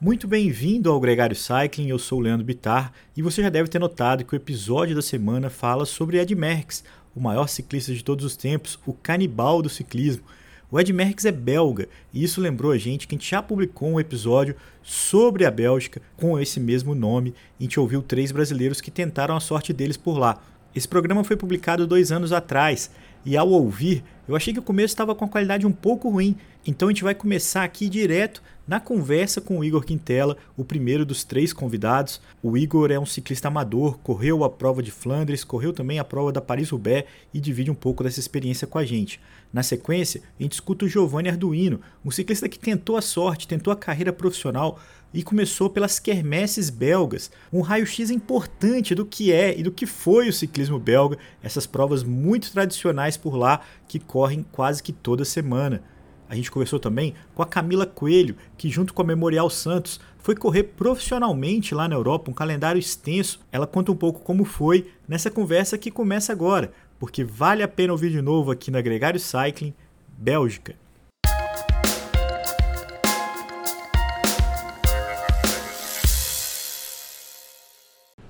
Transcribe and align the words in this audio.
Muito 0.00 0.28
bem-vindo 0.28 0.92
ao 0.92 1.00
Gregário 1.00 1.34
Cycling, 1.34 1.88
eu 1.88 1.98
sou 1.98 2.20
o 2.20 2.22
Leandro 2.22 2.46
Bitar 2.46 2.92
e 3.16 3.20
você 3.20 3.42
já 3.42 3.48
deve 3.48 3.68
ter 3.68 3.80
notado 3.80 4.24
que 4.24 4.32
o 4.32 4.36
episódio 4.36 4.94
da 4.94 5.02
semana 5.02 5.50
fala 5.50 5.84
sobre 5.84 6.20
Ed 6.20 6.32
Merckx, 6.36 6.84
o 7.16 7.20
maior 7.20 7.48
ciclista 7.48 7.92
de 7.92 8.04
todos 8.04 8.24
os 8.24 8.36
tempos, 8.36 8.78
o 8.86 8.92
canibal 8.92 9.60
do 9.60 9.68
ciclismo. 9.68 10.22
O 10.70 10.78
Ed 10.78 10.92
Merckx 10.92 11.24
é 11.24 11.32
belga 11.32 11.88
e 12.14 12.22
isso 12.22 12.40
lembrou 12.40 12.70
a 12.70 12.78
gente 12.78 13.08
que 13.08 13.16
a 13.16 13.18
gente 13.18 13.28
já 13.28 13.42
publicou 13.42 13.88
um 13.88 13.98
episódio 13.98 14.54
sobre 14.84 15.44
a 15.44 15.50
Bélgica 15.50 16.00
com 16.16 16.38
esse 16.38 16.60
mesmo 16.60 16.94
nome 16.94 17.34
a 17.58 17.62
gente 17.64 17.80
ouviu 17.80 18.00
três 18.00 18.30
brasileiros 18.30 18.80
que 18.80 18.92
tentaram 18.92 19.34
a 19.34 19.40
sorte 19.40 19.72
deles 19.72 19.96
por 19.96 20.16
lá. 20.16 20.40
Esse 20.76 20.86
programa 20.86 21.24
foi 21.24 21.36
publicado 21.36 21.88
dois 21.88 22.12
anos 22.12 22.30
atrás 22.30 22.88
e 23.24 23.36
ao 23.36 23.48
ouvir, 23.48 24.04
eu 24.28 24.36
achei 24.36 24.52
que 24.52 24.60
o 24.60 24.62
começo 24.62 24.92
estava 24.92 25.12
com 25.12 25.24
a 25.24 25.28
qualidade 25.28 25.66
um 25.66 25.72
pouco 25.72 26.08
ruim, 26.08 26.36
então 26.64 26.86
a 26.86 26.92
gente 26.92 27.02
vai 27.02 27.16
começar 27.16 27.64
aqui 27.64 27.88
direto 27.88 28.40
na 28.68 28.78
conversa 28.78 29.40
com 29.40 29.58
o 29.58 29.64
Igor 29.64 29.82
Quintela, 29.82 30.36
o 30.54 30.62
primeiro 30.62 31.06
dos 31.06 31.24
três 31.24 31.54
convidados. 31.54 32.20
O 32.42 32.54
Igor 32.54 32.90
é 32.90 33.00
um 33.00 33.06
ciclista 33.06 33.48
amador, 33.48 33.98
correu 34.00 34.44
a 34.44 34.50
prova 34.50 34.82
de 34.82 34.90
Flandres, 34.90 35.42
correu 35.42 35.72
também 35.72 35.98
a 35.98 36.04
prova 36.04 36.30
da 36.30 36.42
Paris-Roubaix 36.42 37.08
e 37.32 37.40
divide 37.40 37.70
um 37.70 37.74
pouco 37.74 38.04
dessa 38.04 38.20
experiência 38.20 38.66
com 38.66 38.76
a 38.76 38.84
gente. 38.84 39.18
Na 39.50 39.62
sequência, 39.62 40.20
a 40.38 40.42
gente 40.42 40.52
escuta 40.52 40.84
o 40.84 40.88
Giovanni 40.88 41.30
Arduino, 41.30 41.80
um 42.04 42.10
ciclista 42.10 42.46
que 42.46 42.58
tentou 42.58 42.98
a 42.98 43.00
sorte, 43.00 43.48
tentou 43.48 43.72
a 43.72 43.76
carreira 43.76 44.12
profissional 44.12 44.78
e 45.14 45.22
começou 45.22 45.70
pelas 45.70 45.98
quermesses 45.98 46.68
belgas, 46.68 47.30
um 47.50 47.62
raio-x 47.62 48.10
importante 48.10 48.94
do 48.94 49.06
que 49.06 49.32
é 49.32 49.58
e 49.58 49.62
do 49.62 49.72
que 49.72 49.86
foi 49.86 50.28
o 50.28 50.32
ciclismo 50.32 50.78
belga, 50.78 51.16
essas 51.42 51.66
provas 51.66 52.04
muito 52.04 52.52
tradicionais 52.52 53.16
por 53.16 53.34
lá 53.34 53.62
que 53.88 53.98
correm 53.98 54.44
quase 54.52 54.82
que 54.82 54.92
toda 54.92 55.24
semana. 55.24 55.82
A 56.28 56.34
gente 56.34 56.50
conversou 56.50 56.78
também 56.78 57.14
com 57.34 57.42
a 57.42 57.46
Camila 57.46 57.86
Coelho, 57.86 58.36
que 58.58 58.68
junto 58.68 58.92
com 58.92 59.00
a 59.00 59.04
Memorial 59.04 59.48
Santos 59.48 59.98
foi 60.18 60.36
correr 60.36 60.64
profissionalmente 60.64 61.74
lá 61.74 61.88
na 61.88 61.94
Europa, 61.94 62.30
um 62.30 62.34
calendário 62.34 62.78
extenso. 62.78 63.40
Ela 63.50 63.66
conta 63.66 63.90
um 63.90 63.96
pouco 63.96 64.20
como 64.20 64.44
foi 64.44 64.90
nessa 65.08 65.30
conversa 65.30 65.78
que 65.78 65.90
começa 65.90 66.30
agora, 66.30 66.70
porque 66.98 67.24
vale 67.24 67.62
a 67.62 67.68
pena 67.68 67.94
ouvir 67.94 68.10
de 68.10 68.20
novo 68.20 68.50
aqui 68.50 68.70
na 68.70 68.82
Gregário 68.82 69.18
Cycling, 69.18 69.72
Bélgica. 70.18 70.76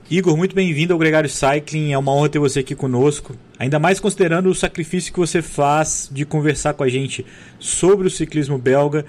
Igor, 0.08 0.36
muito 0.36 0.54
bem-vindo 0.54 0.92
ao 0.92 0.98
Gregário 0.98 1.28
Cycling. 1.28 1.92
É 1.92 1.98
uma 1.98 2.12
honra 2.12 2.28
ter 2.28 2.38
você 2.38 2.60
aqui 2.60 2.74
conosco. 2.76 3.34
Ainda 3.58 3.78
mais 3.78 3.98
considerando 3.98 4.48
o 4.48 4.54
sacrifício 4.54 5.12
que 5.12 5.18
você 5.18 5.42
faz 5.42 6.08
de 6.12 6.24
conversar 6.24 6.74
com 6.74 6.84
a 6.84 6.88
gente 6.88 7.26
sobre 7.58 8.06
o 8.06 8.10
ciclismo 8.10 8.56
belga, 8.56 9.04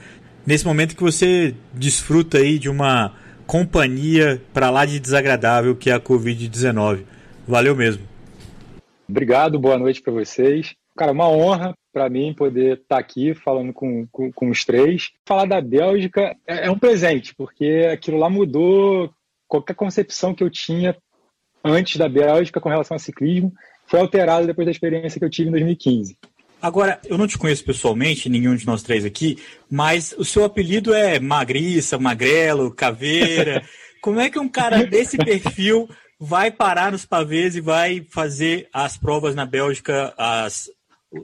nesse 0.46 0.66
momento 0.66 0.96
que 0.96 1.04
você 1.04 1.54
desfruta 1.74 2.40
aí 2.40 2.58
de 2.58 2.68
uma 2.68 3.14
companhia 3.46 4.42
para 4.52 4.72
lá 4.72 4.86
de 4.86 5.00
desagradável 5.00 5.76
que 5.76 5.92
é 5.92 5.94
a 5.94 6.00
Covid-19. 6.00 7.04
Valeu 7.48 7.76
mesmo. 7.76 8.04
Obrigado, 9.08 9.60
boa 9.60 9.78
noite 9.78 10.02
para 10.02 10.14
vocês. 10.14 10.76
Cara, 10.98 11.12
uma 11.12 11.30
honra 11.30 11.74
para 11.94 12.10
mim 12.10 12.34
poder 12.34 12.74
estar 12.74 12.96
tá 12.96 13.00
aqui 13.00 13.34
falando 13.34 13.72
com, 13.72 14.08
com, 14.12 14.32
com, 14.32 14.50
os 14.50 14.66
três. 14.66 15.12
Falar 15.28 15.46
da 15.46 15.62
Bélgica 15.62 16.36
é, 16.48 16.68
é 16.68 16.72
um 16.72 16.78
presente, 16.78 17.34
porque 17.36 17.88
aquilo 17.92 18.18
lá 18.18 18.30
mudou 18.30 19.12
qualquer 19.48 19.76
concepção 19.76 20.34
que 20.34 20.44
eu 20.44 20.50
tinha 20.50 20.96
antes 21.64 21.98
da 21.98 22.10
Bélgica 22.10 22.60
com 22.60 22.70
relação 22.70 22.96
ao 22.96 23.00
ciclismo 23.00 23.54
foi 23.90 24.00
alterada 24.00 24.46
depois 24.46 24.66
da 24.66 24.72
experiência 24.72 25.20
que 25.20 25.26
eu 25.26 25.30
tive 25.30 25.50
em 25.50 25.52
2015. 25.52 26.18
Agora, 26.62 27.00
eu 27.08 27.18
não 27.18 27.28
te 27.28 27.38
conheço 27.38 27.64
pessoalmente, 27.64 28.30
nenhum 28.30 28.56
de 28.56 28.66
nós 28.66 28.84
três 28.84 29.06
aqui, 29.06 29.38
mas 29.70 30.14
o 30.18 30.26
seu 30.26 30.44
apelido 30.44 30.94
é 30.94 31.20
Magriça, 31.20 31.98
Magrelo, 31.98 32.72
Caveira. 32.72 33.64
Como 34.02 34.20
é 34.20 34.30
que 34.30 34.40
um 34.40 34.48
cara 34.48 34.84
desse 34.86 35.18
perfil 35.18 35.90
vai 36.20 36.52
parar 36.52 36.92
nos 36.92 37.06
pavês 37.06 37.56
e 37.56 37.62
vai 37.62 38.06
fazer 38.10 38.68
as 38.74 38.98
provas 38.98 39.36
na 39.36 39.46
Bélgica, 39.46 40.14
as, 40.18 40.70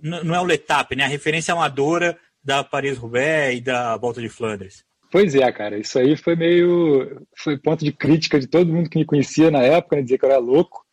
não 0.01 0.33
é 0.33 0.39
o 0.39 0.45
Letap, 0.45 0.95
né? 0.95 1.03
A 1.03 1.07
referência 1.07 1.53
amadora 1.53 2.17
da 2.43 2.63
Paris-Roubaix 2.63 3.57
e 3.57 3.61
da 3.61 3.97
Volta 3.97 4.21
de 4.21 4.29
Flandres. 4.29 4.85
Pois 5.11 5.35
é, 5.35 5.51
cara, 5.51 5.77
isso 5.77 5.97
aí 5.97 6.15
foi 6.15 6.35
meio. 6.35 7.21
Foi 7.37 7.57
ponto 7.57 7.83
de 7.83 7.91
crítica 7.91 8.39
de 8.39 8.47
todo 8.47 8.71
mundo 8.71 8.89
que 8.89 8.99
me 8.99 9.05
conhecia 9.05 9.51
na 9.51 9.61
época, 9.61 9.95
né, 9.95 10.01
dizer 10.01 10.17
que 10.17 10.25
eu 10.25 10.29
era 10.29 10.39
louco. 10.39 10.84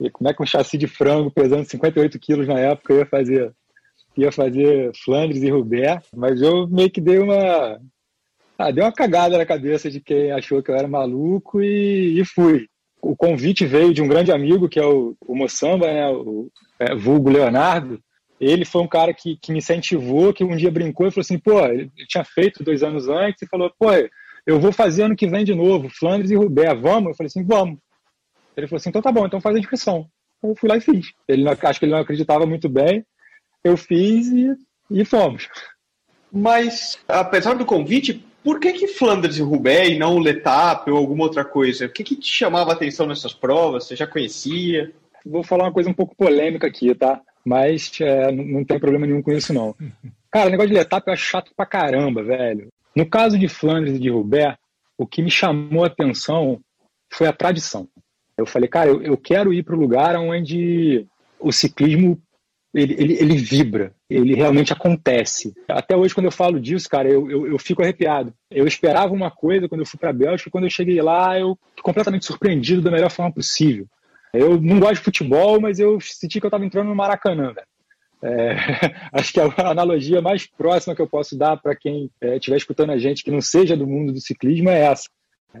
E 0.00 0.10
como 0.10 0.28
é 0.28 0.34
que 0.34 0.42
um 0.42 0.46
chassi 0.46 0.78
de 0.78 0.86
frango 0.86 1.30
pesando 1.30 1.64
58 1.64 2.18
quilos 2.18 2.46
na 2.46 2.58
época 2.58 2.94
ia 2.94 3.06
fazer, 3.06 3.52
ia 4.16 4.30
fazer 4.30 4.92
Flandres 5.04 5.42
e 5.42 5.50
Roubaix? 5.50 6.06
Mas 6.14 6.40
eu 6.40 6.68
meio 6.68 6.90
que 6.90 7.00
dei 7.00 7.18
uma. 7.18 7.80
Ah, 8.56 8.70
dei 8.70 8.82
uma 8.82 8.92
cagada 8.92 9.38
na 9.38 9.46
cabeça 9.46 9.90
de 9.90 10.00
quem 10.00 10.32
achou 10.32 10.62
que 10.62 10.70
eu 10.70 10.76
era 10.76 10.88
maluco 10.88 11.62
e, 11.62 12.20
e 12.20 12.24
fui. 12.24 12.66
O 13.00 13.14
convite 13.16 13.64
veio 13.64 13.94
de 13.94 14.02
um 14.02 14.08
grande 14.08 14.32
amigo, 14.32 14.68
que 14.68 14.80
é 14.80 14.84
o, 14.84 15.16
o 15.26 15.36
Moçamba, 15.36 15.86
né, 15.86 16.08
o 16.10 16.50
é, 16.80 16.94
vulgo 16.96 17.30
Leonardo, 17.30 18.00
ele 18.40 18.64
foi 18.64 18.82
um 18.82 18.88
cara 18.88 19.12
que, 19.12 19.36
que 19.36 19.50
me 19.50 19.58
incentivou, 19.58 20.32
que 20.32 20.44
um 20.44 20.56
dia 20.56 20.70
brincou 20.70 21.06
e 21.06 21.10
falou 21.10 21.22
assim, 21.22 21.38
pô, 21.38 21.64
ele 21.66 21.90
tinha 22.08 22.24
feito 22.24 22.62
dois 22.62 22.82
anos 22.82 23.08
antes 23.08 23.42
e 23.42 23.48
falou, 23.48 23.72
pô, 23.78 23.88
eu 24.46 24.60
vou 24.60 24.72
fazer 24.72 25.02
ano 25.02 25.16
que 25.16 25.26
vem 25.26 25.44
de 25.44 25.54
novo, 25.54 25.88
Flandres 25.88 26.30
e 26.30 26.36
Roubaix, 26.36 26.80
vamos? 26.80 27.10
Eu 27.10 27.16
falei 27.16 27.26
assim, 27.26 27.44
vamos. 27.44 27.78
Ele 28.58 28.66
falou 28.66 28.78
assim, 28.78 28.88
então 28.88 29.00
tá 29.00 29.12
bom, 29.12 29.24
então 29.24 29.40
faz 29.40 29.54
a 29.54 29.58
inscrição. 29.60 30.06
Eu 30.42 30.54
fui 30.56 30.68
lá 30.68 30.76
e 30.76 30.80
fiz. 30.80 31.12
Ele 31.28 31.44
não, 31.44 31.52
acho 31.52 31.78
que 31.78 31.84
ele 31.84 31.92
não 31.92 32.00
acreditava 32.00 32.44
muito 32.44 32.68
bem, 32.68 33.04
eu 33.62 33.76
fiz 33.76 34.26
e, 34.28 34.52
e 34.90 35.04
fomos. 35.04 35.48
Mas, 36.32 36.98
apesar 37.06 37.54
do 37.54 37.64
convite, 37.64 38.24
por 38.42 38.58
que 38.58 38.72
que 38.72 38.88
Flandres 38.88 39.36
e 39.36 39.42
Roubaix 39.42 39.90
e 39.90 39.98
não 39.98 40.16
o 40.16 40.18
Letap 40.18 40.90
ou 40.90 40.96
alguma 40.96 41.24
outra 41.24 41.44
coisa? 41.44 41.86
O 41.86 41.88
que 41.88 42.02
que 42.02 42.16
te 42.16 42.32
chamava 42.32 42.70
a 42.70 42.74
atenção 42.74 43.06
nessas 43.06 43.32
provas? 43.32 43.84
Você 43.84 43.94
já 43.94 44.06
conhecia? 44.06 44.92
Vou 45.24 45.44
falar 45.44 45.64
uma 45.64 45.72
coisa 45.72 45.88
um 45.88 45.94
pouco 45.94 46.16
polêmica 46.16 46.66
aqui, 46.66 46.94
tá? 46.94 47.20
Mas 47.44 47.92
é, 48.00 48.32
não 48.32 48.64
tem 48.64 48.78
problema 48.78 49.06
nenhum 49.06 49.22
com 49.22 49.32
isso, 49.32 49.52
não. 49.52 49.74
Cara, 50.30 50.48
o 50.48 50.50
negócio 50.50 50.70
de 50.70 50.78
etapa 50.78 51.12
é 51.12 51.16
chato 51.16 51.52
pra 51.56 51.64
caramba, 51.64 52.22
velho. 52.22 52.68
No 52.94 53.08
caso 53.08 53.38
de 53.38 53.48
Flandres 53.48 53.96
e 53.96 54.00
de 54.00 54.10
Roubaix, 54.10 54.58
o 54.98 55.06
que 55.06 55.22
me 55.22 55.30
chamou 55.30 55.84
a 55.84 55.86
atenção 55.86 56.60
foi 57.10 57.28
a 57.28 57.32
tradição. 57.32 57.88
Eu 58.38 58.46
falei, 58.46 58.68
cara, 58.68 58.88
eu, 58.88 59.02
eu 59.02 59.16
quero 59.16 59.52
ir 59.52 59.64
para 59.64 59.74
o 59.74 59.78
lugar 59.78 60.16
onde 60.16 61.04
o 61.40 61.50
ciclismo 61.52 62.20
ele, 62.72 62.94
ele, 62.98 63.14
ele, 63.14 63.36
vibra, 63.36 63.92
ele 64.08 64.34
realmente 64.34 64.72
acontece. 64.72 65.54
Até 65.66 65.96
hoje, 65.96 66.14
quando 66.14 66.26
eu 66.26 66.32
falo 66.32 66.60
disso, 66.60 66.88
cara, 66.88 67.08
eu, 67.08 67.28
eu, 67.30 67.46
eu 67.46 67.58
fico 67.58 67.82
arrepiado. 67.82 68.32
Eu 68.50 68.66
esperava 68.66 69.12
uma 69.12 69.30
coisa 69.30 69.68
quando 69.68 69.80
eu 69.80 69.86
fui 69.86 69.98
para 69.98 70.10
a 70.10 70.12
Bélgica, 70.12 70.50
quando 70.50 70.64
eu 70.64 70.70
cheguei 70.70 71.00
lá, 71.02 71.38
eu 71.38 71.58
completamente 71.82 72.26
surpreendido 72.26 72.82
da 72.82 72.90
melhor 72.90 73.10
forma 73.10 73.32
possível. 73.32 73.86
Eu 74.32 74.60
não 74.60 74.78
gosto 74.78 74.96
de 74.96 75.00
futebol, 75.00 75.60
mas 75.60 75.80
eu 75.80 75.98
senti 76.00 76.38
que 76.38 76.46
eu 76.46 76.48
estava 76.48 76.64
entrando 76.64 76.88
no 76.88 76.94
Maracanã. 76.94 77.54
É, 78.22 78.54
acho 79.12 79.32
que 79.32 79.40
a 79.40 79.70
analogia 79.70 80.20
mais 80.20 80.46
próxima 80.46 80.94
que 80.94 81.02
eu 81.02 81.08
posso 81.08 81.36
dar 81.36 81.56
para 81.56 81.74
quem 81.74 82.10
estiver 82.20 82.56
é, 82.56 82.58
escutando 82.58 82.90
a 82.90 82.98
gente 82.98 83.24
que 83.24 83.30
não 83.30 83.40
seja 83.40 83.76
do 83.76 83.86
mundo 83.86 84.12
do 84.12 84.20
ciclismo 84.20 84.68
é 84.68 84.80
essa. 84.80 85.08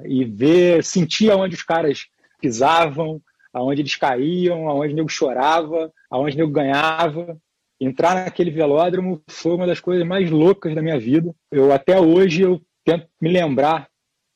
E 0.04 0.24
ver, 0.24 0.84
sentir 0.84 1.30
aonde 1.30 1.54
os 1.54 1.62
caras 1.62 2.06
pisavam, 2.40 3.20
aonde 3.52 3.82
eles 3.82 3.96
caíam, 3.96 4.68
aonde 4.68 4.92
o 4.92 4.96
nego 4.96 5.08
chorava, 5.08 5.92
aonde 6.10 6.36
o 6.36 6.38
nego 6.38 6.52
ganhava. 6.52 7.36
Entrar 7.80 8.14
naquele 8.14 8.50
velódromo 8.50 9.22
foi 9.28 9.54
uma 9.54 9.66
das 9.66 9.80
coisas 9.80 10.06
mais 10.06 10.30
loucas 10.30 10.74
da 10.74 10.82
minha 10.82 10.98
vida. 10.98 11.34
Eu 11.50 11.72
até 11.72 12.00
hoje 12.00 12.42
eu 12.42 12.60
tento 12.84 13.06
me 13.20 13.28
lembrar 13.28 13.88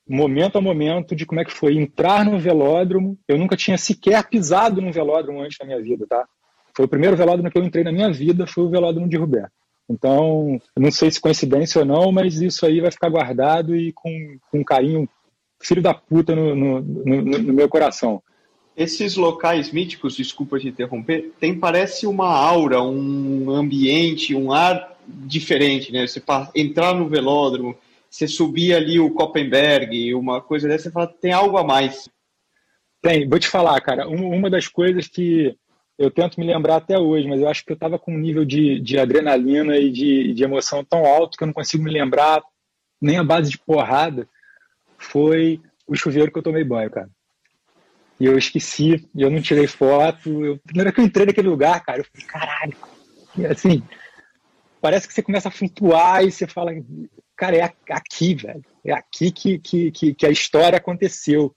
momento 0.09 0.59
a 0.59 0.61
momento 0.61 1.15
de 1.17 1.25
como 1.25 1.41
é 1.41 1.45
que 1.45 1.53
foi 1.53 1.77
entrar 1.77 2.25
no 2.25 2.39
velódromo. 2.39 3.19
Eu 3.27 3.39
nunca 3.39 3.57
tinha 3.57 3.79
sequer 3.79 4.29
pisado 4.29 4.81
num 4.81 4.93
velódromo 4.93 5.41
antes 5.41 5.59
da 5.59 5.65
minha 5.65 5.81
vida, 5.81 6.07
tá? 6.09 6.27
Foi 6.77 6.87
o 6.87 6.89
primeiro 6.89 7.17
velódromo 7.17 7.51
que 7.51 7.59
eu 7.59 7.65
entrei 7.65 7.85
na 7.85 7.93
minha 7.93 8.13
vida, 8.13 8.47
foi 8.47 8.65
o 8.65 8.71
velódromo 8.71 9.09
de 9.09 9.17
Rubé. 9.17 9.47
Então, 9.89 10.59
não 10.77 10.91
sei 10.91 11.11
se 11.11 11.21
coincidência 11.21 11.81
ou 11.81 11.85
não, 11.85 12.13
mas 12.13 12.41
isso 12.41 12.65
aí 12.65 12.81
vai 12.81 12.91
ficar 12.91 13.11
guardado 13.11 13.77
e 13.77 13.93
com, 13.93 14.11
com 14.51 14.61
um 14.61 14.65
carinho 14.65 15.09
filho 15.63 15.83
da 15.83 15.95
puta 15.95 16.35
no, 16.35 16.55
no, 16.55 16.81
no, 16.81 17.23
no 17.23 17.53
meu 17.53 17.69
coração. 17.69 18.23
Esses 18.77 19.17
locais 19.17 19.71
míticos, 19.71 20.17
desculpa 20.17 20.59
te 20.59 20.69
interromper, 20.69 21.33
tem 21.39 21.59
parece 21.59 22.07
uma 22.07 22.29
aura, 22.29 22.83
um 22.83 23.51
ambiente, 23.51 24.35
um 24.35 24.53
ar 24.53 24.97
diferente, 25.07 25.93
né? 25.93 26.07
Você 26.07 26.23
entrar 26.55 26.95
no 26.95 27.09
velódromo, 27.09 27.77
você 28.09 28.27
subir 28.27 28.75
ali 28.75 28.99
o 28.99 29.11
Koppenberg, 29.11 30.15
uma 30.15 30.41
coisa 30.41 30.69
dessa, 30.69 30.85
você 30.85 30.91
fala, 30.91 31.07
tem 31.07 31.33
algo 31.33 31.59
a 31.59 31.65
mais. 31.65 32.09
Tem, 33.01 33.29
vou 33.29 33.39
te 33.39 33.49
falar, 33.49 33.81
cara, 33.81 34.09
uma 34.09 34.49
das 34.49 34.69
coisas 34.69 35.07
que 35.07 35.55
eu 35.99 36.11
tento 36.11 36.39
me 36.41 36.47
lembrar 36.47 36.77
até 36.77 36.99
hoje, 36.99 37.29
mas 37.29 37.41
eu 37.41 37.49
acho 37.49 37.65
que 37.65 37.73
eu 37.73 37.75
estava 37.75 37.99
com 37.99 38.15
um 38.15 38.19
nível 38.19 38.45
de, 38.45 38.81
de 38.81 38.99
adrenalina 38.99 39.77
e 39.77 39.91
de, 39.91 40.33
de 40.33 40.45
emoção 40.45 40.85
tão 40.85 41.05
alto 41.05 41.37
que 41.37 41.45
eu 41.45 41.47
não 41.47 41.55
consigo 41.55 41.83
me 41.85 41.91
lembrar 41.91 42.43
nem 43.01 43.19
a 43.19 43.25
base 43.25 43.51
de 43.51 43.59
porrada, 43.59 44.29
foi 45.03 45.61
o 45.87 45.95
chuveiro 45.95 46.31
que 46.31 46.39
eu 46.39 46.43
tomei 46.43 46.65
banho, 46.65 46.91
cara. 46.91 47.11
E 48.19 48.27
eu 48.27 48.39
esqueci, 48.39 49.09
eu 49.17 49.31
não 49.31 49.41
tirei 49.41 49.67
foto. 49.67 50.45
Eu, 50.45 50.59
primeiro 50.59 50.93
que 50.93 51.01
eu 51.01 51.05
entrei 51.05 51.27
naquele 51.27 51.49
lugar, 51.49 51.83
cara, 51.85 52.01
eu 52.01 52.05
falei, 52.05 52.27
caralho. 52.27 52.77
E 53.37 53.47
assim, 53.47 53.83
parece 54.81 55.09
que 55.09 55.15
você 55.15 55.23
começa 55.23 55.49
a 55.49 55.53
flutuar 55.53 56.25
e 56.25 56.31
você 56.31 56.47
fala, 56.47 56.73
cara, 57.37 57.57
é 57.57 57.73
aqui, 57.91 58.35
velho. 58.35 58.65
É 58.85 58.93
aqui 58.93 59.31
que, 59.33 59.59
que, 59.59 59.91
que, 59.91 60.15
que 60.15 60.27
a 60.27 60.31
história 60.31 60.77
aconteceu. 60.77 61.55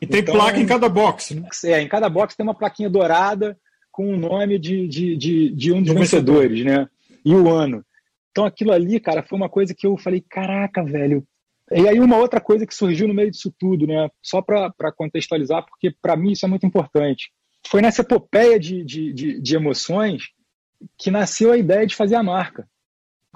E 0.00 0.06
tem 0.06 0.20
então, 0.20 0.34
placa 0.34 0.58
em 0.58 0.66
cada 0.66 0.88
box, 0.88 1.34
né? 1.34 1.48
É, 1.64 1.80
em 1.80 1.88
cada 1.88 2.08
box 2.08 2.36
tem 2.36 2.44
uma 2.44 2.54
plaquinha 2.54 2.90
dourada 2.90 3.56
com 3.90 4.12
o 4.12 4.16
nome 4.16 4.58
de, 4.58 4.88
de, 4.88 5.16
de, 5.16 5.50
de 5.50 5.72
um 5.72 5.82
dos 5.82 5.94
vencedores, 5.94 6.58
vencedor. 6.58 6.80
né? 6.80 6.88
E 7.24 7.34
o 7.34 7.48
ano. 7.48 7.84
Então 8.30 8.44
aquilo 8.44 8.72
ali, 8.72 8.98
cara, 8.98 9.22
foi 9.22 9.38
uma 9.38 9.48
coisa 9.48 9.72
que 9.72 9.86
eu 9.86 9.96
falei, 9.96 10.20
caraca, 10.20 10.82
velho. 10.82 11.24
E 11.72 11.88
aí 11.88 11.98
uma 11.98 12.18
outra 12.18 12.40
coisa 12.40 12.66
que 12.66 12.74
surgiu 12.74 13.08
no 13.08 13.14
meio 13.14 13.30
disso 13.30 13.54
tudo, 13.58 13.86
né? 13.86 14.08
Só 14.22 14.42
para 14.42 14.92
contextualizar, 14.96 15.64
porque 15.64 15.90
para 15.90 16.16
mim 16.16 16.32
isso 16.32 16.44
é 16.44 16.48
muito 16.48 16.66
importante. 16.66 17.30
Foi 17.66 17.80
nessa 17.80 18.02
epopeia 18.02 18.58
de, 18.60 18.84
de, 18.84 19.12
de, 19.12 19.40
de, 19.40 19.56
emoções 19.56 20.24
que 20.98 21.10
nasceu 21.10 21.52
a 21.52 21.56
ideia 21.56 21.86
de 21.86 21.96
fazer 21.96 22.16
a 22.16 22.22
marca. 22.22 22.68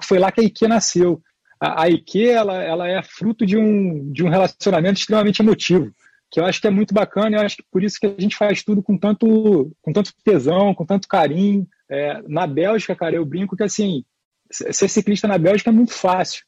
Foi 0.03 0.19
lá 0.19 0.31
que 0.31 0.41
a 0.41 0.43
IKEA 0.43 0.67
nasceu. 0.67 1.21
A, 1.59 1.83
a 1.83 1.89
IKEA, 1.89 2.37
ela, 2.37 2.63
ela 2.63 2.87
é 2.87 3.01
fruto 3.01 3.45
de 3.45 3.57
um, 3.57 4.11
de 4.11 4.23
um 4.23 4.29
relacionamento 4.29 4.99
extremamente 4.99 5.41
emotivo, 5.41 5.91
que 6.31 6.39
eu 6.39 6.45
acho 6.45 6.61
que 6.61 6.67
é 6.67 6.71
muito 6.71 6.93
bacana, 6.93 7.37
eu 7.37 7.41
acho 7.41 7.57
que 7.57 7.63
por 7.71 7.83
isso 7.83 7.99
que 7.99 8.05
a 8.05 8.21
gente 8.21 8.35
faz 8.35 8.63
tudo 8.63 8.83
com 8.83 8.95
tanto, 8.95 9.75
com 9.81 9.91
tanto 9.91 10.13
tesão, 10.23 10.75
com 10.75 10.85
tanto 10.85 11.07
carinho. 11.07 11.67
É, 11.89 12.21
na 12.27 12.45
Bélgica, 12.45 12.95
cara, 12.95 13.15
eu 13.15 13.25
brinco 13.25 13.57
que 13.57 13.63
assim, 13.63 14.05
ser 14.51 14.87
ciclista 14.87 15.27
na 15.27 15.39
Bélgica 15.39 15.71
é 15.71 15.73
muito 15.73 15.93
fácil. 15.93 16.43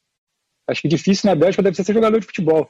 Acho 0.72 0.82
que 0.82 0.88
difícil 0.88 1.30
na 1.30 1.36
Bélgica 1.36 1.62
deve 1.62 1.76
ser 1.76 1.84
ser 1.84 1.94
jogador 1.94 2.20
de 2.20 2.26
futebol. 2.26 2.70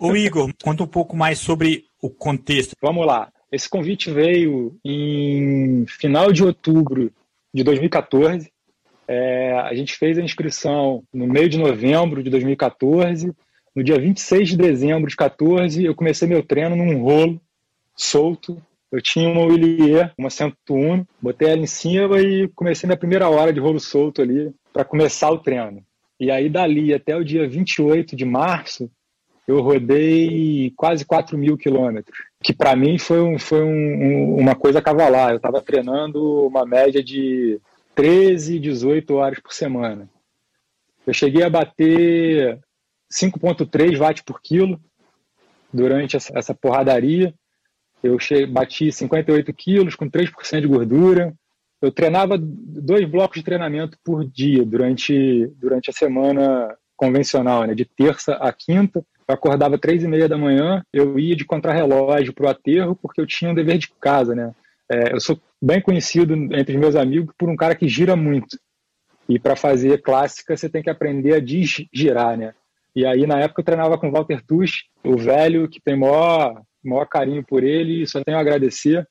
Ô 0.00 0.14
Igor, 0.14 0.50
conta 0.62 0.84
um 0.84 0.86
pouco 0.86 1.16
mais 1.16 1.38
sobre 1.38 1.86
o 2.00 2.08
contexto. 2.08 2.74
Vamos 2.80 3.06
lá. 3.06 3.32
Esse 3.50 3.68
convite 3.68 4.10
veio 4.10 4.78
em 4.84 5.84
final 5.86 6.32
de 6.32 6.44
outubro 6.44 7.12
de 7.52 7.64
2014. 7.64 8.50
É, 9.06 9.52
a 9.60 9.74
gente 9.74 9.96
fez 9.96 10.18
a 10.18 10.22
inscrição 10.22 11.02
no 11.12 11.26
meio 11.26 11.48
de 11.48 11.58
novembro 11.58 12.22
de 12.22 12.30
2014. 12.30 13.32
No 13.74 13.82
dia 13.82 13.98
26 13.98 14.50
de 14.50 14.56
dezembro 14.56 15.08
de 15.08 15.16
14, 15.16 15.84
eu 15.84 15.94
comecei 15.94 16.28
meu 16.28 16.42
treino 16.42 16.76
num 16.76 17.02
rolo 17.02 17.40
solto 17.96 18.60
eu 18.90 19.02
tinha 19.02 19.28
uma 19.28 19.44
Willier, 19.44 20.12
uma 20.16 20.30
101, 20.30 21.04
botei 21.20 21.50
ela 21.50 21.60
em 21.60 21.66
cima 21.66 22.20
e 22.20 22.48
comecei 22.48 22.86
minha 22.86 22.96
primeira 22.96 23.28
hora 23.28 23.52
de 23.52 23.60
rolo 23.60 23.78
solto 23.78 24.22
ali 24.22 24.52
para 24.72 24.84
começar 24.84 25.30
o 25.30 25.38
treino. 25.38 25.84
E 26.20 26.30
aí 26.30 26.48
dali 26.48 26.92
até 26.92 27.16
o 27.16 27.24
dia 27.24 27.48
28 27.48 28.16
de 28.16 28.24
março, 28.24 28.90
eu 29.46 29.60
rodei 29.62 30.72
quase 30.76 31.04
4 31.04 31.38
mil 31.38 31.56
quilômetros, 31.56 32.18
que 32.42 32.52
para 32.52 32.76
mim 32.76 32.98
foi, 32.98 33.20
um, 33.20 33.38
foi 33.38 33.62
um, 33.62 34.36
uma 34.36 34.54
coisa 34.54 34.82
cavalar. 34.82 35.30
Eu 35.30 35.36
estava 35.36 35.62
treinando 35.62 36.46
uma 36.46 36.66
média 36.66 37.02
de 37.02 37.60
13, 37.94 38.58
18 38.58 39.14
horas 39.14 39.38
por 39.40 39.52
semana. 39.52 40.08
Eu 41.06 41.14
cheguei 41.14 41.42
a 41.42 41.48
bater 41.48 42.58
5,3 43.10 43.96
watts 43.96 44.22
por 44.22 44.42
quilo 44.42 44.78
durante 45.72 46.16
essa, 46.16 46.38
essa 46.38 46.54
porradaria. 46.54 47.34
Eu 48.02 48.18
cheguei, 48.18 48.46
bati 48.46 48.92
58 48.92 49.52
quilos 49.54 49.94
com 49.94 50.08
3% 50.10 50.60
de 50.60 50.66
gordura. 50.66 51.34
Eu 51.80 51.92
treinava 51.92 52.36
dois 52.38 53.08
blocos 53.08 53.38
de 53.38 53.44
treinamento 53.44 53.96
por 54.04 54.24
dia 54.24 54.64
durante, 54.64 55.46
durante 55.56 55.90
a 55.90 55.92
semana 55.92 56.76
convencional, 56.96 57.64
né? 57.64 57.74
de 57.74 57.84
terça 57.84 58.34
a 58.34 58.52
quinta. 58.52 59.04
Eu 59.28 59.34
acordava 59.34 59.78
três 59.78 60.02
e 60.02 60.08
meia 60.08 60.28
da 60.28 60.36
manhã, 60.36 60.82
eu 60.92 61.18
ia 61.18 61.36
de 61.36 61.44
contrarrelógio 61.44 62.32
para 62.32 62.46
o 62.46 62.48
aterro 62.48 62.96
porque 63.00 63.20
eu 63.20 63.26
tinha 63.26 63.50
um 63.50 63.54
dever 63.54 63.78
de 63.78 63.88
casa. 64.00 64.34
Né? 64.34 64.52
É, 64.90 65.14
eu 65.14 65.20
sou 65.20 65.40
bem 65.62 65.80
conhecido 65.80 66.34
entre 66.34 66.74
os 66.74 66.80
meus 66.80 66.96
amigos 66.96 67.34
por 67.38 67.48
um 67.48 67.56
cara 67.56 67.74
que 67.74 67.88
gira 67.88 68.16
muito. 68.16 68.58
E 69.28 69.38
para 69.38 69.54
fazer 69.54 70.02
clássica, 70.02 70.56
você 70.56 70.68
tem 70.68 70.82
que 70.82 70.90
aprender 70.90 71.34
a 71.34 71.40
desgirar, 71.40 72.36
né? 72.36 72.54
E 72.96 73.04
aí, 73.04 73.26
na 73.26 73.38
época, 73.38 73.60
eu 73.60 73.64
treinava 73.64 73.98
com 73.98 74.08
o 74.08 74.10
Walter 74.10 74.42
Tuch, 74.42 74.84
o 75.04 75.18
velho 75.18 75.68
que 75.68 75.80
tem 75.80 75.94
maior 75.94 76.62
maior 76.82 77.06
carinho 77.06 77.44
por 77.44 77.62
ele 77.62 78.06
só 78.06 78.22
tenho 78.22 78.38
a 78.38 78.40
agradecer. 78.40 79.06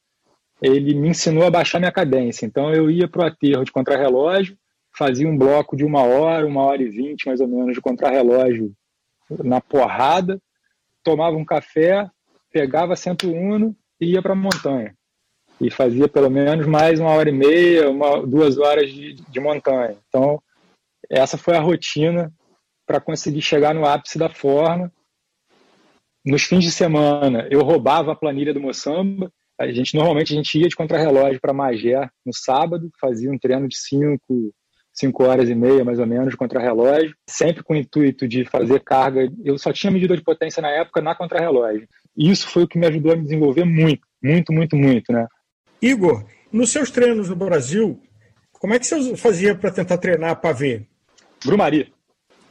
Ele 0.62 0.94
me 0.94 1.10
ensinou 1.10 1.46
a 1.46 1.52
baixar 1.52 1.80
minha 1.80 1.92
cadência. 1.92 2.46
Então 2.46 2.74
eu 2.74 2.90
ia 2.90 3.08
para 3.08 3.24
o 3.24 3.28
aterro 3.28 3.64
de 3.64 3.72
contrarrelógio, 3.72 4.58
fazia 4.98 5.28
um 5.28 5.38
bloco 5.38 5.76
de 5.76 5.86
uma 5.86 6.04
hora, 6.04 6.46
uma 6.46 6.64
hora 6.64 6.82
e 6.82 6.90
vinte 6.90 7.28
mais 7.28 7.40
ou 7.40 7.48
menos 7.48 7.74
de 7.74 7.82
contrarrelógio 7.82 8.74
na 9.44 9.62
porrada, 9.62 10.42
tomava 11.04 11.36
um 11.36 11.46
café, 11.46 12.10
pegava 12.52 12.96
101 12.96 13.76
e 14.00 14.14
ia 14.14 14.22
para 14.22 14.34
a 14.34 14.36
montanha. 14.36 14.96
E 15.60 15.70
fazia 15.70 16.08
pelo 16.08 16.30
menos 16.30 16.66
mais 16.66 17.00
uma 17.00 17.12
hora 17.12 17.30
e 17.30 17.34
meia, 17.34 17.90
uma, 17.90 18.26
duas 18.26 18.58
horas 18.58 18.92
de, 18.92 19.14
de 19.14 19.40
montanha. 19.40 19.98
Então, 20.08 20.42
essa 21.10 21.38
foi 21.38 21.56
a 21.56 21.62
rotina 21.62 22.32
para 22.86 23.02
conseguir 23.02 23.42
chegar 23.42 23.74
no 23.74 23.86
ápice 23.86 24.18
da 24.18 24.30
forma 24.30 24.92
nos 26.28 26.44
fins 26.44 26.66
de 26.66 26.72
semana, 26.72 27.48
eu 27.50 27.62
roubava 27.62 28.12
a 28.12 28.16
planilha 28.16 28.54
do 28.54 28.60
Moçamba. 28.60 29.32
A 29.60 29.72
gente 29.72 29.96
normalmente 29.96 30.34
a 30.34 30.36
gente 30.36 30.60
ia 30.60 30.68
de 30.68 30.76
contrarrelógio 30.76 31.42
para 31.42 31.54
Magé 31.54 32.10
no 32.26 32.34
sábado, 32.34 32.90
fazia 33.00 33.32
um 33.32 33.38
treino 33.38 33.68
de 33.68 33.78
5 33.78 34.54
cinco, 34.98 35.24
horas 35.24 35.48
e 35.48 35.54
meia, 35.54 35.86
mais 35.86 36.00
ou 36.00 36.08
menos, 36.08 36.32
de 36.32 36.38
contrarrelógio, 36.38 37.16
sempre 37.30 37.64
com 37.64 37.74
o 37.74 37.78
intuito 37.78 38.28
de 38.28 38.44
fazer 38.46 38.80
carga. 38.80 39.32
Eu 39.44 39.58
só 39.58 39.72
tinha 39.72 39.92
medida 39.92 40.18
de 40.18 40.24
potência 40.24 40.62
na 40.62 40.70
época 40.70 41.02
na 41.02 41.14
contrarrelógio. 41.14 41.88
Isso 42.18 42.48
foi 42.48 42.64
o 42.64 42.68
que 42.68 42.80
me 42.80 42.88
ajudou 42.88 43.14
a 43.14 43.16
me 43.16 43.24
desenvolver 43.24 43.64
muito, 43.64 44.02
muito, 44.22 44.52
muito, 44.52 44.76
muito, 44.76 45.14
né? 45.14 45.28
Igor, 45.80 46.26
nos 46.52 46.72
seus 46.72 46.90
treinos 46.90 47.30
no 47.30 47.36
Brasil, 47.36 48.02
como 48.54 48.74
é 48.74 48.80
que 48.80 48.88
você 48.88 49.16
fazia 49.16 49.54
para 49.54 49.72
tentar 49.72 50.00
treinar 50.00 50.42
para 50.42 50.52
ver? 50.52 50.88
Brumari. 51.46 51.94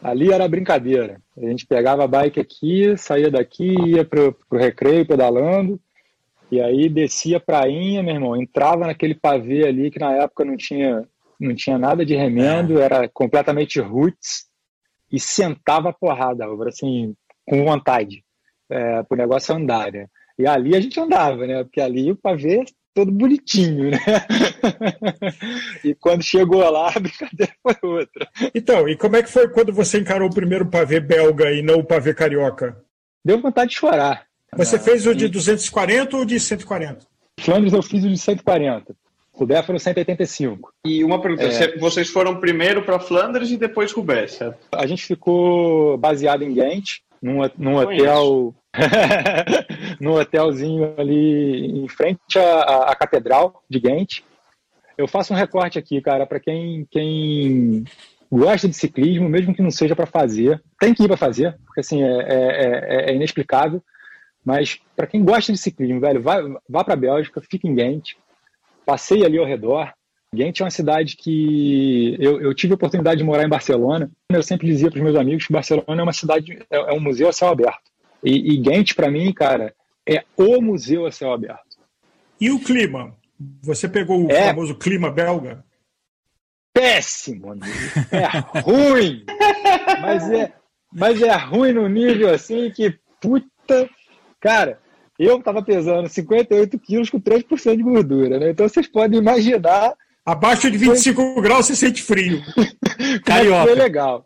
Ali 0.00 0.32
era 0.32 0.46
brincadeira. 0.46 1.20
A 1.36 1.46
gente 1.48 1.66
pegava 1.66 2.04
a 2.04 2.06
bike 2.06 2.38
aqui, 2.38 2.96
saía 2.96 3.30
daqui, 3.30 3.74
ia 3.88 4.04
pro, 4.04 4.32
pro 4.48 4.58
recreio 4.58 5.04
pedalando, 5.04 5.80
e 6.50 6.60
aí 6.60 6.88
descia 6.88 7.38
a 7.38 7.40
prainha, 7.40 8.02
meu 8.02 8.14
irmão, 8.14 8.36
entrava 8.36 8.86
naquele 8.86 9.14
pavê 9.14 9.66
ali 9.66 9.90
que 9.90 9.98
na 9.98 10.12
época 10.12 10.44
não 10.44 10.56
tinha, 10.56 11.02
não 11.40 11.54
tinha 11.54 11.78
nada 11.78 12.04
de 12.04 12.14
remendo, 12.14 12.80
é. 12.80 12.84
era 12.84 13.08
completamente 13.08 13.80
roots, 13.80 14.46
e 15.10 15.18
sentava 15.18 15.90
a 15.90 15.92
porrada, 15.92 16.44
assim, 16.66 17.14
com 17.46 17.64
vontade, 17.64 18.24
é, 18.70 19.02
pro 19.04 19.16
negócio 19.16 19.54
andar, 19.54 19.92
né? 19.92 20.06
E 20.38 20.46
ali 20.46 20.76
a 20.76 20.80
gente 20.80 21.00
andava, 21.00 21.46
né? 21.46 21.64
Porque 21.64 21.80
ali 21.80 22.10
o 22.10 22.16
pavê 22.16 22.64
todo 22.94 23.12
bonitinho, 23.12 23.90
né? 23.90 23.98
e 25.84 25.94
quando 25.94 26.22
chegou 26.22 26.68
lá, 26.70 26.92
a 26.94 27.00
brincadeira 27.00 27.52
foi 27.62 27.76
outra. 27.82 28.28
Então, 28.54 28.88
e 28.88 28.96
como 28.96 29.16
é 29.16 29.22
que 29.22 29.30
foi 29.30 29.48
quando 29.48 29.72
você 29.72 29.98
encarou 29.98 30.28
o 30.28 30.34
primeiro 30.34 30.68
pavê 30.68 31.00
belga 31.00 31.52
e 31.52 31.62
não 31.62 31.76
o 31.76 31.84
pavê 31.84 32.14
carioca? 32.14 32.82
Deu 33.24 33.40
vontade 33.40 33.70
de 33.70 33.76
chorar. 33.76 34.26
Você 34.56 34.76
ah, 34.76 34.80
fez 34.80 35.06
o 35.06 35.14
de 35.14 35.28
240 35.28 36.16
ou 36.16 36.24
de 36.24 36.40
140? 36.40 37.06
Flandres 37.40 37.72
eu 37.72 37.82
fiz 37.82 38.04
o 38.04 38.08
de 38.08 38.16
140. 38.16 38.96
Roubaix 39.32 39.66
foram 39.66 39.78
185. 39.78 40.72
E 40.86 41.04
uma 41.04 41.20
pergunta, 41.20 41.44
é... 41.44 41.76
vocês 41.76 42.08
foram 42.08 42.40
primeiro 42.40 42.82
para 42.82 42.98
Flandres 42.98 43.50
e 43.50 43.58
depois 43.58 43.92
Roubaix, 43.92 44.32
certo? 44.32 44.58
A 44.72 44.86
gente 44.86 45.04
ficou 45.04 45.98
baseado 45.98 46.42
em 46.42 46.54
Ghent, 46.54 47.00
num, 47.20 47.40
num 47.58 47.76
hotel 47.76 48.54
num 50.00 50.12
hotelzinho 50.12 50.94
ali 50.96 51.82
em 51.84 51.88
frente 51.88 52.38
à, 52.38 52.90
à, 52.90 52.96
Catedral 52.96 53.62
de 53.68 53.78
Ghent. 53.78 54.22
Eu 54.96 55.06
faço 55.06 55.34
um 55.34 55.36
recorte 55.36 55.78
aqui, 55.78 56.00
cara, 56.00 56.26
para 56.26 56.40
quem, 56.40 56.86
quem 56.90 57.84
gosta 58.32 58.66
de 58.66 58.74
ciclismo, 58.74 59.28
mesmo 59.28 59.54
que 59.54 59.62
não 59.62 59.70
seja 59.70 59.94
para 59.94 60.06
fazer, 60.06 60.62
tem 60.80 60.94
que 60.94 61.04
ir 61.04 61.08
para 61.08 61.16
fazer, 61.16 61.58
porque 61.66 61.80
assim 61.80 62.02
é, 62.02 62.08
é, 62.08 63.08
é, 63.08 63.10
é 63.10 63.14
inexplicável. 63.14 63.82
Mas 64.46 64.80
para 64.94 65.08
quem 65.08 65.24
gosta 65.24 65.52
de 65.52 65.58
ciclismo, 65.58 66.00
velho, 66.00 66.22
vá, 66.22 66.40
vá 66.68 66.84
para 66.84 66.94
a 66.94 66.96
Bélgica, 66.96 67.40
fique 67.40 67.66
em 67.66 67.74
Ghent, 67.74 68.12
passeie 68.86 69.24
ali 69.24 69.36
ao 69.36 69.44
redor. 69.44 69.92
Ghent 70.32 70.60
é 70.60 70.64
uma 70.64 70.70
cidade 70.70 71.16
que 71.16 72.16
eu, 72.20 72.40
eu, 72.40 72.54
tive 72.54 72.72
a 72.72 72.76
oportunidade 72.76 73.18
de 73.18 73.24
morar 73.24 73.44
em 73.44 73.48
Barcelona. 73.48 74.08
Eu 74.30 74.44
sempre 74.44 74.68
dizia 74.68 74.88
para 74.88 74.98
os 74.98 75.02
meus 75.02 75.16
amigos 75.16 75.44
que 75.44 75.52
Barcelona 75.52 76.00
é 76.00 76.02
uma 76.02 76.12
cidade, 76.12 76.64
é, 76.70 76.76
é 76.76 76.92
um 76.92 77.00
museu 77.00 77.28
a 77.28 77.32
céu 77.32 77.48
aberto. 77.48 77.90
E, 78.22 78.52
e 78.54 78.56
Ghent, 78.58 78.94
para 78.94 79.10
mim, 79.10 79.32
cara, 79.32 79.74
é 80.08 80.24
o 80.36 80.62
museu 80.62 81.06
a 81.06 81.10
céu 81.10 81.32
aberto. 81.32 81.76
E 82.40 82.48
o 82.52 82.60
clima? 82.60 83.16
Você 83.62 83.88
pegou 83.88 84.26
o 84.26 84.30
é... 84.30 84.46
famoso 84.48 84.76
clima 84.76 85.10
belga? 85.10 85.64
Péssimo, 86.72 87.50
amigo. 87.50 87.66
É 88.12 88.60
ruim. 88.60 89.24
mas, 90.00 90.30
é, 90.30 90.52
mas 90.92 91.20
é 91.20 91.34
ruim 91.34 91.72
no 91.72 91.88
nível 91.88 92.32
assim 92.32 92.70
que, 92.70 92.96
puta. 93.20 93.90
Cara, 94.46 94.78
eu 95.18 95.42
tava 95.42 95.60
pesando 95.60 96.08
58 96.08 96.78
quilos 96.78 97.10
com 97.10 97.20
3% 97.20 97.76
de 97.76 97.82
gordura, 97.82 98.38
né? 98.38 98.50
Então 98.50 98.68
vocês 98.68 98.86
podem 98.86 99.18
imaginar. 99.18 99.92
Abaixo 100.24 100.70
de 100.70 100.78
25 100.78 101.20
foi... 101.20 101.42
graus 101.42 101.66
você 101.66 101.74
sente 101.74 102.00
frio. 102.00 102.40
Carioca. 103.26 103.64
Foi 103.64 103.74
legal. 103.74 104.24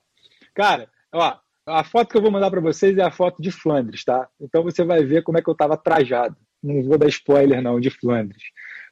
Cara, 0.54 0.90
ó, 1.10 1.38
a 1.64 1.82
foto 1.84 2.10
que 2.10 2.18
eu 2.18 2.20
vou 2.20 2.30
mandar 2.30 2.50
para 2.50 2.60
vocês 2.60 2.98
é 2.98 3.02
a 3.02 3.10
foto 3.10 3.40
de 3.40 3.50
Flandres, 3.50 4.04
tá? 4.04 4.28
Então 4.38 4.62
você 4.62 4.84
vai 4.84 5.02
ver 5.02 5.22
como 5.22 5.38
é 5.38 5.42
que 5.42 5.48
eu 5.48 5.52
estava 5.52 5.74
trajado. 5.74 6.36
Não 6.62 6.82
vou 6.82 6.98
dar 6.98 7.08
spoiler 7.08 7.62
não 7.62 7.80
de 7.80 7.88
Flandres. 7.88 8.42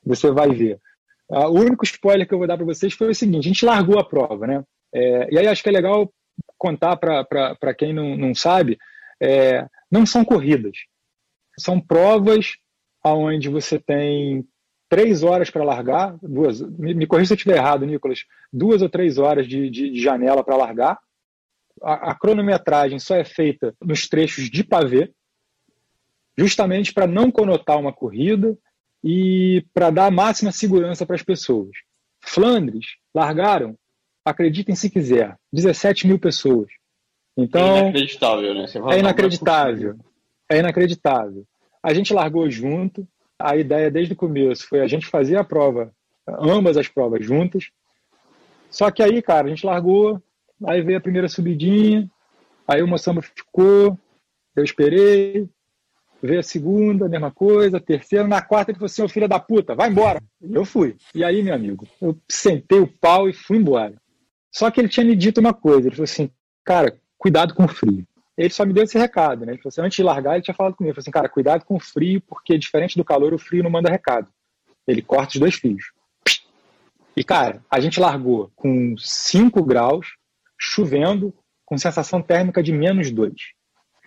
Você 0.06 0.30
vai 0.30 0.48
ver. 0.48 0.80
Uh, 1.28 1.48
o 1.48 1.60
único 1.60 1.84
spoiler 1.84 2.26
que 2.26 2.32
eu 2.32 2.38
vou 2.38 2.46
dar 2.46 2.56
para 2.56 2.64
vocês 2.64 2.94
foi 2.94 3.10
o 3.10 3.14
seguinte: 3.14 3.44
a 3.44 3.48
gente 3.48 3.66
largou 3.66 3.98
a 3.98 4.04
prova, 4.08 4.46
né? 4.46 4.64
É, 4.94 5.28
e 5.30 5.38
aí 5.38 5.46
acho 5.46 5.62
que 5.62 5.68
é 5.68 5.72
legal 5.72 6.10
contar 6.56 6.96
para 6.96 7.74
quem 7.76 7.92
não, 7.92 8.16
não 8.16 8.34
sabe, 8.34 8.78
é, 9.20 9.66
não 9.90 10.06
são 10.06 10.24
corridas. 10.24 10.78
São 11.58 11.80
provas 11.80 12.56
onde 13.04 13.48
você 13.48 13.78
tem 13.78 14.46
três 14.88 15.22
horas 15.22 15.50
para 15.50 15.64
largar, 15.64 16.16
duas, 16.22 16.60
me, 16.60 16.94
me 16.94 17.06
corrija 17.06 17.28
se 17.28 17.32
eu 17.34 17.36
estiver 17.36 17.56
errado, 17.56 17.84
Nicolas, 17.84 18.24
duas 18.52 18.80
ou 18.80 18.88
três 18.88 19.18
horas 19.18 19.46
de, 19.46 19.68
de, 19.68 19.90
de 19.90 20.00
janela 20.00 20.42
para 20.42 20.56
largar. 20.56 20.98
A, 21.82 22.10
a, 22.10 22.14
cronometragem 22.14 22.98
só 22.98 23.14
é 23.14 23.24
feita 23.24 23.74
nos 23.80 24.08
trechos 24.08 24.50
de 24.50 24.64
pavê, 24.64 25.12
justamente 26.36 26.92
para 26.92 27.06
não 27.06 27.30
conotar 27.30 27.78
uma 27.78 27.92
corrida 27.92 28.56
e 29.04 29.64
para 29.74 29.90
dar 29.90 30.06
a 30.06 30.10
máxima 30.10 30.50
segurança 30.50 31.04
para 31.04 31.16
as 31.16 31.22
pessoas. 31.22 31.70
Flandres 32.20 32.86
largaram, 33.14 33.76
acreditem 34.24 34.74
se 34.74 34.90
quiser, 34.90 35.36
17 35.52 36.06
mil 36.06 36.18
pessoas. 36.18 36.68
Então, 37.36 37.76
é 37.76 37.80
inacreditável, 37.80 38.54
né? 38.54 38.66
é 38.90 38.98
inacreditável. 38.98 39.96
É 40.48 40.58
inacreditável. 40.58 41.44
A 41.82 41.92
gente 41.92 42.12
largou 42.12 42.50
junto. 42.50 43.06
A 43.38 43.56
ideia 43.56 43.90
desde 43.90 44.14
o 44.14 44.16
começo 44.16 44.66
foi 44.68 44.80
a 44.80 44.86
gente 44.88 45.06
fazer 45.06 45.36
a 45.36 45.44
prova, 45.44 45.92
ambas 46.26 46.76
as 46.76 46.88
provas 46.88 47.24
juntas. 47.24 47.70
Só 48.70 48.90
que 48.90 49.02
aí, 49.02 49.22
cara, 49.22 49.46
a 49.46 49.50
gente 49.50 49.64
largou, 49.64 50.20
aí 50.66 50.82
veio 50.82 50.98
a 50.98 51.00
primeira 51.00 51.28
subidinha, 51.28 52.10
aí 52.66 52.82
o 52.82 52.88
moçamba 52.88 53.22
ficou, 53.22 53.96
eu 54.56 54.64
esperei, 54.64 55.48
veio 56.22 56.40
a 56.40 56.42
segunda, 56.42 57.08
mesma 57.08 57.30
coisa, 57.30 57.80
terceira, 57.80 58.26
na 58.26 58.42
quarta 58.42 58.70
ele 58.70 58.78
falou 58.78 58.86
assim, 58.86 59.02
ô 59.02 59.08
filho 59.08 59.28
da 59.28 59.38
puta, 59.38 59.74
vai 59.74 59.88
embora. 59.88 60.20
E 60.42 60.54
eu 60.54 60.64
fui. 60.64 60.96
E 61.14 61.24
aí, 61.24 61.42
meu 61.42 61.54
amigo, 61.54 61.86
eu 62.00 62.18
sentei 62.28 62.80
o 62.80 62.88
pau 62.88 63.28
e 63.28 63.32
fui 63.32 63.56
embora. 63.56 63.94
Só 64.50 64.70
que 64.70 64.80
ele 64.80 64.88
tinha 64.88 65.06
me 65.06 65.14
dito 65.14 65.40
uma 65.40 65.54
coisa, 65.54 65.88
ele 65.88 65.94
falou 65.94 66.04
assim, 66.04 66.30
cara, 66.64 66.98
cuidado 67.16 67.54
com 67.54 67.64
o 67.64 67.68
frio. 67.68 68.06
Ele 68.38 68.50
só 68.50 68.64
me 68.64 68.72
deu 68.72 68.84
esse 68.84 68.96
recado, 68.96 69.44
né? 69.44 69.52
Ele 69.52 69.60
falou 69.60 69.70
assim, 69.70 69.80
antes 69.80 69.96
de 69.96 70.02
largar, 70.04 70.34
ele 70.34 70.44
tinha 70.44 70.54
falado 70.54 70.76
comigo, 70.76 70.90
ele 70.90 70.94
falou 70.94 71.02
assim, 71.02 71.10
cara, 71.10 71.28
cuidado 71.28 71.64
com 71.64 71.74
o 71.74 71.80
frio, 71.80 72.20
porque 72.20 72.56
diferente 72.56 72.96
do 72.96 73.04
calor, 73.04 73.34
o 73.34 73.38
frio 73.38 73.64
não 73.64 73.70
manda 73.70 73.90
recado. 73.90 74.28
Ele 74.86 75.02
corta 75.02 75.34
os 75.34 75.40
dois 75.40 75.56
fios. 75.56 75.90
E, 77.16 77.24
cara, 77.24 77.60
a 77.68 77.80
gente 77.80 77.98
largou 77.98 78.48
com 78.54 78.94
5 78.96 79.60
graus, 79.64 80.14
chovendo, 80.56 81.34
com 81.66 81.76
sensação 81.76 82.22
térmica 82.22 82.62
de 82.62 82.72
menos 82.72 83.10
2. 83.10 83.34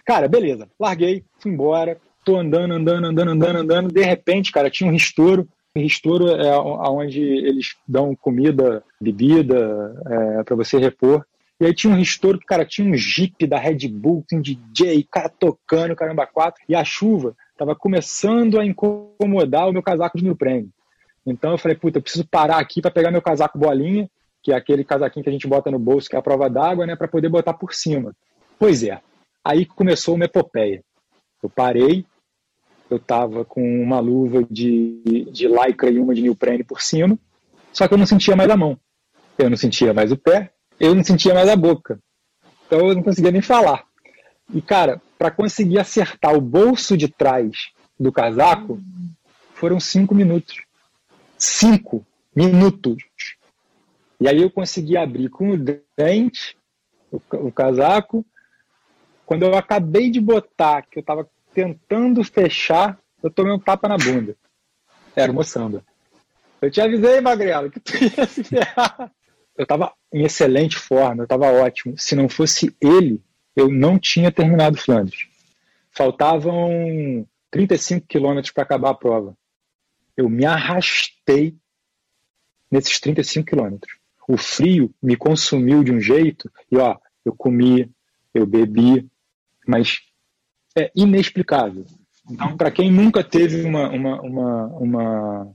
Cara, 0.06 0.30
beleza, 0.30 0.70
larguei, 0.80 1.26
fui 1.40 1.52
embora, 1.52 2.00
tô 2.24 2.38
andando, 2.38 2.74
andando, 2.74 3.08
andando, 3.08 3.32
andando, 3.32 3.60
andando. 3.60 3.94
De 3.94 4.02
repente, 4.02 4.52
cara, 4.52 4.70
tinha 4.70 4.90
um 4.90 4.94
ristouro. 4.94 5.46
Ristouro 5.76 6.30
é 6.30 6.58
onde 6.58 7.22
eles 7.22 7.76
dão 7.86 8.16
comida, 8.16 8.82
bebida, 9.00 9.94
é, 10.06 10.44
para 10.44 10.56
você 10.56 10.78
repor. 10.78 11.26
E 11.62 11.66
aí 11.68 11.76
tinha 11.76 11.94
um 11.94 11.96
restauro 11.96 12.40
que, 12.40 12.46
cara, 12.48 12.66
tinha 12.66 12.90
um 12.90 12.96
Jeep 12.96 13.46
da 13.46 13.60
Red 13.60 13.88
Bull, 13.88 14.26
um 14.34 14.42
DJ, 14.42 15.04
cara 15.04 15.30
tocando, 15.30 15.96
caramba, 15.96 16.26
quatro. 16.26 16.60
E 16.68 16.74
a 16.74 16.84
chuva 16.84 17.36
estava 17.52 17.76
começando 17.76 18.60
a 18.60 18.66
incomodar 18.66 19.70
o 19.70 19.72
meu 19.72 19.84
casaco 19.84 20.18
de 20.18 20.24
neoprene. 20.24 20.72
Então 21.24 21.52
eu 21.52 21.60
falei, 21.60 21.78
puta, 21.78 22.00
eu 22.00 22.02
preciso 22.02 22.28
parar 22.28 22.58
aqui 22.58 22.82
para 22.82 22.90
pegar 22.90 23.12
meu 23.12 23.22
casaco 23.22 23.60
bolinha, 23.60 24.10
que 24.42 24.52
é 24.52 24.56
aquele 24.56 24.84
casaquinho 24.84 25.24
que 25.24 25.30
a 25.30 25.32
gente 25.32 25.48
bota 25.48 25.70
no 25.70 25.78
bolso, 25.78 26.10
que 26.10 26.16
é 26.16 26.20
a 26.20 26.24
prova 26.24 26.50
d'água, 26.50 26.88
né, 26.88 26.96
para 26.96 27.08
poder 27.08 27.30
botar 27.30 27.54
por 27.54 27.76
cima. 27.76 28.12
Pois 28.58 28.84
é, 28.84 29.00
aí 29.46 29.64
começou 29.64 30.16
uma 30.16 30.26
epopeia. 30.26 30.84
Eu 31.44 31.50
parei, 31.50 32.04
eu 32.90 32.98
tava 32.98 33.46
com 33.46 33.62
uma 33.84 34.00
luva 34.00 34.44
de, 34.50 35.28
de 35.32 35.48
lycra 35.48 35.92
e 35.92 36.00
uma 36.00 36.16
de 36.16 36.24
neoprene 36.24 36.64
por 36.64 36.82
cima, 36.82 37.20
só 37.72 37.88
que 37.88 37.94
eu 37.94 38.00
não 38.00 38.08
sentia 38.08 38.36
mais 38.36 38.50
a 38.50 38.58
mão. 38.58 38.80
Eu 39.38 39.48
não 39.48 39.58
sentia 39.58 39.94
mais 39.94 40.12
o 40.12 40.18
pé, 40.18 40.52
eu 40.82 40.96
não 40.96 41.04
sentia 41.04 41.34
mais 41.34 41.48
a 41.48 41.56
boca. 41.56 42.00
Então 42.66 42.90
eu 42.90 42.96
não 42.96 43.04
conseguia 43.04 43.32
nem 43.32 43.42
falar. 43.42 43.86
E, 44.52 44.62
cara, 44.62 45.00
para 45.18 45.30
conseguir 45.30 45.80
acertar 45.80 46.34
o 46.34 46.42
bolso 46.42 46.98
de 46.98 47.08
trás 47.08 47.70
do 48.00 48.12
casaco, 48.12 48.82
foram 49.54 49.80
cinco 49.80 50.16
minutos. 50.16 50.64
Cinco 51.38 52.04
minutos. 52.36 52.98
E 54.20 54.28
aí 54.28 54.42
eu 54.42 54.50
consegui 54.50 54.98
abrir 54.98 55.30
com 55.30 55.52
o 55.52 55.58
dente 55.58 56.58
o, 57.12 57.22
o 57.48 57.52
casaco. 57.52 58.26
Quando 59.24 59.44
eu 59.44 59.56
acabei 59.56 60.10
de 60.10 60.20
botar, 60.20 60.82
que 60.82 60.98
eu 60.98 61.02
estava 61.02 61.30
tentando 61.54 62.24
fechar, 62.24 62.98
eu 63.22 63.30
tomei 63.30 63.54
um 63.54 63.60
tapa 63.60 63.88
na 63.88 63.98
bunda. 63.98 64.36
Era 65.16 65.32
uma. 65.32 65.44
Eu 66.60 66.72
te 66.72 66.82
avisei, 66.82 67.22
Magrelo, 67.22 67.70
que 67.70 67.80
tu 67.80 68.04
ia 68.04 68.26
se 68.26 68.44
ferrar 68.44 69.12
eu 69.58 69.64
estava 69.64 69.94
em 70.14 70.24
excelente 70.24 70.78
forma, 70.78 71.22
eu 71.22 71.26
estava 71.26 71.52
ótimo. 71.52 71.98
Se 71.98 72.16
não 72.16 72.28
fosse 72.28 72.76
ele, 72.82 73.22
eu 73.56 73.70
não 73.70 74.00
tinha 74.00 74.32
terminado 74.32 74.78
Flandres. 74.78 75.28
Faltavam 75.92 77.28
35 77.50 78.08
quilômetros 78.08 78.52
para 78.52 78.64
acabar 78.64 78.92
a 78.92 78.96
prova. 78.96 79.38
Eu 80.16 80.30
me 80.30 80.46
arrastei 80.46 81.56
nesses 82.70 83.00
35 83.00 83.48
quilômetros. 83.48 83.98
O 84.28 84.38
frio 84.38 84.94
me 85.02 85.16
consumiu 85.16 85.84
de 85.84 85.92
um 85.92 86.00
jeito, 86.00 86.50
e 86.72 86.78
ó, 86.78 86.98
eu 87.26 87.36
comi, 87.36 87.92
eu 88.34 88.46
bebi, 88.46 89.10
mas 89.68 90.00
é 90.78 90.90
inexplicável. 90.96 91.86
Então, 92.30 92.56
para 92.56 92.72
quem 92.72 92.90
nunca 92.90 93.24
teve 93.24 93.64
uma, 93.64 93.90
uma, 93.90 94.22
uma, 94.22 94.66
uma 94.68 95.54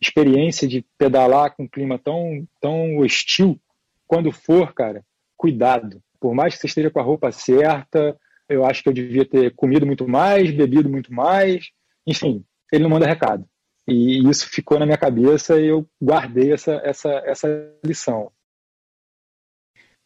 experiência 0.00 0.66
de 0.68 0.84
pedalar 0.96 1.54
com 1.54 1.64
um 1.64 1.68
clima 1.68 1.98
tão, 1.98 2.46
tão 2.60 2.98
hostil, 2.98 3.60
quando 4.06 4.32
for, 4.32 4.72
cara, 4.72 5.04
cuidado. 5.36 6.02
Por 6.20 6.34
mais 6.34 6.54
que 6.54 6.60
você 6.60 6.66
esteja 6.66 6.90
com 6.90 7.00
a 7.00 7.02
roupa 7.02 7.30
certa, 7.30 8.18
eu 8.48 8.64
acho 8.64 8.82
que 8.82 8.88
eu 8.88 8.92
devia 8.92 9.24
ter 9.24 9.54
comido 9.54 9.84
muito 9.84 10.08
mais, 10.08 10.50
bebido 10.50 10.88
muito 10.88 11.12
mais. 11.12 11.70
Enfim, 12.06 12.44
ele 12.72 12.82
não 12.82 12.90
manda 12.90 13.06
recado. 13.06 13.46
E 13.86 14.28
isso 14.28 14.48
ficou 14.48 14.78
na 14.78 14.86
minha 14.86 14.98
cabeça 14.98 15.60
e 15.60 15.66
eu 15.66 15.86
guardei 16.02 16.52
essa, 16.52 16.80
essa, 16.84 17.10
essa 17.24 17.48
lição. 17.84 18.30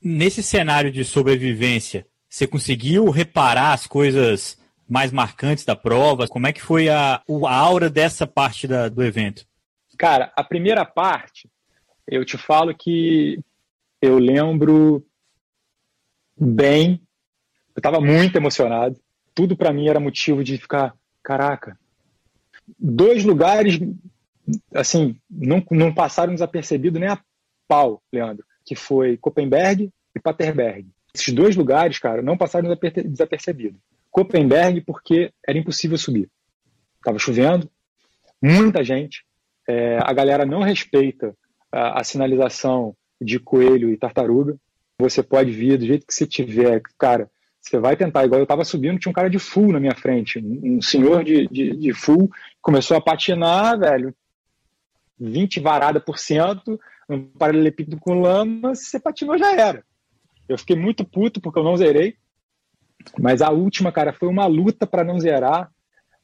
Nesse 0.00 0.42
cenário 0.42 0.90
de 0.90 1.04
sobrevivência, 1.04 2.06
você 2.28 2.46
conseguiu 2.46 3.08
reparar 3.10 3.72
as 3.72 3.86
coisas 3.86 4.58
mais 4.88 5.12
marcantes 5.12 5.64
da 5.64 5.76
prova? 5.76 6.26
Como 6.28 6.46
é 6.46 6.52
que 6.52 6.62
foi 6.62 6.88
a, 6.88 7.22
a 7.46 7.54
aura 7.54 7.88
dessa 7.88 8.26
parte 8.26 8.66
da, 8.66 8.88
do 8.88 9.02
evento? 9.02 9.46
Cara, 9.98 10.32
a 10.36 10.42
primeira 10.42 10.84
parte, 10.84 11.48
eu 12.06 12.24
te 12.24 12.36
falo 12.36 12.74
que 12.74 13.38
eu 14.00 14.18
lembro 14.18 15.06
bem, 16.36 17.00
eu 17.74 17.80
estava 17.80 18.00
muito 18.00 18.36
emocionado. 18.36 19.00
Tudo 19.34 19.56
para 19.56 19.72
mim 19.72 19.88
era 19.88 20.00
motivo 20.00 20.42
de 20.42 20.58
ficar, 20.58 20.94
caraca. 21.22 21.78
Dois 22.78 23.24
lugares, 23.24 23.78
assim, 24.74 25.16
não, 25.30 25.64
não 25.70 25.94
passaram 25.94 26.34
desapercebido 26.34 26.98
nem 26.98 27.08
a 27.08 27.20
pau, 27.66 28.02
Leandro, 28.12 28.44
que 28.64 28.74
foi 28.74 29.16
Copenberg 29.16 29.90
e 30.14 30.20
Paterberg. 30.20 30.86
Esses 31.14 31.32
dois 31.32 31.56
lugares, 31.56 31.98
cara, 31.98 32.22
não 32.22 32.36
passaram 32.36 32.68
desapercebido. 33.06 33.78
Copenberg 34.10 34.82
porque 34.82 35.32
era 35.46 35.58
impossível 35.58 35.96
subir. 35.96 36.28
Tava 37.02 37.18
chovendo, 37.18 37.70
muita 38.40 38.84
gente, 38.84 39.24
é, 39.68 39.98
a 40.02 40.12
galera 40.12 40.44
não 40.44 40.60
respeita 40.60 41.36
a, 41.70 42.00
a, 42.00 42.04
sinalização 42.04 42.94
de 43.20 43.38
coelho 43.38 43.90
e 43.90 43.96
tartaruga. 43.96 44.56
Você 44.98 45.22
pode 45.22 45.50
vir 45.50 45.78
do 45.78 45.86
jeito 45.86 46.06
que 46.06 46.14
você 46.14 46.26
tiver, 46.26 46.80
cara. 46.98 47.30
Você 47.60 47.78
vai 47.78 47.96
tentar, 47.96 48.24
igual 48.24 48.40
eu 48.40 48.44
estava 48.44 48.64
subindo, 48.64 48.98
tinha 48.98 49.10
um 49.10 49.14
cara 49.14 49.30
de 49.30 49.38
full 49.38 49.72
na 49.72 49.78
minha 49.78 49.94
frente, 49.94 50.40
um, 50.40 50.78
um 50.78 50.82
senhor 50.82 51.22
de, 51.22 51.46
de, 51.46 51.76
de, 51.76 51.92
full, 51.92 52.28
começou 52.60 52.96
a 52.96 53.00
patinar, 53.00 53.78
velho, 53.78 54.12
20 55.18 55.60
varada 55.60 56.00
por 56.00 56.18
cento, 56.18 56.78
um 57.08 57.22
paralelepípedo 57.22 57.98
com 58.00 58.20
lama, 58.20 58.74
se 58.74 58.86
você 58.86 58.98
patinou 58.98 59.38
já 59.38 59.54
era. 59.54 59.84
Eu 60.48 60.58
fiquei 60.58 60.74
muito 60.74 61.04
puto 61.04 61.40
porque 61.40 61.60
eu 61.60 61.64
não 61.64 61.76
zerei, 61.76 62.16
mas 63.18 63.40
a 63.40 63.50
última, 63.50 63.92
cara, 63.92 64.12
foi 64.12 64.28
uma 64.28 64.46
luta 64.46 64.84
para 64.84 65.04
não 65.04 65.20
zerar 65.20 65.71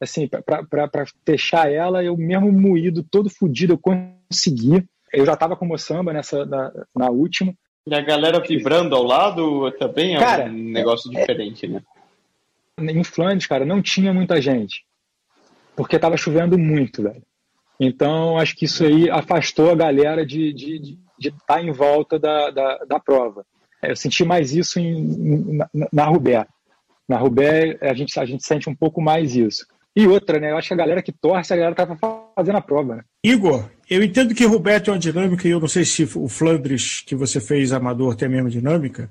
assim, 0.01 0.29
para 0.29 1.05
fechar 1.25 1.71
ela, 1.71 2.03
eu 2.03 2.17
mesmo 2.17 2.53
moído, 2.53 3.03
todo 3.03 3.31
fodido, 3.31 3.75
eu 3.75 3.79
consegui. 3.79 4.87
Eu 5.13 5.25
já 5.25 5.37
tava 5.37 5.57
com 5.57 5.65
o 5.65 5.69
Moçamba 5.69 6.13
nessa, 6.13 6.45
na, 6.45 6.73
na 6.95 7.11
última. 7.11 7.55
E 7.87 7.95
a 7.95 8.01
galera 8.01 8.41
vibrando 8.41 8.95
ao 8.95 9.03
lado 9.03 9.71
também 9.73 10.15
é 10.15 10.19
cara, 10.19 10.45
um 10.45 10.53
negócio 10.53 11.11
é, 11.15 11.21
diferente, 11.21 11.67
né? 11.67 11.83
Em 12.79 13.03
Flandres, 13.03 13.47
cara, 13.47 13.65
não 13.65 13.83
tinha 13.83 14.13
muita 14.13 14.41
gente. 14.41 14.85
Porque 15.75 15.99
tava 15.99 16.17
chovendo 16.17 16.59
muito, 16.59 17.03
velho. 17.03 17.23
Então, 17.81 18.37
acho 18.37 18.57
que 18.57 18.65
isso 18.65 18.85
aí 18.85 19.09
afastou 19.09 19.71
a 19.71 19.75
galera 19.75 20.27
de 20.27 20.49
estar 20.49 20.59
de, 20.59 20.79
de, 20.79 20.99
de 21.19 21.35
tá 21.47 21.63
em 21.63 21.71
volta 21.71 22.19
da, 22.19 22.51
da, 22.51 22.79
da 22.85 23.01
prova. 23.01 23.47
Eu 23.83 23.97
senti 23.97 24.25
mais 24.25 24.53
isso 24.53 24.79
em, 24.81 25.57
na, 25.57 25.69
na 25.93 26.05
Rubé. 26.05 26.47
Na 27.09 27.17
Rubé, 27.17 27.79
a 27.81 27.95
gente, 27.95 28.19
a 28.19 28.25
gente 28.25 28.45
sente 28.45 28.69
um 28.69 28.75
pouco 28.75 29.01
mais 29.01 29.35
isso. 29.35 29.65
E 29.97 30.07
outra, 30.07 30.39
né? 30.39 30.53
Eu 30.53 30.57
acho 30.57 30.69
que 30.69 30.75
a 30.75 30.77
galera 30.79 31.03
que 31.03 31.13
torce, 31.13 31.53
a 31.53 31.57
galera 31.57 31.75
tá 31.75 31.97
fazendo 32.37 32.57
a 32.57 32.61
prova, 32.61 32.97
né? 32.97 33.03
Igor, 33.25 33.69
eu 33.91 34.03
entendo 34.03 34.35
que 34.35 34.45
o 34.45 34.49
Roberto 34.49 34.89
é 34.89 34.93
uma 34.93 34.99
dinâmica, 34.99 35.47
e 35.47 35.51
eu 35.51 35.61
não 35.61 35.69
sei 35.69 35.85
se 35.85 36.09
o 36.15 36.29
Flandres 36.29 37.03
que 37.05 37.15
você 37.15 37.41
fez 37.41 37.73
amador 37.73 38.15
tem 38.15 38.27
a 38.27 38.31
mesma 38.31 38.51
dinâmica, 38.51 39.11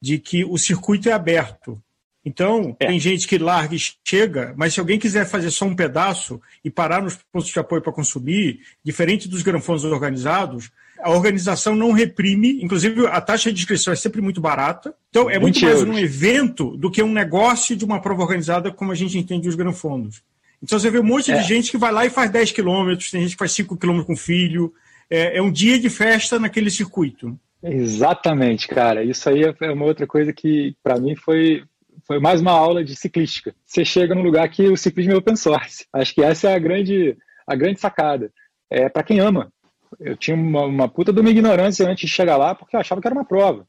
de 0.00 0.18
que 0.18 0.44
o 0.44 0.58
circuito 0.58 1.08
é 1.08 1.12
aberto. 1.12 1.80
Então, 2.24 2.74
é. 2.80 2.86
tem 2.86 2.98
gente 2.98 3.28
que 3.28 3.36
larga 3.36 3.76
e 3.76 3.78
chega, 4.06 4.54
mas 4.56 4.72
se 4.72 4.80
alguém 4.80 4.98
quiser 4.98 5.26
fazer 5.26 5.50
só 5.50 5.66
um 5.66 5.76
pedaço 5.76 6.40
e 6.64 6.70
parar 6.70 7.02
nos 7.02 7.16
pontos 7.30 7.50
de 7.50 7.58
apoio 7.58 7.82
para 7.82 7.92
consumir, 7.92 8.60
diferente 8.82 9.28
dos 9.28 9.42
granfões 9.42 9.84
organizados, 9.84 10.70
a 11.04 11.10
organização 11.10 11.76
não 11.76 11.92
reprime, 11.92 12.64
inclusive 12.64 13.06
a 13.06 13.20
taxa 13.20 13.52
de 13.52 13.60
inscrição 13.60 13.92
é 13.92 13.96
sempre 13.96 14.22
muito 14.22 14.40
barata. 14.40 14.94
Então, 15.10 15.28
é 15.28 15.38
muito 15.38 15.60
mais 15.60 15.82
um 15.82 15.98
evento 15.98 16.78
do 16.78 16.90
que 16.90 17.02
um 17.02 17.12
negócio 17.12 17.76
de 17.76 17.84
uma 17.84 18.00
prova 18.00 18.22
organizada, 18.22 18.72
como 18.72 18.90
a 18.90 18.94
gente 18.94 19.18
entende 19.18 19.46
os 19.46 19.54
granfondos. 19.54 20.22
Então, 20.62 20.78
você 20.78 20.90
vê 20.90 20.98
um 20.98 21.04
monte 21.04 21.30
é. 21.30 21.36
de 21.36 21.46
gente 21.46 21.70
que 21.70 21.76
vai 21.76 21.92
lá 21.92 22.06
e 22.06 22.10
faz 22.10 22.30
10 22.30 22.52
quilômetros, 22.52 23.10
tem 23.10 23.20
gente 23.20 23.32
que 23.32 23.38
faz 23.38 23.52
5 23.52 23.76
quilômetros 23.76 24.06
com 24.06 24.16
filho. 24.16 24.72
É, 25.10 25.36
é 25.36 25.42
um 25.42 25.52
dia 25.52 25.78
de 25.78 25.90
festa 25.90 26.38
naquele 26.38 26.70
circuito. 26.70 27.38
Exatamente, 27.62 28.66
cara. 28.66 29.04
Isso 29.04 29.28
aí 29.28 29.42
é 29.60 29.70
uma 29.70 29.84
outra 29.84 30.06
coisa 30.06 30.32
que, 30.32 30.74
para 30.82 30.98
mim, 30.98 31.14
foi, 31.14 31.64
foi 32.06 32.18
mais 32.18 32.40
uma 32.40 32.52
aula 32.52 32.82
de 32.82 32.96
ciclística. 32.96 33.54
Você 33.66 33.84
chega 33.84 34.14
num 34.14 34.22
lugar 34.22 34.48
que 34.48 34.68
o 34.68 34.76
ciclismo 34.76 35.12
é 35.12 35.16
open 35.16 35.36
source. 35.36 35.84
Acho 35.92 36.14
que 36.14 36.22
essa 36.22 36.48
é 36.48 36.54
a 36.54 36.58
grande, 36.58 37.14
a 37.46 37.54
grande 37.54 37.78
sacada. 37.78 38.32
É 38.70 38.88
para 38.88 39.02
quem 39.02 39.20
ama. 39.20 39.52
Eu 40.00 40.16
tinha 40.16 40.36
uma, 40.36 40.64
uma 40.64 40.88
puta 40.88 41.12
de 41.12 41.20
uma 41.20 41.30
ignorância 41.30 41.86
antes 41.86 42.08
de 42.08 42.14
chegar 42.14 42.36
lá, 42.36 42.54
porque 42.54 42.76
eu 42.76 42.80
achava 42.80 43.00
que 43.00 43.06
era 43.06 43.14
uma 43.14 43.24
prova. 43.24 43.66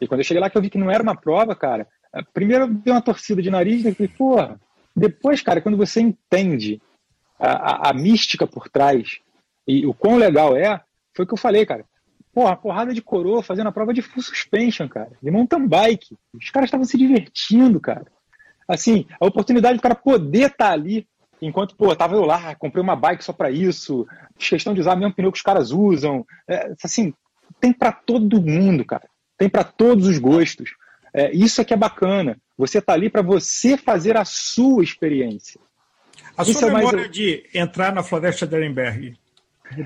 E 0.00 0.06
quando 0.06 0.20
eu 0.20 0.24
cheguei 0.24 0.40
lá 0.40 0.50
que 0.50 0.56
eu 0.56 0.62
vi 0.62 0.70
que 0.70 0.78
não 0.78 0.90
era 0.90 1.02
uma 1.02 1.16
prova, 1.16 1.54
cara, 1.54 1.86
primeiro 2.32 2.66
deu 2.66 2.94
uma 2.94 3.02
torcida 3.02 3.42
de 3.42 3.50
nariz, 3.50 3.84
e 3.84 3.94
falei, 3.94 4.12
porra. 4.16 4.60
Depois, 4.96 5.40
cara, 5.40 5.60
quando 5.60 5.76
você 5.76 6.00
entende 6.00 6.80
a, 7.38 7.88
a, 7.88 7.90
a 7.90 7.94
mística 7.94 8.46
por 8.46 8.68
trás 8.68 9.18
e 9.66 9.84
o 9.86 9.92
quão 9.92 10.16
legal 10.16 10.56
é, 10.56 10.80
foi 11.14 11.24
o 11.24 11.28
que 11.28 11.34
eu 11.34 11.38
falei, 11.38 11.66
cara. 11.66 11.84
Porra, 12.32 12.56
porrada 12.56 12.92
de 12.92 13.00
coroa 13.00 13.42
fazendo 13.42 13.68
a 13.68 13.72
prova 13.72 13.94
de 13.94 14.02
full 14.02 14.22
suspension, 14.22 14.88
cara, 14.88 15.12
de 15.22 15.30
mountain 15.30 15.66
bike. 15.66 16.16
Os 16.34 16.50
caras 16.50 16.68
estavam 16.68 16.84
se 16.84 16.98
divertindo, 16.98 17.80
cara. 17.80 18.06
Assim, 18.68 19.06
a 19.20 19.26
oportunidade 19.26 19.78
do 19.78 19.82
cara 19.82 19.94
poder 19.94 20.50
estar 20.50 20.66
tá 20.66 20.72
ali, 20.72 21.06
enquanto, 21.46 21.76
pô, 21.76 21.94
tava 21.94 22.14
eu 22.14 22.24
lá, 22.24 22.54
comprei 22.54 22.82
uma 22.82 22.96
bike 22.96 23.24
só 23.24 23.32
para 23.32 23.50
isso, 23.50 24.06
questão 24.38 24.74
de 24.74 24.80
usar 24.80 24.94
o 24.94 24.98
mesmo 24.98 25.14
pneu 25.14 25.32
que 25.32 25.38
os 25.38 25.42
caras 25.42 25.70
usam. 25.70 26.24
É, 26.48 26.72
assim, 26.82 27.12
tem 27.60 27.72
para 27.72 27.92
todo 27.92 28.40
mundo, 28.40 28.84
cara. 28.84 29.08
Tem 29.36 29.48
para 29.48 29.64
todos 29.64 30.06
os 30.06 30.18
gostos. 30.18 30.70
É, 31.12 31.32
isso 31.32 31.60
é 31.60 31.64
que 31.64 31.74
é 31.74 31.76
bacana. 31.76 32.36
Você 32.56 32.80
tá 32.80 32.92
ali 32.92 33.08
para 33.08 33.22
você 33.22 33.76
fazer 33.76 34.16
a 34.16 34.24
sua 34.24 34.82
experiência. 34.82 35.60
A 36.36 36.42
isso 36.42 36.58
sua 36.58 36.68
é 36.68 36.74
memória 36.74 37.00
mais... 37.00 37.10
de 37.10 37.48
entrar 37.54 37.92
na 37.92 38.02
floresta 38.02 38.46
de 38.46 38.56
Ehrenberg, 38.56 39.16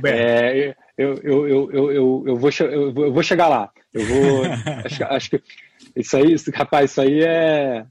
é, 0.04 0.74
eu, 0.96 1.14
eu, 1.22 1.48
eu, 1.48 1.72
eu, 1.72 2.24
eu, 2.26 2.36
vou, 2.36 2.50
eu 2.50 3.12
vou 3.12 3.22
chegar 3.22 3.48
lá. 3.48 3.70
Eu 3.92 4.04
vou. 4.04 4.42
acho, 4.84 5.04
acho 5.04 5.30
que 5.30 5.42
isso 5.94 6.16
aí, 6.16 6.36
rapaz, 6.54 6.90
isso 6.90 7.00
aí 7.00 7.22
é. 7.22 7.86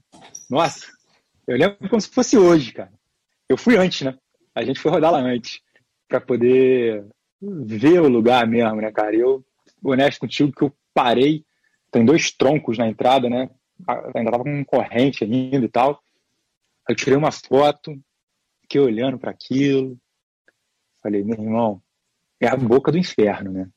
Nossa, 0.50 0.86
eu 1.46 1.56
lembro 1.56 1.88
como 1.88 2.00
se 2.00 2.08
fosse 2.08 2.36
hoje, 2.36 2.72
cara. 2.72 2.92
Eu 3.48 3.56
fui 3.56 3.76
antes, 3.76 4.02
né? 4.02 4.16
A 4.54 4.64
gente 4.64 4.80
foi 4.80 4.90
rodar 4.90 5.12
lá 5.12 5.20
antes, 5.20 5.60
para 6.08 6.20
poder 6.20 7.04
ver 7.40 8.00
o 8.00 8.08
lugar 8.08 8.46
mesmo, 8.46 8.80
né, 8.80 8.90
cara? 8.90 9.14
Eu, 9.14 9.44
honesto 9.82 10.20
contigo, 10.20 10.52
que 10.52 10.62
eu 10.62 10.72
parei, 10.92 11.44
tem 11.90 12.04
dois 12.04 12.30
troncos 12.30 12.76
na 12.76 12.88
entrada, 12.88 13.28
né? 13.30 13.48
Ainda 14.14 14.30
tava 14.30 14.44
com 14.44 14.64
corrente 14.64 15.24
ainda 15.24 15.64
e 15.64 15.68
tal. 15.68 16.02
Eu 16.88 16.94
tirei 16.96 17.16
uma 17.16 17.30
foto, 17.30 17.96
fiquei 18.62 18.80
olhando 18.80 19.18
para 19.18 19.30
aquilo, 19.30 19.96
Falei, 21.02 21.22
meu 21.22 21.38
irmão, 21.40 21.80
é 22.40 22.48
a 22.48 22.56
boca 22.56 22.90
do 22.90 22.98
inferno, 22.98 23.52
né? 23.52 23.68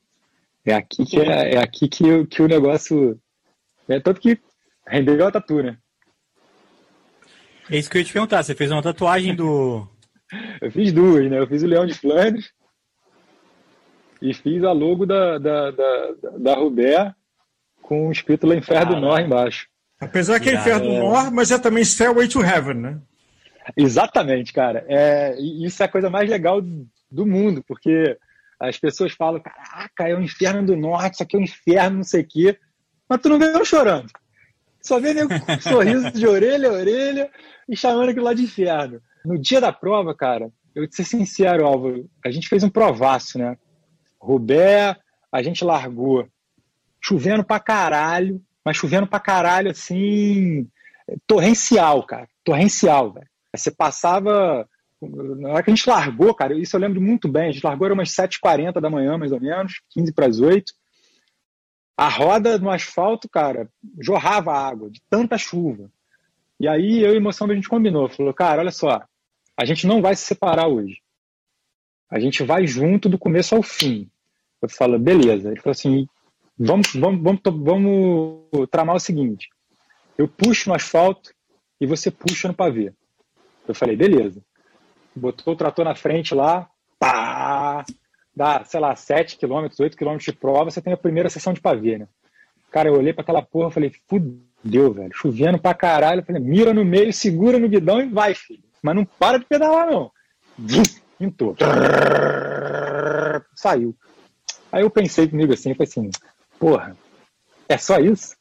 É 0.65 0.73
aqui 0.73 1.05
que, 1.05 1.19
é, 1.19 1.55
é 1.55 1.57
aqui 1.57 1.87
que, 1.87 2.25
que 2.27 2.41
o 2.41 2.47
negócio. 2.47 3.19
É 3.87 3.99
tanto 3.99 4.21
que 4.21 4.39
rendeu 4.87 5.25
a 5.25 5.31
tatu, 5.31 5.61
né? 5.61 5.77
É 7.71 7.77
isso 7.77 7.89
que 7.89 7.97
eu 7.97 8.01
ia 8.01 8.05
te 8.05 8.11
perguntar. 8.11 8.43
Você 8.43 8.53
fez 8.53 8.69
uma 8.69 8.83
tatuagem 8.83 9.33
do. 9.33 9.87
eu 10.61 10.69
fiz 10.71 10.91
duas, 10.91 11.29
né? 11.31 11.39
Eu 11.39 11.47
fiz 11.47 11.63
o 11.63 11.67
Leão 11.67 11.85
de 11.85 11.93
Flandres 11.93 12.51
e 14.21 14.33
fiz 14.33 14.63
a 14.63 14.73
logo 14.73 15.05
da, 15.05 15.37
da, 15.37 15.71
da, 15.71 16.13
da 16.37 16.55
Rubé 16.55 17.15
com 17.81 18.09
o 18.09 18.11
escrito 18.11 18.45
lá 18.45 18.55
Inferno 18.55 18.95
do 18.95 19.01
Nor 19.01 19.21
embaixo. 19.21 19.67
Apesar 19.99 20.39
que 20.39 20.49
é 20.49 20.55
Inferno 20.55 20.85
do 20.85 20.93
Nor, 20.93 21.31
mas 21.31 21.49
é 21.49 21.57
também 21.57 21.83
Stairway 21.83 22.27
to 22.27 22.43
Heaven, 22.43 22.75
né? 22.75 23.01
Exatamente, 23.77 24.51
cara. 24.51 24.85
É, 24.89 25.39
isso 25.39 25.81
é 25.81 25.85
a 25.85 25.89
coisa 25.89 26.09
mais 26.09 26.29
legal 26.29 26.61
do 26.61 27.25
mundo, 27.25 27.63
porque 27.65 28.17
as 28.59 28.77
pessoas 28.77 29.13
falam, 29.13 29.41
caraca, 29.41 30.07
é 30.07 30.15
o 30.15 30.21
inferno 30.21 30.65
do 30.65 30.75
norte, 30.75 31.15
isso 31.15 31.23
aqui 31.23 31.35
é 31.35 31.39
o 31.39 31.43
inferno, 31.43 31.97
não 31.97 32.03
sei 32.03 32.21
o 32.21 32.27
quê. 32.27 32.59
Mas 33.07 33.21
tu 33.21 33.29
não 33.29 33.39
vê 33.39 33.53
eu 33.53 33.65
chorando. 33.65 34.11
Só 34.81 34.99
vê 34.99 35.13
nego 35.13 35.29
com 35.29 35.61
sorriso 35.61 36.11
de 36.11 36.27
orelha 36.27 36.69
a 36.69 36.73
orelha 36.73 37.29
e 37.67 37.75
chamando 37.75 38.09
aquilo 38.09 38.25
lá 38.25 38.33
de 38.33 38.43
inferno. 38.43 39.01
No 39.23 39.37
dia 39.37 39.61
da 39.61 39.71
prova, 39.71 40.15
cara, 40.15 40.51
eu 40.73 40.83
vou 40.83 40.91
ser 40.91 41.03
sincero, 41.03 41.65
Álvaro, 41.65 42.09
a 42.25 42.31
gente 42.31 42.47
fez 42.47 42.63
um 42.63 42.69
provaço, 42.69 43.37
né? 43.37 43.57
Rubé, 44.19 44.95
a 45.31 45.41
gente 45.43 45.63
largou 45.63 46.27
chovendo 46.99 47.43
pra 47.43 47.59
caralho, 47.59 48.41
mas 48.63 48.77
chovendo 48.77 49.07
pra 49.07 49.19
caralho, 49.19 49.71
assim, 49.71 50.67
torrencial, 51.25 52.03
cara. 52.03 52.27
Torrencial, 52.43 53.13
velho. 53.13 53.27
Você 53.55 53.71
passava 53.71 54.67
na 55.01 55.49
hora 55.49 55.63
que 55.63 55.71
a 55.71 55.75
gente 55.75 55.89
largou, 55.89 56.33
cara, 56.33 56.53
isso 56.53 56.75
eu 56.75 56.79
lembro 56.79 57.01
muito 57.01 57.27
bem, 57.27 57.49
a 57.49 57.51
gente 57.51 57.65
largou 57.65 57.85
era 57.85 57.93
umas 57.93 58.09
7h40 58.09 58.79
da 58.79 58.89
manhã, 58.89 59.17
mais 59.17 59.31
ou 59.31 59.39
menos, 59.39 59.81
15 59.89 60.13
para 60.13 60.27
as 60.27 60.39
8. 60.39 60.71
A 62.01 62.09
roda 62.09 62.57
no 62.57 62.71
asfalto, 62.71 63.29
cara, 63.29 63.69
jorrava 63.99 64.53
água 64.53 64.89
de 64.89 64.99
tanta 65.09 65.37
chuva. 65.37 65.91
E 66.59 66.67
aí 66.67 67.03
eu 67.03 67.15
e 67.15 67.19
Moção 67.19 67.49
a 67.49 67.53
gente 67.53 67.69
combinou, 67.69 68.09
falou, 68.09 68.33
cara, 68.33 68.61
olha 68.61 68.71
só, 68.71 69.03
a 69.55 69.65
gente 69.65 69.85
não 69.85 70.01
vai 70.01 70.15
se 70.15 70.25
separar 70.25 70.67
hoje. 70.67 70.97
A 72.09 72.19
gente 72.19 72.43
vai 72.43 72.65
junto 72.65 73.07
do 73.07 73.19
começo 73.19 73.55
ao 73.55 73.61
fim. 73.61 74.09
Eu 74.61 74.69
falo, 74.69 74.97
beleza. 74.97 75.49
Ele 75.49 75.61
falou 75.61 75.71
assim, 75.71 76.07
vamos, 76.57 76.93
vamos, 76.95 77.21
vamos, 77.21 77.41
vamos 77.43 78.69
tramar 78.69 78.95
o 78.95 78.99
seguinte, 78.99 79.49
eu 80.17 80.27
puxo 80.27 80.69
no 80.69 80.75
asfalto 80.75 81.33
e 81.79 81.85
você 81.85 82.09
puxa 82.09 82.47
no 82.47 82.53
pavê. 82.53 82.93
Eu 83.67 83.75
falei, 83.75 83.95
beleza 83.95 84.41
botou 85.15 85.53
o 85.53 85.57
trator 85.57 85.85
na 85.85 85.95
frente 85.95 86.33
lá, 86.33 86.69
pá, 86.99 87.09
dá, 88.35 88.63
sei 88.63 88.79
lá, 88.79 88.95
7 88.95 89.37
km, 89.37 89.67
8 89.79 89.97
km 89.97 90.17
de 90.17 90.31
prova, 90.33 90.71
você 90.71 90.81
tem 90.81 90.93
a 90.93 90.97
primeira 90.97 91.29
sessão 91.29 91.53
de 91.53 91.61
pavê, 91.61 91.97
né? 91.97 92.07
Cara, 92.71 92.89
eu 92.89 92.95
olhei 92.95 93.13
para 93.13 93.21
aquela 93.21 93.41
porra 93.41 93.69
e 93.69 93.73
falei, 93.73 93.91
fudeu, 94.07 94.93
velho, 94.93 95.11
chovendo 95.13 95.59
pra 95.59 95.73
caralho. 95.73 96.21
Eu 96.21 96.25
falei, 96.25 96.41
mira 96.41 96.73
no 96.73 96.85
meio, 96.85 97.11
segura 97.11 97.59
no 97.59 97.67
guidão 97.67 98.01
e 98.01 98.07
vai, 98.07 98.33
filho. 98.33 98.63
Mas 98.81 98.95
não 98.95 99.03
para 99.05 99.37
de 99.37 99.45
pedalar, 99.45 99.91
não. 99.91 100.11
Entrou. 101.19 101.55
Saiu. 103.53 103.95
Aí 104.71 104.81
eu 104.83 104.89
pensei 104.89 105.27
comigo 105.27 105.53
assim, 105.53 105.69
eu 105.69 105.75
falei 105.75 105.89
assim, 105.89 106.09
porra, 106.57 106.95
é 107.67 107.77
só 107.77 107.99
isso? 107.99 108.37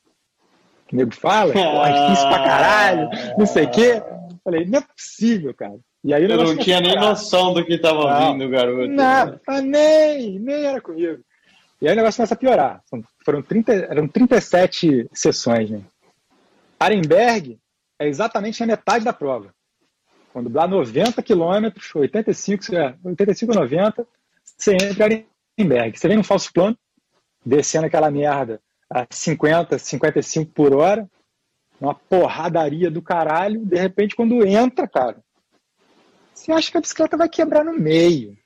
Que 0.86 0.94
o 0.94 0.98
nego 0.98 1.12
fala? 1.12 1.52
Porra, 1.52 1.88
é 1.88 1.92
difícil 1.92 2.28
pra 2.28 2.44
caralho, 2.44 3.10
não 3.36 3.46
sei 3.46 3.64
o 3.64 3.70
quê. 3.70 4.02
Falei, 4.44 4.64
não 4.64 4.78
é 4.78 4.82
possível, 4.82 5.52
cara. 5.52 5.78
E 6.02 6.14
aí 6.14 6.24
eu 6.24 6.36
não 6.36 6.56
tinha 6.56 6.80
nem 6.80 6.96
noção 6.96 7.52
do 7.52 7.64
que 7.64 7.74
estava 7.74 8.32
vindo, 8.32 8.48
garoto. 8.48 8.88
Nada, 8.88 9.40
nem, 9.62 10.38
nem 10.38 10.64
era 10.64 10.80
comigo. 10.80 11.22
E 11.80 11.86
aí 11.86 11.92
o 11.92 11.96
negócio 11.96 12.16
começa 12.16 12.34
a 12.34 12.38
piorar. 12.38 12.82
Foram 13.24 13.42
30, 13.42 13.72
eram 13.72 14.08
37 14.08 15.08
sessões, 15.12 15.70
né? 15.70 15.82
Arenberg 16.78 17.58
é 17.98 18.08
exatamente 18.08 18.62
a 18.62 18.66
metade 18.66 19.04
da 19.04 19.12
prova. 19.12 19.54
Quando 20.32 20.48
dá 20.48 20.66
90 20.66 21.22
quilômetros, 21.22 21.94
85, 21.94 22.64
85 23.04 23.54
90, 23.54 24.06
você 24.42 24.74
entra 24.74 25.12
em 25.12 25.26
Arenberg. 25.58 25.98
Você 25.98 26.08
vem 26.08 26.16
num 26.16 26.24
falso 26.24 26.52
plano, 26.52 26.78
descendo 27.44 27.86
aquela 27.86 28.10
merda 28.10 28.60
a 28.88 29.06
50, 29.10 29.78
55 29.78 30.52
por 30.52 30.74
hora, 30.74 31.08
uma 31.80 31.94
porradaria 31.94 32.90
do 32.90 33.02
caralho. 33.02 33.64
De 33.64 33.76
repente, 33.76 34.14
quando 34.16 34.46
entra, 34.46 34.88
cara, 34.88 35.18
você 36.34 36.52
acha 36.52 36.70
que 36.70 36.78
a 36.78 36.80
bicicleta 36.80 37.16
vai 37.16 37.28
quebrar 37.28 37.64
no 37.64 37.72
meio. 37.72 38.36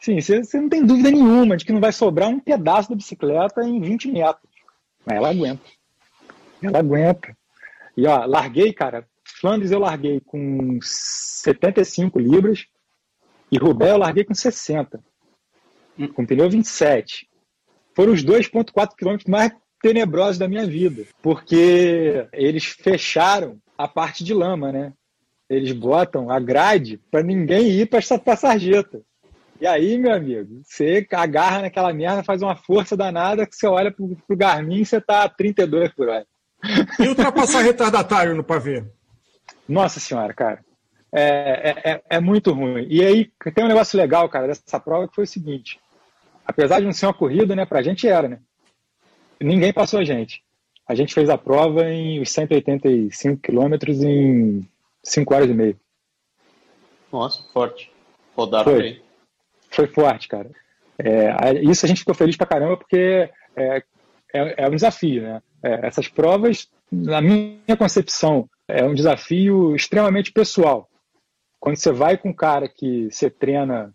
Sim, 0.00 0.20
você, 0.20 0.42
você 0.44 0.60
não 0.60 0.68
tem 0.68 0.84
dúvida 0.84 1.10
nenhuma 1.10 1.56
de 1.56 1.64
que 1.64 1.72
não 1.72 1.80
vai 1.80 1.92
sobrar 1.92 2.28
um 2.28 2.38
pedaço 2.38 2.90
da 2.90 2.96
bicicleta 2.96 3.62
em 3.62 3.80
20 3.80 4.10
metros. 4.12 4.50
Mas 5.04 5.16
ela 5.16 5.30
aguenta. 5.30 5.62
Ela 6.62 6.78
aguenta. 6.78 7.36
E 7.96 8.06
ó, 8.06 8.24
larguei, 8.26 8.72
cara. 8.72 9.06
Flandres 9.24 9.70
eu 9.70 9.78
larguei 9.78 10.20
com 10.20 10.78
75 10.80 12.18
libras 12.18 12.66
e 13.50 13.58
Roubaix 13.58 13.92
eu 13.92 13.98
larguei 13.98 14.24
com 14.24 14.34
60. 14.34 15.02
Com 16.14 16.26
pneu 16.26 16.50
27. 16.50 17.28
Foram 17.94 18.12
os 18.12 18.24
2,4 18.24 18.94
quilômetros 18.96 19.28
mais 19.28 19.52
tenebrosos 19.80 20.38
da 20.38 20.48
minha 20.48 20.66
vida. 20.66 21.04
Porque 21.22 22.26
eles 22.32 22.64
fecharam 22.64 23.58
a 23.76 23.88
parte 23.88 24.22
de 24.24 24.34
lama, 24.34 24.72
né? 24.72 24.92
Eles 25.48 25.72
botam 25.72 26.30
a 26.30 26.40
grade 26.40 27.00
para 27.10 27.22
ninguém 27.22 27.68
ir 27.68 27.86
para 27.86 27.98
essa 27.98 28.20
sarjeta. 28.36 29.00
E 29.60 29.66
aí, 29.66 29.96
meu 29.96 30.12
amigo, 30.12 30.60
você 30.62 31.06
agarra 31.12 31.62
naquela 31.62 31.92
merda, 31.92 32.22
faz 32.22 32.42
uma 32.42 32.56
força 32.56 32.96
danada 32.96 33.46
que 33.46 33.56
você 33.56 33.66
olha 33.66 33.90
pro, 33.90 34.16
pro 34.26 34.36
Garmin 34.36 34.80
e 34.80 34.86
você 34.86 35.00
tá 35.00 35.24
a 35.24 35.28
32 35.28 35.92
por 35.94 36.08
hora. 36.08 36.26
E 37.00 37.08
ultrapassar 37.08 37.62
retardatário 37.62 38.34
no 38.34 38.44
pavê? 38.44 38.84
Nossa 39.68 39.98
senhora, 39.98 40.34
cara. 40.34 40.64
É, 41.12 41.70
é, 41.70 41.90
é, 41.92 42.02
é 42.10 42.20
muito 42.20 42.52
ruim. 42.52 42.86
E 42.90 43.02
aí 43.02 43.30
tem 43.54 43.64
um 43.64 43.68
negócio 43.68 43.96
legal, 43.96 44.28
cara, 44.28 44.48
dessa 44.48 44.78
prova 44.78 45.08
que 45.08 45.14
foi 45.14 45.24
o 45.24 45.28
seguinte. 45.28 45.80
Apesar 46.44 46.80
de 46.80 46.84
não 46.84 46.92
ser 46.92 47.06
uma 47.06 47.14
corrida, 47.14 47.56
né? 47.56 47.64
Pra 47.64 47.82
gente 47.82 48.06
era, 48.06 48.28
né? 48.28 48.38
Ninguém 49.40 49.72
passou 49.72 50.00
a 50.00 50.04
gente. 50.04 50.42
A 50.86 50.94
gente 50.94 51.14
fez 51.14 51.28
a 51.28 51.38
prova 51.38 51.88
em 51.90 52.20
os 52.20 52.30
185 52.30 53.40
quilômetros 53.40 54.02
em 54.02 54.66
5 55.06 55.34
horas 55.34 55.48
e 55.48 55.54
meia. 55.54 55.76
Nossa, 57.12 57.42
forte. 57.52 57.92
Rodaram 58.36 58.64
Foi. 58.64 58.82
bem. 58.82 59.02
Foi 59.70 59.86
forte, 59.86 60.28
cara. 60.28 60.50
É, 60.98 61.62
isso 61.62 61.84
a 61.84 61.88
gente 61.88 62.00
ficou 62.00 62.14
feliz 62.14 62.36
pra 62.36 62.46
caramba 62.46 62.76
porque 62.76 63.30
é, 63.54 63.82
é, 64.34 64.64
é 64.64 64.68
um 64.68 64.74
desafio, 64.74 65.22
né? 65.22 65.42
É, 65.62 65.86
essas 65.86 66.08
provas, 66.08 66.68
na 66.90 67.20
minha 67.20 67.76
concepção, 67.78 68.48
é 68.68 68.84
um 68.84 68.94
desafio 68.94 69.74
extremamente 69.76 70.32
pessoal. 70.32 70.88
Quando 71.60 71.76
você 71.76 71.92
vai 71.92 72.16
com 72.16 72.30
um 72.30 72.34
cara 72.34 72.68
que 72.68 73.08
você 73.10 73.30
treina 73.30 73.92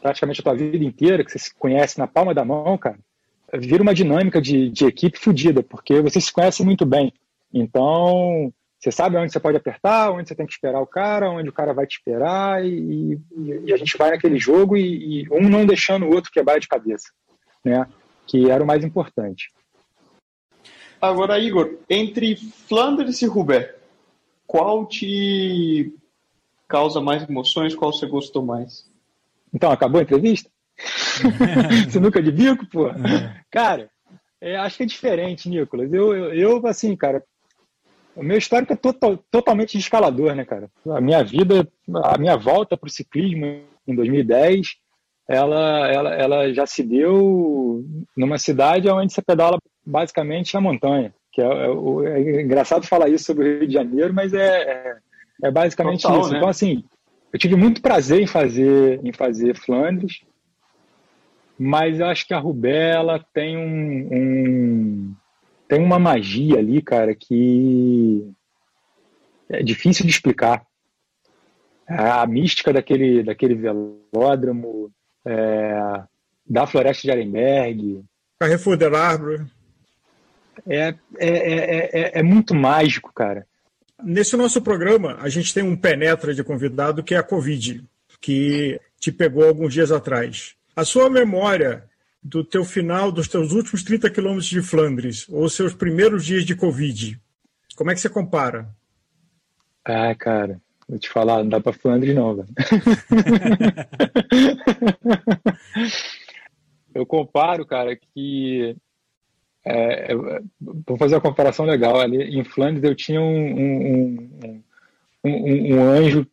praticamente 0.00 0.40
a 0.40 0.44
tua 0.44 0.54
vida 0.54 0.84
inteira, 0.84 1.24
que 1.24 1.30
você 1.30 1.38
se 1.38 1.54
conhece 1.54 1.98
na 1.98 2.06
palma 2.06 2.32
da 2.32 2.44
mão, 2.44 2.78
cara, 2.78 2.98
vira 3.54 3.82
uma 3.82 3.94
dinâmica 3.94 4.40
de, 4.40 4.70
de 4.70 4.86
equipe 4.86 5.18
fodida, 5.18 5.62
porque 5.62 6.00
você 6.00 6.20
se 6.20 6.32
conhece 6.32 6.64
muito 6.64 6.86
bem. 6.86 7.12
Então, 7.52 8.52
você 8.80 8.90
sabe 8.90 9.18
onde 9.18 9.30
você 9.30 9.38
pode 9.38 9.58
apertar, 9.58 10.10
onde 10.10 10.26
você 10.26 10.34
tem 10.34 10.46
que 10.46 10.52
esperar 10.52 10.80
o 10.80 10.86
cara, 10.86 11.30
onde 11.30 11.50
o 11.50 11.52
cara 11.52 11.74
vai 11.74 11.86
te 11.86 11.98
esperar, 11.98 12.64
e, 12.64 13.20
e, 13.30 13.62
e 13.66 13.72
a 13.74 13.76
gente 13.76 13.96
vai 13.98 14.10
naquele 14.10 14.38
jogo 14.38 14.74
e, 14.74 15.22
e, 15.22 15.28
um 15.30 15.50
não 15.50 15.66
deixando 15.66 16.06
o 16.06 16.14
outro 16.14 16.30
quebrar 16.32 16.58
de 16.58 16.66
cabeça, 16.66 17.10
né? 17.62 17.86
Que 18.26 18.50
era 18.50 18.64
o 18.64 18.66
mais 18.66 18.82
importante. 18.82 19.52
Agora, 20.98 21.38
Igor, 21.38 21.78
entre 21.90 22.36
Flandres 22.36 23.20
e 23.20 23.26
Roubaix, 23.26 23.74
qual 24.46 24.86
te 24.86 25.94
causa 26.66 27.02
mais 27.02 27.28
emoções? 27.28 27.74
Qual 27.74 27.92
você 27.92 28.06
gostou 28.06 28.42
mais? 28.42 28.88
Então, 29.52 29.70
acabou 29.70 29.98
a 29.98 30.04
entrevista? 30.04 30.50
você 31.86 32.00
nunca 32.00 32.22
de 32.22 32.32
bico, 32.32 32.66
pô? 32.66 32.86
Cara, 33.50 33.90
é, 34.40 34.56
acho 34.56 34.78
que 34.78 34.82
é 34.84 34.86
diferente, 34.86 35.50
Nicolas. 35.50 35.92
Eu, 35.92 36.14
eu, 36.14 36.34
eu, 36.34 36.66
assim, 36.66 36.96
cara, 36.96 37.22
o 38.16 38.22
meu 38.22 38.36
histórico 38.36 38.72
é 38.72 38.76
total, 38.76 39.16
totalmente 39.30 39.72
de 39.72 39.78
escalador, 39.78 40.34
né, 40.34 40.44
cara? 40.44 40.70
A 40.88 41.00
minha 41.00 41.22
vida, 41.22 41.66
a 42.04 42.18
minha 42.18 42.36
volta 42.36 42.76
para 42.76 42.88
o 42.88 42.90
ciclismo 42.90 43.62
em 43.86 43.94
2010, 43.94 44.76
ela, 45.28 45.88
ela, 45.88 46.14
ela 46.14 46.52
já 46.52 46.66
se 46.66 46.82
deu 46.82 47.84
numa 48.16 48.36
cidade 48.36 48.88
onde 48.88 49.12
você 49.12 49.22
pedala 49.22 49.58
basicamente 49.86 50.54
na 50.54 50.60
montanha. 50.60 51.14
Que 51.32 51.40
é, 51.40 51.46
é, 51.46 52.36
é 52.38 52.42
engraçado 52.42 52.86
falar 52.86 53.08
isso 53.08 53.26
sobre 53.26 53.44
o 53.44 53.58
Rio 53.58 53.68
de 53.68 53.74
Janeiro, 53.74 54.12
mas 54.12 54.34
é, 54.34 54.62
é, 54.62 54.96
é 55.44 55.50
basicamente 55.50 56.02
Total, 56.02 56.20
isso. 56.20 56.30
Né? 56.32 56.38
Então, 56.38 56.48
assim, 56.48 56.84
eu 57.32 57.38
tive 57.38 57.54
muito 57.54 57.80
prazer 57.80 58.20
em 58.20 58.26
fazer, 58.26 59.00
em 59.04 59.12
fazer 59.12 59.54
Flandres, 59.54 60.22
mas 61.56 62.00
eu 62.00 62.06
acho 62.06 62.26
que 62.26 62.34
a 62.34 62.38
Rubela 62.38 63.24
tem 63.32 63.56
um, 63.56 64.08
um, 64.10 65.14
tem 65.70 65.80
uma 65.80 66.00
magia 66.00 66.58
ali, 66.58 66.82
cara, 66.82 67.14
que 67.14 68.28
é 69.48 69.62
difícil 69.62 70.04
de 70.04 70.10
explicar. 70.10 70.66
A 71.86 72.26
mística 72.26 72.72
daquele, 72.72 73.22
daquele 73.22 73.54
velódromo, 73.54 74.92
é, 75.24 76.02
da 76.44 76.66
Floresta 76.66 77.02
de 77.02 77.12
Arenberg. 77.12 78.04
Carrefour 78.40 78.76
del 78.76 78.96
Arbre. 78.96 79.46
É, 80.68 80.88
é, 80.88 81.28
é, 81.28 81.90
é, 81.92 82.18
é 82.18 82.22
muito 82.22 82.52
mágico, 82.52 83.12
cara. 83.14 83.46
Nesse 84.02 84.36
nosso 84.36 84.60
programa, 84.60 85.18
a 85.20 85.28
gente 85.28 85.54
tem 85.54 85.62
um 85.62 85.76
penetra 85.76 86.34
de 86.34 86.42
convidado 86.42 87.02
que 87.04 87.14
é 87.14 87.18
a 87.18 87.22
Covid, 87.22 87.84
que 88.20 88.80
te 88.98 89.12
pegou 89.12 89.46
alguns 89.46 89.72
dias 89.72 89.92
atrás. 89.92 90.56
A 90.74 90.84
sua 90.84 91.08
memória 91.08 91.88
do 92.22 92.44
teu 92.44 92.64
final, 92.64 93.10
dos 93.10 93.28
teus 93.28 93.52
últimos 93.52 93.82
30 93.82 94.10
quilômetros 94.10 94.48
de 94.48 94.62
Flandres, 94.62 95.26
ou 95.28 95.48
seus 95.48 95.74
primeiros 95.74 96.24
dias 96.24 96.44
de 96.44 96.54
Covid, 96.54 97.18
como 97.80 97.90
é 97.90 97.94
que 97.94 98.00
você 98.00 98.10
compara? 98.10 98.68
Ah, 99.82 100.14
cara, 100.14 100.60
vou 100.86 100.98
te 100.98 101.08
falar, 101.08 101.38
não 101.38 101.48
dá 101.48 101.58
para 101.60 101.72
Flandres 101.72 102.14
não, 102.14 102.36
velho. 102.36 102.48
eu 106.94 107.06
comparo, 107.06 107.64
cara, 107.64 107.96
que 107.96 108.76
é, 109.64 110.14
vou 110.60 110.98
fazer 110.98 111.14
uma 111.14 111.22
comparação 111.22 111.64
legal. 111.64 111.98
Ali 111.98 112.38
em 112.38 112.44
Flandres 112.44 112.84
eu 112.84 112.94
tinha 112.94 113.22
um, 113.22 113.24
um, 113.24 114.62
um, 115.24 115.74
um 115.74 115.82
anjo 115.82 116.26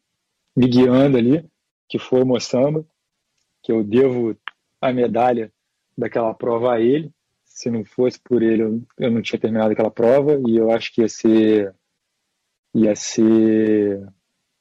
me 0.54 0.68
guiando 0.68 1.18
ali, 1.18 1.50
que 1.88 1.98
foi 1.98 2.24
o 2.24 2.26
Moçamba, 2.26 2.86
que 3.64 3.72
eu 3.72 3.86
devo 3.86 4.36
a 4.82 4.92
medalha 4.92 5.50
daquela 5.98 6.34
prova 6.34 6.74
a 6.74 6.82
ele. 6.82 7.12
Se 7.44 7.72
não 7.72 7.84
fosse 7.84 8.20
por 8.20 8.44
ele, 8.44 8.86
eu, 8.98 9.12
não 9.12 9.22
tinha 9.22 9.40
terminado 9.40 9.72
aquela 9.72 9.90
prova 9.90 10.40
e 10.48 10.58
eu 10.58 10.72
acho 10.72 10.94
que 10.94 11.02
ia 11.02 11.10
ser 11.10 11.74
ia 12.74 12.96
ser 12.96 14.08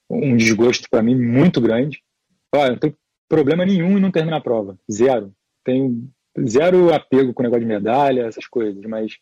um 0.08 0.36
desgosto 0.36 0.88
para 0.88 1.02
mim 1.02 1.14
muito 1.14 1.60
grande. 1.60 2.02
Olha, 2.54 2.70
não 2.70 2.78
tem 2.78 2.96
problema 3.28 3.66
nenhum 3.66 3.98
em 3.98 4.00
não 4.00 4.10
terminar 4.10 4.38
a 4.38 4.40
prova, 4.40 4.78
zero. 4.90 5.34
Tenho 5.62 6.08
zero 6.46 6.94
apego 6.94 7.34
com 7.34 7.42
o 7.42 7.44
negócio 7.44 7.60
de 7.60 7.66
medalha, 7.66 8.26
essas 8.26 8.46
coisas, 8.46 8.82
mas 8.84 9.18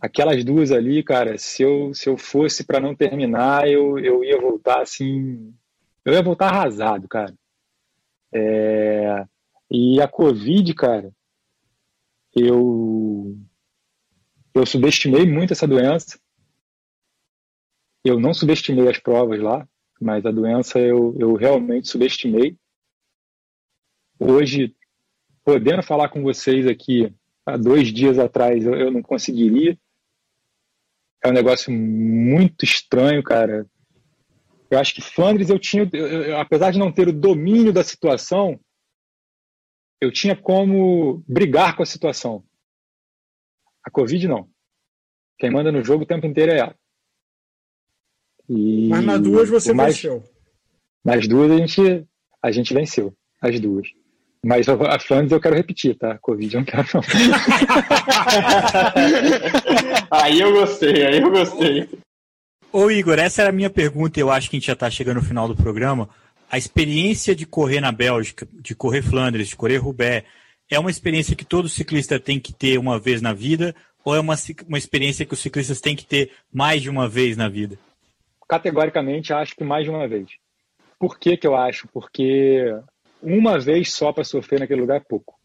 aquelas 0.00 0.42
duas 0.44 0.72
ali, 0.72 1.02
cara, 1.02 1.36
se 1.36 1.62
eu, 1.62 1.92
se 1.94 2.08
eu 2.08 2.16
fosse 2.16 2.64
para 2.64 2.80
não 2.80 2.94
terminar, 2.94 3.68
eu, 3.68 3.98
eu 3.98 4.24
ia 4.24 4.40
voltar 4.40 4.80
assim. 4.80 5.54
Eu 6.04 6.14
ia 6.14 6.22
voltar 6.22 6.48
arrasado, 6.48 7.06
cara. 7.06 7.34
É, 8.32 9.26
e 9.70 10.00
a 10.00 10.08
Covid, 10.08 10.74
cara, 10.74 11.12
eu, 12.34 13.38
eu 14.52 14.66
subestimei 14.66 15.24
muito 15.26 15.52
essa 15.52 15.66
doença. 15.66 16.18
Eu 18.04 18.18
não 18.18 18.34
subestimei 18.34 18.88
as 18.88 18.98
provas 18.98 19.40
lá, 19.40 19.68
mas 20.00 20.24
a 20.26 20.30
doença 20.30 20.78
eu, 20.78 21.14
eu 21.18 21.34
realmente 21.34 21.88
subestimei. 21.88 22.56
Hoje, 24.18 24.74
podendo 25.44 25.82
falar 25.82 26.08
com 26.08 26.22
vocês 26.22 26.66
aqui 26.66 27.14
há 27.46 27.56
dois 27.56 27.92
dias 27.92 28.18
atrás, 28.18 28.64
eu, 28.64 28.74
eu 28.74 28.90
não 28.90 29.02
conseguiria. 29.02 29.78
É 31.22 31.28
um 31.28 31.32
negócio 31.32 31.70
muito 31.70 32.64
estranho, 32.64 33.22
cara. 33.22 33.66
Eu 34.70 34.78
acho 34.78 34.94
que 34.94 35.02
Flandres 35.02 35.50
eu 35.50 35.58
tinha, 35.58 35.88
eu, 35.92 36.06
eu, 36.06 36.40
apesar 36.40 36.70
de 36.70 36.78
não 36.78 36.90
ter 36.90 37.08
o 37.08 37.12
domínio 37.12 37.72
da 37.72 37.84
situação, 37.84 38.58
eu 40.00 40.10
tinha 40.10 40.34
como 40.34 41.22
brigar 41.28 41.76
com 41.76 41.82
a 41.82 41.86
situação. 41.86 42.42
A 43.84 43.90
Covid 43.90 44.26
não. 44.26 44.48
Quem 45.38 45.50
manda 45.50 45.70
no 45.70 45.84
jogo 45.84 46.04
o 46.04 46.06
tempo 46.06 46.26
inteiro 46.26 46.52
é 46.52 46.58
ela. 46.58 46.74
E, 48.48 48.88
Mas 48.88 49.04
nas 49.04 49.20
duas 49.20 49.48
você 49.48 49.72
mais, 49.72 49.96
venceu. 49.96 50.24
Nas 51.04 51.28
duas 51.28 51.50
a 51.50 51.56
gente, 51.56 52.06
a 52.42 52.50
gente 52.50 52.74
venceu. 52.74 53.14
As 53.40 53.58
duas. 53.60 53.88
Mas 54.44 54.68
a 54.68 54.98
Flandres 54.98 55.32
eu 55.32 55.40
quero 55.40 55.54
repetir, 55.54 55.96
tá? 55.96 56.18
Covid 56.18 56.54
eu 56.54 56.60
não 56.60 56.64
quero 56.64 56.88
não. 56.94 57.02
aí 60.10 60.40
eu 60.40 60.52
gostei, 60.52 61.06
aí 61.06 61.20
eu 61.20 61.30
gostei. 61.30 61.88
Ô 62.72 62.90
Igor, 62.90 63.18
essa 63.18 63.42
era 63.42 63.50
a 63.50 63.52
minha 63.52 63.68
pergunta 63.68 64.18
e 64.18 64.22
eu 64.22 64.30
acho 64.30 64.48
que 64.48 64.56
a 64.56 64.58
gente 64.58 64.66
já 64.66 64.72
está 64.72 64.90
chegando 64.90 65.16
no 65.16 65.22
final 65.22 65.46
do 65.46 65.56
programa. 65.56 66.08
A 66.50 66.58
experiência 66.58 67.34
de 67.34 67.46
correr 67.46 67.80
na 67.80 67.92
Bélgica, 67.92 68.46
de 68.52 68.74
correr 68.74 69.02
Flandres, 69.02 69.48
de 69.48 69.56
correr 69.56 69.76
Roubaix, 69.76 70.26
é 70.68 70.78
uma 70.78 70.90
experiência 70.90 71.36
que 71.36 71.44
todo 71.44 71.68
ciclista 71.68 72.18
tem 72.18 72.40
que 72.40 72.52
ter 72.52 72.76
uma 72.76 72.98
vez 72.98 73.22
na 73.22 73.32
vida 73.32 73.74
ou 74.04 74.16
é 74.16 74.20
uma, 74.20 74.34
uma 74.66 74.78
experiência 74.78 75.24
que 75.24 75.34
os 75.34 75.40
ciclistas 75.40 75.80
têm 75.80 75.94
que 75.94 76.04
ter 76.04 76.32
mais 76.52 76.82
de 76.82 76.90
uma 76.90 77.08
vez 77.08 77.36
na 77.36 77.48
vida? 77.48 77.78
Categoricamente, 78.48 79.32
acho 79.32 79.54
que 79.54 79.62
mais 79.62 79.84
de 79.84 79.90
uma 79.90 80.08
vez. 80.08 80.28
Por 80.98 81.18
que, 81.18 81.36
que 81.36 81.46
eu 81.46 81.54
acho? 81.54 81.86
Porque 81.88 82.64
uma 83.22 83.58
vez 83.58 83.92
só 83.92 84.12
para 84.12 84.24
sofrer 84.24 84.58
naquele 84.58 84.80
lugar 84.80 84.96
é 84.96 85.04
pouco. 85.08 85.38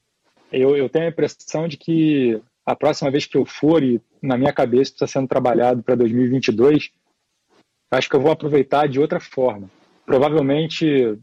Eu, 0.52 0.76
eu 0.76 0.90
tenho 0.90 1.06
a 1.06 1.10
impressão 1.10 1.68
de 1.68 1.78
que 1.78 2.42
a 2.66 2.76
próxima 2.76 3.12
vez 3.12 3.28
que 3.28 3.38
eu 3.38 3.46
for, 3.46 3.84
e 3.84 4.02
na 4.22 4.38
minha 4.38 4.52
cabeça 4.52 4.94
está 4.94 5.06
sendo 5.06 5.28
trabalhado 5.28 5.84
para 5.84 5.96
2022, 5.96 6.90
acho 7.92 8.10
que 8.10 8.16
eu 8.16 8.22
vou 8.22 8.32
aproveitar 8.32 8.88
de 8.88 9.00
outra 9.00 9.20
forma. 9.20 9.70
Provavelmente 10.06 11.18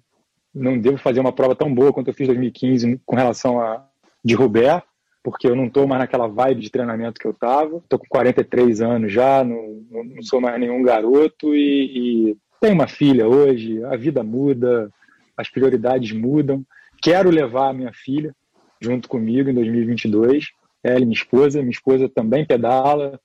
não 0.55 0.79
devo 0.79 0.99
fazer 0.99 1.21
uma 1.21 1.33
prova 1.33 1.55
tão 1.55 1.73
boa 1.75 1.93
quanto 1.93 2.09
eu 2.09 2.15
fiz 2.15 2.25
em 2.25 2.33
2015 2.33 3.01
com 3.07 3.17
relação 3.17 3.61
a 3.61 3.87
de 4.25 4.35
Roubaix, 4.35 4.83
porque 5.23 5.49
eu 5.49 5.57
não 5.57 5.67
estou 5.67 5.87
mais 5.87 6.01
naquela 6.01 6.27
vibe 6.27 6.63
de 6.63 6.71
treinamento 6.71 7.21
que 7.21 7.27
eu 7.27 7.31
estava. 7.31 7.79
Estou 7.79 7.99
com 7.99 8.07
43 8.09 8.81
anos 8.81 9.13
já, 9.13 9.43
não, 9.43 9.83
não 9.91 10.23
sou 10.23 10.41
mais 10.41 10.59
nenhum 10.61 10.83
garoto 10.83 11.55
e, 11.55 12.31
e 12.31 12.37
tenho 12.61 12.75
uma 12.75 12.87
filha 12.87 13.27
hoje, 13.27 13.83
a 13.85 13.97
vida 13.97 14.23
muda, 14.23 14.91
as 15.37 15.49
prioridades 15.49 16.13
mudam. 16.13 16.65
Quero 17.01 17.31
levar 17.31 17.71
a 17.71 17.73
minha 17.73 17.93
filha 17.93 18.35
junto 18.81 19.09
comigo 19.09 19.51
em 19.51 19.55
2022. 19.55 20.51
ela 20.83 21.01
e 21.01 21.05
minha 21.05 21.15
esposa. 21.15 21.61
Minha 21.61 21.71
esposa 21.71 22.09
também 22.09 22.47
pedala. 22.47 23.19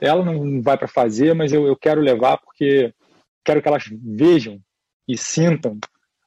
Ela 0.00 0.24
não 0.24 0.60
vai 0.62 0.76
para 0.76 0.88
fazer, 0.88 1.34
mas 1.34 1.52
eu, 1.52 1.66
eu 1.66 1.76
quero 1.76 2.00
levar 2.00 2.38
porque 2.38 2.92
quero 3.44 3.60
que 3.60 3.68
elas 3.68 3.84
vejam 3.90 4.58
e 5.08 5.16
sintam 5.16 5.78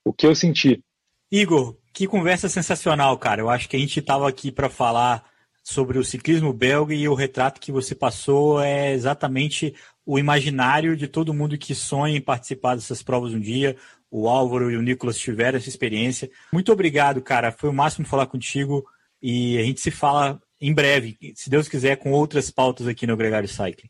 o 0.03 0.13
que 0.13 0.27
eu 0.27 0.35
senti. 0.35 0.83
Igor, 1.31 1.77
que 1.93 2.07
conversa 2.07 2.47
sensacional, 2.49 3.17
cara. 3.17 3.41
Eu 3.41 3.49
acho 3.49 3.67
que 3.67 3.75
a 3.75 3.79
gente 3.79 3.99
estava 3.99 4.27
aqui 4.27 4.51
para 4.51 4.69
falar 4.69 5.23
sobre 5.63 5.97
o 5.97 6.03
ciclismo 6.03 6.53
belga 6.53 6.93
e 6.93 7.07
o 7.07 7.15
retrato 7.15 7.59
que 7.59 7.71
você 7.71 7.95
passou 7.95 8.61
é 8.61 8.93
exatamente 8.93 9.73
o 10.05 10.19
imaginário 10.19 10.95
de 10.95 11.07
todo 11.07 11.33
mundo 11.33 11.57
que 11.57 11.73
sonha 11.73 12.15
em 12.15 12.21
participar 12.21 12.75
dessas 12.75 13.01
provas 13.01 13.33
um 13.33 13.39
dia. 13.39 13.75
O 14.11 14.29
Álvaro 14.29 14.69
e 14.69 14.77
o 14.77 14.81
Nicolas 14.81 15.17
tiveram 15.17 15.57
essa 15.57 15.67
experiência. 15.67 16.29
Muito 16.53 16.71
obrigado, 16.71 17.21
cara. 17.21 17.51
Foi 17.51 17.69
o 17.69 17.73
máximo 17.73 18.05
falar 18.05 18.27
contigo 18.27 18.85
e 19.21 19.57
a 19.57 19.63
gente 19.63 19.81
se 19.81 19.89
fala 19.89 20.39
em 20.61 20.73
breve, 20.73 21.17
se 21.35 21.49
Deus 21.49 21.67
quiser, 21.67 21.97
com 21.97 22.11
outras 22.11 22.49
pautas 22.49 22.87
aqui 22.87 23.05
no 23.05 23.17
Gregário 23.17 23.49
Cycling. 23.49 23.89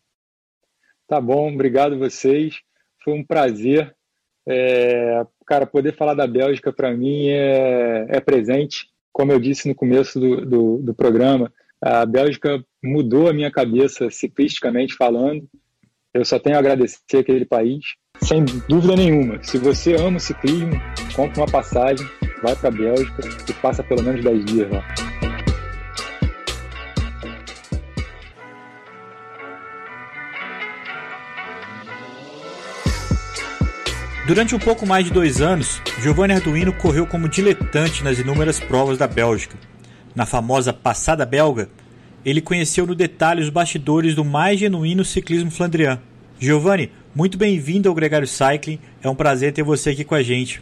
Tá 1.08 1.22
bom, 1.22 1.54
obrigado 1.54 2.00
vocês. 2.00 2.62
Foi 3.04 3.14
um 3.14 3.24
prazer. 3.24 3.95
É, 4.48 5.24
cara, 5.46 5.66
poder 5.66 5.96
falar 5.96 6.14
da 6.14 6.28
Bélgica 6.28 6.72
para 6.72 6.96
mim 6.96 7.30
é, 7.30 8.06
é 8.10 8.20
presente. 8.20 8.88
Como 9.12 9.32
eu 9.32 9.40
disse 9.40 9.68
no 9.68 9.76
começo 9.76 10.20
do, 10.20 10.46
do, 10.46 10.78
do 10.78 10.94
programa, 10.94 11.52
a 11.82 12.06
Bélgica 12.06 12.64
mudou 12.84 13.30
a 13.30 13.34
minha 13.34 13.52
cabeça 13.52 14.10
ciclisticamente 14.10 14.96
falando. 14.96 15.48
Eu 16.14 16.24
só 16.24 16.40
tenho 16.40 16.56
a 16.56 16.60
agradecer 16.60 17.18
aquele 17.18 17.46
país, 17.46 17.84
sem 18.22 18.46
dúvida 18.70 18.96
nenhuma. 18.96 19.44
Se 19.44 19.58
você 19.58 19.96
ama 19.96 20.18
o 20.18 20.20
ciclismo, 20.20 20.72
compre 21.16 21.40
uma 21.40 21.48
passagem, 21.48 22.06
vai 22.42 22.56
para 22.56 22.70
a 22.70 22.72
Bélgica 22.72 23.22
e 23.50 23.54
passa 23.54 23.84
pelo 23.84 24.04
menos 24.04 24.24
10 24.24 24.46
dias 24.46 24.72
lá. 24.72 25.05
Durante 34.28 34.56
um 34.56 34.60
pouco 34.60 34.88
mais 34.88 35.06
de 35.06 35.14
dois 35.14 35.40
anos, 35.40 35.80
Giovanni 36.02 36.34
Arduino 36.34 36.74
correu 36.74 37.06
como 37.06 37.30
diletante 37.30 38.04
nas 38.04 38.18
inúmeras 38.18 38.60
provas 38.60 38.98
da 38.98 39.06
Bélgica. 39.06 39.56
Na 40.16 40.26
famosa 40.26 40.74
Passada 40.74 41.24
Belga, 41.28 41.70
ele 42.26 42.42
conheceu 42.42 42.88
no 42.88 42.96
detalhe 42.96 43.44
os 43.44 43.52
bastidores 43.52 44.16
do 44.16 44.26
mais 44.26 44.60
genuíno 44.60 45.06
ciclismo 45.06 45.52
flandriano. 45.52 46.02
Giovanni, 46.40 46.92
muito 47.14 47.38
bem-vindo 47.38 47.88
ao 47.88 47.94
Gregário 47.94 48.28
Cycling. 48.28 48.80
É 49.00 49.08
um 49.08 49.14
prazer 49.14 49.54
ter 49.54 49.62
você 49.62 49.92
aqui 49.92 50.04
com 50.04 50.16
a 50.16 50.24
gente. 50.24 50.60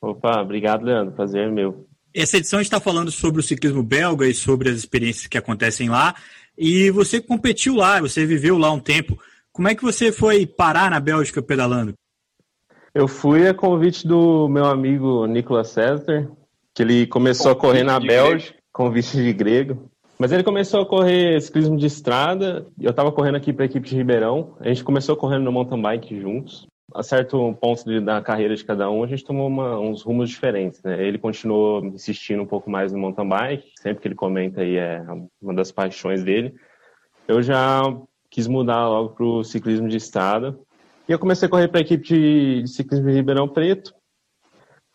Opa, 0.00 0.40
obrigado, 0.40 0.84
Leandro. 0.84 1.16
Prazer 1.16 1.48
é 1.48 1.50
meu. 1.50 1.88
Essa 2.14 2.36
edição 2.36 2.60
está 2.60 2.78
falando 2.78 3.10
sobre 3.10 3.40
o 3.40 3.44
ciclismo 3.44 3.82
belga 3.82 4.24
e 4.24 4.32
sobre 4.32 4.68
as 4.68 4.76
experiências 4.76 5.26
que 5.26 5.36
acontecem 5.36 5.88
lá. 5.88 6.14
E 6.56 6.92
você 6.92 7.20
competiu 7.20 7.74
lá, 7.74 8.00
você 8.00 8.24
viveu 8.24 8.56
lá 8.56 8.70
um 8.70 8.78
tempo. 8.78 9.18
Como 9.52 9.66
é 9.66 9.74
que 9.74 9.82
você 9.82 10.12
foi 10.12 10.46
parar 10.46 10.92
na 10.92 11.00
Bélgica 11.00 11.42
pedalando? 11.42 11.92
Eu 12.94 13.08
fui 13.08 13.48
a 13.48 13.52
convite 13.52 14.06
do 14.06 14.48
meu 14.48 14.66
amigo 14.66 15.26
Nicolas 15.26 15.66
César, 15.66 16.30
que 16.72 16.80
ele 16.80 17.08
começou 17.08 17.52
convite 17.56 17.58
a 17.58 17.68
correr 17.68 17.82
na 17.82 17.98
Bélgica, 17.98 18.56
convite 18.72 19.16
de 19.16 19.32
grego. 19.32 19.90
Mas 20.16 20.30
ele 20.30 20.44
começou 20.44 20.82
a 20.82 20.86
correr 20.86 21.40
ciclismo 21.40 21.76
de 21.76 21.86
estrada, 21.86 22.64
eu 22.80 22.90
estava 22.90 23.10
correndo 23.10 23.34
aqui 23.34 23.52
para 23.52 23.64
a 23.64 23.66
equipe 23.66 23.88
de 23.88 23.96
Ribeirão, 23.96 24.54
a 24.60 24.68
gente 24.68 24.84
começou 24.84 25.16
correndo 25.16 25.42
no 25.42 25.50
mountain 25.50 25.82
bike 25.82 26.20
juntos. 26.20 26.68
A 26.94 27.02
certo 27.02 27.52
ponto 27.60 27.84
de, 27.84 27.98
da 27.98 28.22
carreira 28.22 28.54
de 28.54 28.64
cada 28.64 28.88
um, 28.88 29.02
a 29.02 29.08
gente 29.08 29.24
tomou 29.24 29.48
uma, 29.48 29.76
uns 29.80 30.02
rumos 30.02 30.30
diferentes, 30.30 30.80
né? 30.84 31.04
Ele 31.04 31.18
continuou 31.18 31.84
insistindo 31.86 32.44
um 32.44 32.46
pouco 32.46 32.70
mais 32.70 32.92
no 32.92 32.98
mountain 32.98 33.28
bike, 33.28 33.72
sempre 33.80 34.02
que 34.02 34.06
ele 34.06 34.14
comenta 34.14 34.60
aí 34.60 34.76
é 34.76 35.02
uma 35.42 35.52
das 35.52 35.72
paixões 35.72 36.22
dele. 36.22 36.54
Eu 37.26 37.42
já 37.42 37.82
quis 38.30 38.46
mudar 38.46 38.88
logo 38.88 39.10
para 39.10 39.24
o 39.24 39.42
ciclismo 39.42 39.88
de 39.88 39.96
estrada, 39.96 40.56
e 41.08 41.12
eu 41.12 41.18
comecei 41.18 41.46
a 41.46 41.50
correr 41.50 41.68
para 41.68 41.80
a 41.80 41.82
equipe 41.82 42.04
de, 42.04 42.62
de 42.62 42.68
ciclismo 42.68 43.08
de 43.08 43.14
Ribeirão 43.14 43.48
Preto. 43.48 43.94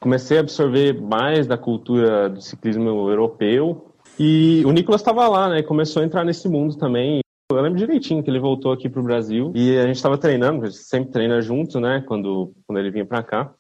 Comecei 0.02 0.38
a 0.38 0.42
absorver 0.42 1.00
mais 1.00 1.46
da 1.46 1.58
cultura 1.58 2.30
do 2.30 2.42
ciclismo 2.42 3.10
europeu. 3.10 3.94
E 4.18 4.64
o 4.66 4.72
Nicolas 4.72 5.02
estava 5.02 5.28
lá, 5.28 5.50
né? 5.50 5.62
Começou 5.62 6.02
a 6.02 6.06
entrar 6.06 6.24
nesse 6.24 6.48
mundo 6.48 6.78
também. 6.78 7.20
Eu 7.52 7.62
lembro 7.62 7.78
direitinho 7.78 8.24
que 8.24 8.30
ele 8.30 8.40
voltou 8.40 8.72
aqui 8.72 8.88
para 8.88 9.02
o 9.02 9.04
Brasil 9.04 9.52
e 9.56 9.78
a 9.78 9.86
gente 9.86 9.96
estava 9.96 10.18
treinando, 10.18 10.64
a 10.64 10.66
gente 10.68 10.78
sempre 10.78 11.12
treina 11.12 11.42
junto, 11.42 11.80
né? 11.80 12.04
Quando, 12.08 12.54
quando 12.66 12.80
ele 12.80 12.92
vinha 12.92 13.06
para 13.06 13.24
cá. 13.24 13.54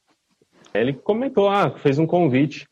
Ele 0.73 0.93
comentou, 0.93 1.49
ah, 1.49 1.71
fez 1.71 1.97
um 1.99 2.05
convite. 2.05 2.67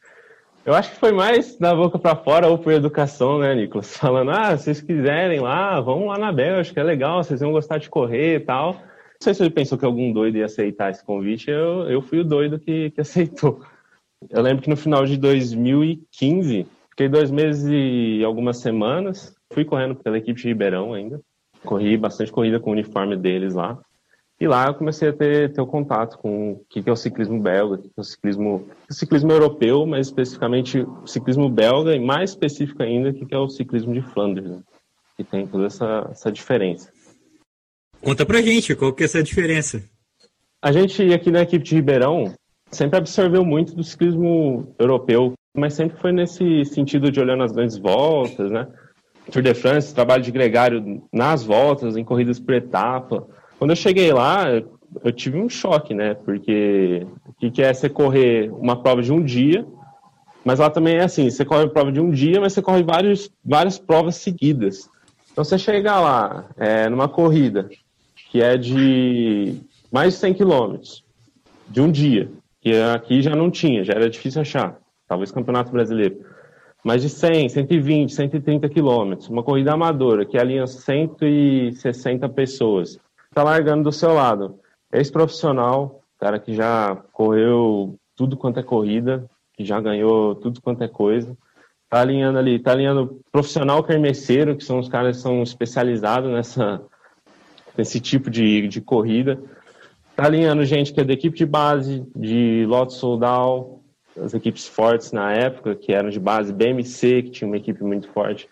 Eu 0.65 0.73
acho 0.73 0.91
que 0.91 0.97
foi 0.97 1.11
mais 1.11 1.57
da 1.57 1.73
boca 1.73 1.97
para 1.97 2.15
fora 2.15 2.47
ou 2.47 2.57
por 2.57 2.73
educação, 2.73 3.39
né, 3.39 3.55
Nicolas? 3.55 3.95
Falando, 3.97 4.31
ah, 4.31 4.57
se 4.57 4.65
vocês 4.65 4.81
quiserem 4.81 5.39
lá, 5.39 5.79
vamos 5.79 6.07
lá 6.07 6.17
na 6.17 6.31
Bélgica, 6.31 6.81
é 6.81 6.83
legal, 6.83 7.23
vocês 7.23 7.39
vão 7.39 7.51
gostar 7.51 7.77
de 7.77 7.89
correr 7.89 8.35
e 8.35 8.39
tal. 8.41 8.75
Não 9.19 9.23
sei 9.23 9.33
se 9.33 9.43
ele 9.43 9.49
pensou 9.49 9.77
que 9.77 9.85
algum 9.85 10.13
doido 10.13 10.37
ia 10.37 10.45
aceitar 10.45 10.91
esse 10.91 11.03
convite, 11.03 11.49
eu, 11.49 11.89
eu 11.89 12.01
fui 12.01 12.19
o 12.19 12.23
doido 12.23 12.59
que, 12.59 12.91
que 12.91 13.01
aceitou. 13.01 13.61
Eu 14.29 14.41
lembro 14.41 14.63
que 14.63 14.69
no 14.69 14.77
final 14.77 15.05
de 15.05 15.17
2015, 15.17 16.67
fiquei 16.91 17.09
dois 17.09 17.31
meses 17.31 17.67
e 17.67 18.23
algumas 18.23 18.57
semanas, 18.57 19.35
fui 19.51 19.65
correndo 19.65 19.95
pela 19.95 20.17
equipe 20.17 20.39
de 20.39 20.47
Ribeirão 20.47 20.93
ainda, 20.93 21.19
corri 21.63 21.97
bastante 21.97 22.31
corrida 22.31 22.59
com 22.59 22.69
o 22.69 22.73
uniforme 22.73 23.15
deles 23.15 23.53
lá. 23.53 23.79
E 24.39 24.47
lá 24.47 24.67
eu 24.67 24.75
comecei 24.75 25.09
a 25.09 25.13
ter, 25.13 25.51
ter 25.51 25.61
o 25.61 25.65
contato 25.65 26.19
com 26.19 26.51
o 26.51 26.65
que 26.69 26.87
é 26.87 26.91
o 26.91 26.95
ciclismo 26.95 27.41
belga, 27.41 27.75
o 27.75 27.77
que 27.79 27.89
é 27.97 28.01
o 28.01 28.03
ciclismo, 28.03 28.67
o 28.87 28.93
ciclismo 28.93 29.31
europeu, 29.31 29.83
mas 29.87 30.07
especificamente 30.07 30.79
o 30.79 31.07
ciclismo 31.07 31.49
belga 31.49 31.95
e 31.95 31.99
mais 31.99 32.31
específico 32.31 32.83
ainda 32.83 33.09
o 33.09 33.13
que 33.13 33.33
é 33.33 33.37
o 33.37 33.49
ciclismo 33.49 33.95
de 33.95 34.01
Flandres, 34.01 34.51
né? 34.51 34.59
que 35.15 35.23
tem 35.23 35.47
toda 35.47 35.65
essa, 35.65 36.07
essa 36.11 36.31
diferença. 36.31 36.91
Conta 38.01 38.25
pra 38.25 38.41
gente, 38.41 38.75
qual 38.75 38.93
que 38.93 39.03
é 39.03 39.05
essa 39.05 39.23
diferença? 39.23 39.83
A 40.61 40.71
gente 40.71 41.13
aqui 41.13 41.31
na 41.31 41.41
equipe 41.41 41.63
de 41.63 41.75
Ribeirão 41.75 42.33
sempre 42.71 42.97
absorveu 42.97 43.43
muito 43.43 43.75
do 43.75 43.83
ciclismo 43.83 44.73
europeu, 44.77 45.33
mas 45.55 45.73
sempre 45.73 45.97
foi 45.99 46.11
nesse 46.11 46.65
sentido 46.65 47.11
de 47.11 47.19
olhando 47.19 47.43
as 47.43 47.51
grandes 47.51 47.77
voltas, 47.77 48.51
né? 48.51 48.67
Tour 49.31 49.41
de 49.41 49.53
France, 49.53 49.93
trabalho 49.93 50.23
de 50.23 50.31
gregário 50.31 51.03
nas 51.11 51.43
voltas, 51.43 51.97
em 51.97 52.03
corridas 52.03 52.39
por 52.39 52.53
etapa. 52.53 53.27
Quando 53.57 53.71
eu 53.71 53.75
cheguei 53.75 54.11
lá, 54.13 54.45
eu 55.03 55.11
tive 55.11 55.37
um 55.37 55.49
choque, 55.49 55.93
né? 55.93 56.13
Porque 56.13 57.05
o 57.25 57.51
que 57.51 57.61
é 57.61 57.73
você 57.73 57.89
correr 57.89 58.49
uma 58.51 58.81
prova 58.81 59.01
de 59.01 59.11
um 59.11 59.21
dia, 59.21 59.65
mas 60.45 60.59
lá 60.59 60.69
também 60.69 60.95
é 60.95 61.03
assim, 61.03 61.29
você 61.29 61.43
corre 61.43 61.63
a 61.63 61.69
prova 61.69 61.91
de 61.91 61.99
um 61.99 62.09
dia, 62.09 62.39
mas 62.39 62.53
você 62.53 62.61
corre 62.61 62.83
vários, 62.83 63.29
várias 63.43 63.77
provas 63.77 64.15
seguidas. 64.15 64.89
Então 65.31 65.43
você 65.43 65.57
chegar 65.57 65.99
lá 65.99 66.45
é, 66.57 66.87
numa 66.89 67.09
corrida 67.09 67.69
que 68.29 68.41
é 68.41 68.57
de 68.57 69.55
mais 69.91 70.13
de 70.13 70.19
100 70.19 70.33
quilômetros 70.33 71.03
de 71.69 71.81
um 71.81 71.91
dia, 71.91 72.29
que 72.61 72.73
aqui 72.73 73.21
já 73.21 73.35
não 73.35 73.49
tinha, 73.49 73.83
já 73.83 73.93
era 73.93 74.09
difícil 74.09 74.41
achar, 74.41 74.77
talvez 75.07 75.31
Campeonato 75.31 75.71
Brasileiro. 75.71 76.25
Mais 76.83 77.01
de 77.01 77.09
100, 77.09 77.49
120, 77.49 78.13
130 78.13 78.69
quilômetros, 78.69 79.29
uma 79.29 79.43
corrida 79.43 79.73
amadora 79.73 80.25
que 80.25 80.37
alinha 80.37 80.67
160 80.67 82.29
pessoas. 82.29 82.99
Está 83.29 83.43
largando 83.43 83.83
do 83.83 83.91
seu 83.91 84.13
lado. 84.13 84.59
Ex-profissional, 84.93 86.01
cara 86.19 86.39
que 86.39 86.53
já 86.53 86.95
correu 87.11 87.97
tudo 88.15 88.37
quanto 88.37 88.59
é 88.59 88.63
corrida, 88.63 89.29
que 89.53 89.65
já 89.65 89.81
ganhou 89.81 90.35
tudo 90.35 90.61
quanto 90.61 90.83
é 90.83 90.87
coisa. 90.87 91.35
Tá 91.89 92.01
alinhando 92.01 92.37
ali, 92.37 92.59
tá 92.59 92.71
alinhando 92.71 93.19
profissional 93.31 93.83
carmeceiro, 93.83 94.55
que 94.55 94.63
são 94.63 94.79
os 94.79 94.87
caras 94.87 95.17
que 95.17 95.23
são 95.23 95.41
especializados 95.43 96.31
nessa, 96.31 96.81
nesse 97.77 97.99
tipo 97.99 98.29
de, 98.29 98.67
de 98.67 98.81
corrida. 98.81 99.39
Está 100.11 100.25
alinhando 100.25 100.65
gente 100.65 100.91
que 100.91 100.99
é 100.99 101.03
da 101.03 101.13
equipe 101.13 101.37
de 101.37 101.45
base, 101.45 102.03
de 102.15 102.65
Lotto 102.67 102.93
Soldal, 102.93 103.77
as 104.19 104.33
equipes 104.33 104.67
fortes 104.67 105.11
na 105.11 105.31
época, 105.31 105.75
que 105.75 105.93
eram 105.93 106.09
de 106.09 106.19
base 106.19 106.51
BMC, 106.51 107.23
que 107.23 107.29
tinha 107.29 107.47
uma 107.47 107.57
equipe 107.57 107.83
muito 107.83 108.09
forte. 108.09 108.49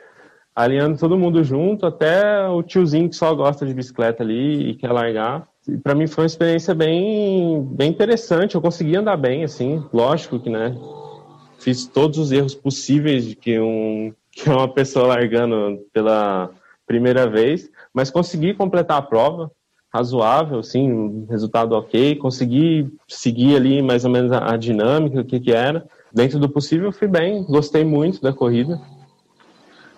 Alinhando 0.55 0.97
todo 0.97 1.17
mundo 1.17 1.43
junto, 1.43 1.85
até 1.85 2.47
o 2.47 2.63
tiozinho 2.63 3.09
que 3.09 3.15
só 3.15 3.33
gosta 3.33 3.65
de 3.65 3.73
bicicleta 3.73 4.23
ali 4.23 4.69
e 4.69 4.75
quer 4.75 4.91
largar. 4.91 5.47
Para 5.83 5.95
mim 5.95 6.07
foi 6.07 6.23
uma 6.23 6.27
experiência 6.27 6.73
bem, 6.73 7.61
bem 7.71 7.89
interessante. 7.89 8.55
Eu 8.55 8.61
consegui 8.61 8.95
andar 8.95 9.17
bem, 9.17 9.43
assim, 9.43 9.83
lógico 9.91 10.39
que, 10.39 10.49
né? 10.49 10.77
Fiz 11.59 11.87
todos 11.87 12.19
os 12.19 12.31
erros 12.31 12.53
possíveis 12.53 13.25
de 13.25 13.35
que, 13.35 13.59
um, 13.59 14.13
que 14.31 14.49
uma 14.49 14.67
pessoa 14.67 15.07
largando 15.07 15.79
pela 15.91 16.51
primeira 16.85 17.27
vez, 17.27 17.69
mas 17.95 18.11
consegui 18.11 18.53
completar 18.53 18.97
a 18.97 19.01
prova, 19.01 19.49
razoável, 19.91 20.61
sim, 20.61 21.25
resultado 21.29 21.71
ok, 21.73 22.17
consegui 22.17 22.91
seguir 23.07 23.55
ali 23.55 23.81
mais 23.81 24.03
ou 24.03 24.11
menos 24.11 24.33
a, 24.33 24.53
a 24.53 24.57
dinâmica, 24.57 25.21
o 25.21 25.25
que 25.25 25.39
que 25.39 25.53
era. 25.53 25.87
Dentro 26.13 26.37
do 26.37 26.49
possível, 26.49 26.91
fui 26.91 27.07
bem, 27.07 27.43
gostei 27.43 27.85
muito 27.85 28.21
da 28.21 28.33
corrida. 28.33 28.79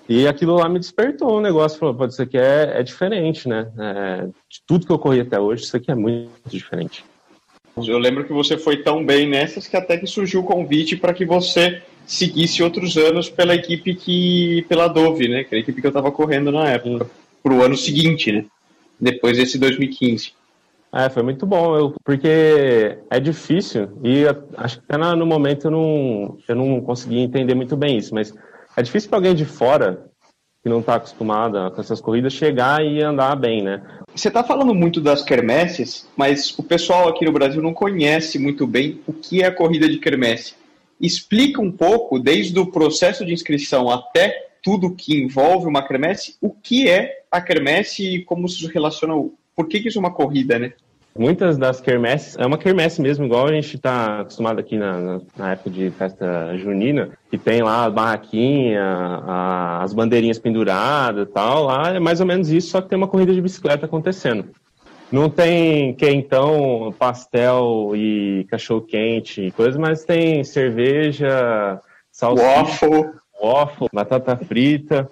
E 0.08 0.28
aquilo 0.28 0.56
lá 0.56 0.70
me 0.70 0.80
despertou 0.80 1.38
um 1.38 1.42
negócio, 1.42 1.80
falou, 1.80 1.96
pode 1.96 2.16
ser 2.16 2.28
que 2.28 2.38
é, 2.38 2.80
é 2.80 2.84
diferente, 2.84 3.50
né? 3.50 3.68
É, 3.78 4.26
de 4.26 4.62
tudo 4.66 4.86
que 4.86 4.92
eu 4.92 5.00
corri 5.00 5.20
até 5.20 5.40
hoje, 5.40 5.64
isso 5.64 5.76
aqui 5.76 5.92
é 5.92 5.96
muito 5.96 6.30
diferente. 6.46 7.04
Eu 7.76 7.98
lembro 7.98 8.24
que 8.24 8.34
você 8.34 8.58
foi 8.58 8.78
tão 8.78 9.04
bem 9.06 9.28
nessas 9.28 9.68
que 9.68 9.76
até 9.76 9.98
que 9.98 10.08
surgiu 10.08 10.42
o 10.42 10.46
convite 10.46 10.96
para 10.96 11.14
que 11.14 11.26
você 11.26 11.82
seguisse 12.06 12.64
outros 12.64 12.98
anos 12.98 13.30
pela 13.30 13.54
equipe 13.54 13.94
que. 13.96 14.66
pela 14.70 14.88
Dove, 14.88 15.28
né? 15.28 15.44
Que 15.44 15.56
é 15.56 15.58
a 15.58 15.62
equipe 15.62 15.82
que 15.82 15.88
eu 15.88 15.90
estava 15.90 16.12
correndo 16.12 16.52
na 16.52 16.70
época. 16.70 17.08
Para 17.48 17.56
o 17.56 17.64
ano 17.64 17.78
seguinte, 17.78 18.30
né? 18.30 18.46
Depois 19.00 19.38
desse 19.38 19.58
2015. 19.58 20.34
É, 20.94 21.10
foi 21.10 21.24
muito 21.24 21.46
bom, 21.46 21.78
eu, 21.78 21.94
porque 22.04 22.98
é 23.10 23.20
difícil 23.22 23.90
e 24.04 24.26
acho 24.58 24.80
que 24.80 24.86
até 24.90 24.98
no 25.16 25.26
momento 25.26 25.68
eu 25.68 25.72
não, 25.72 26.38
eu 26.46 26.56
não 26.56 26.82
consegui 26.82 27.20
entender 27.20 27.56
muito 27.56 27.78
bem 27.78 27.98
isso, 27.98 28.14
mas 28.14 28.34
é 28.76 28.82
difícil 28.82 29.10
para 29.10 29.20
alguém 29.20 29.34
de 29.36 29.46
fora 29.46 30.10
que 30.62 30.70
não 30.70 30.80
está 30.82 30.96
acostumada 30.96 31.72
com 31.72 31.80
essas 31.80 32.02
corridas 32.02 32.34
chegar 32.34 32.84
e 32.84 33.02
andar 33.02 33.36
bem, 33.38 33.64
né? 33.64 33.82
Você 34.14 34.28
está 34.28 34.44
falando 34.44 34.74
muito 34.74 35.00
das 35.00 35.24
quermesses, 35.24 36.06
mas 36.18 36.58
o 36.58 36.64
pessoal 36.64 37.08
aqui 37.08 37.24
no 37.24 37.32
Brasil 37.32 37.62
não 37.62 37.74
conhece 37.74 38.38
muito 38.38 38.68
bem 38.68 39.00
o 39.08 39.14
que 39.14 39.42
é 39.42 39.46
a 39.46 39.56
corrida 39.56 39.88
de 39.88 40.00
quermesse. 40.00 40.56
Explica 41.00 41.62
um 41.62 41.72
pouco, 41.72 42.20
desde 42.20 42.60
o 42.60 42.70
processo 42.72 43.26
de 43.26 43.32
inscrição 43.32 43.90
até 43.90 44.48
tudo 44.64 44.94
que 44.94 45.22
envolve 45.22 45.68
uma 45.68 45.88
quermesse, 45.88 46.36
o 46.42 46.50
que 46.50 46.90
é 46.90 47.22
a 47.32 47.42
quermesse 47.42 48.16
e 48.16 48.24
como 48.24 48.48
se 48.48 48.66
relaciona 48.68 49.14
por 49.56 49.68
que, 49.68 49.80
que 49.80 49.88
isso 49.88 49.98
é 49.98 50.02
uma 50.02 50.14
corrida, 50.14 50.60
né? 50.60 50.74
Muitas 51.18 51.58
das 51.58 51.82
quermesses, 51.82 52.38
é 52.38 52.46
uma 52.46 52.60
quermesse 52.60 53.02
mesmo, 53.02 53.26
igual 53.26 53.48
a 53.48 53.52
gente 53.52 53.76
está 53.76 54.22
acostumado 54.22 54.60
aqui 54.60 54.78
na, 54.78 55.20
na, 55.36 55.54
época 55.54 55.72
de 55.72 55.90
festa 55.90 56.56
junina, 56.58 57.10
que 57.32 57.40
tem 57.40 57.64
lá 57.64 57.86
a 57.86 57.90
barraquinha, 57.90 58.84
a, 58.84 59.82
as 59.82 59.94
bandeirinhas 59.94 60.38
penduradas 60.38 61.28
e 61.28 61.32
tal, 61.32 61.64
lá 61.64 61.96
é 61.96 62.00
mais 62.00 62.20
ou 62.20 62.28
menos 62.28 62.52
isso, 62.52 62.70
só 62.70 62.82
que 62.82 62.90
tem 62.90 62.98
uma 62.98 63.08
corrida 63.08 63.34
de 63.34 63.42
bicicleta 63.42 63.88
acontecendo. 63.88 64.46
Não 65.12 65.28
tem 65.28 65.96
quentão, 65.96 66.94
pastel 67.00 67.94
e 67.96 68.46
cachorro-quente, 68.50 69.52
coisas, 69.56 69.78
mas 69.78 70.04
tem 70.04 70.44
cerveja, 70.44 71.82
salsicha, 72.12 72.48
waffle, 72.48 73.10
waffle 73.42 73.88
batata 73.92 74.36
frita. 74.36 75.10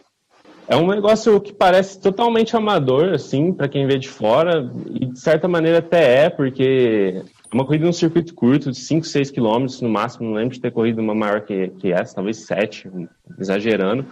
É 0.68 0.76
um 0.76 0.88
negócio 0.88 1.40
que 1.40 1.54
parece 1.54 2.00
totalmente 2.02 2.56
amador, 2.56 3.14
assim, 3.14 3.54
para 3.54 3.68
quem 3.68 3.86
vê 3.86 4.00
de 4.00 4.10
fora, 4.10 4.72
e 4.90 5.06
de 5.06 5.20
certa 5.20 5.48
maneira 5.48 5.78
até 5.78 6.26
é, 6.26 6.30
porque 6.30 7.24
é 7.24 7.56
uma 7.56 7.66
corrida 7.66 7.86
num 7.86 7.94
circuito 7.94 8.34
curto, 8.34 8.72
de 8.72 8.80
5, 8.80 9.06
6 9.06 9.30
quilômetros 9.30 9.80
no 9.82 9.90
máximo, 9.90 10.28
não 10.28 10.36
lembro 10.36 10.56
de 10.56 10.62
ter 10.62 10.72
corrido 10.72 11.02
uma 11.02 11.14
maior 11.14 11.42
que, 11.42 11.68
que 11.80 11.92
essa, 11.92 12.16
talvez 12.16 12.38
7, 12.46 12.90
exagerando. 13.40 14.06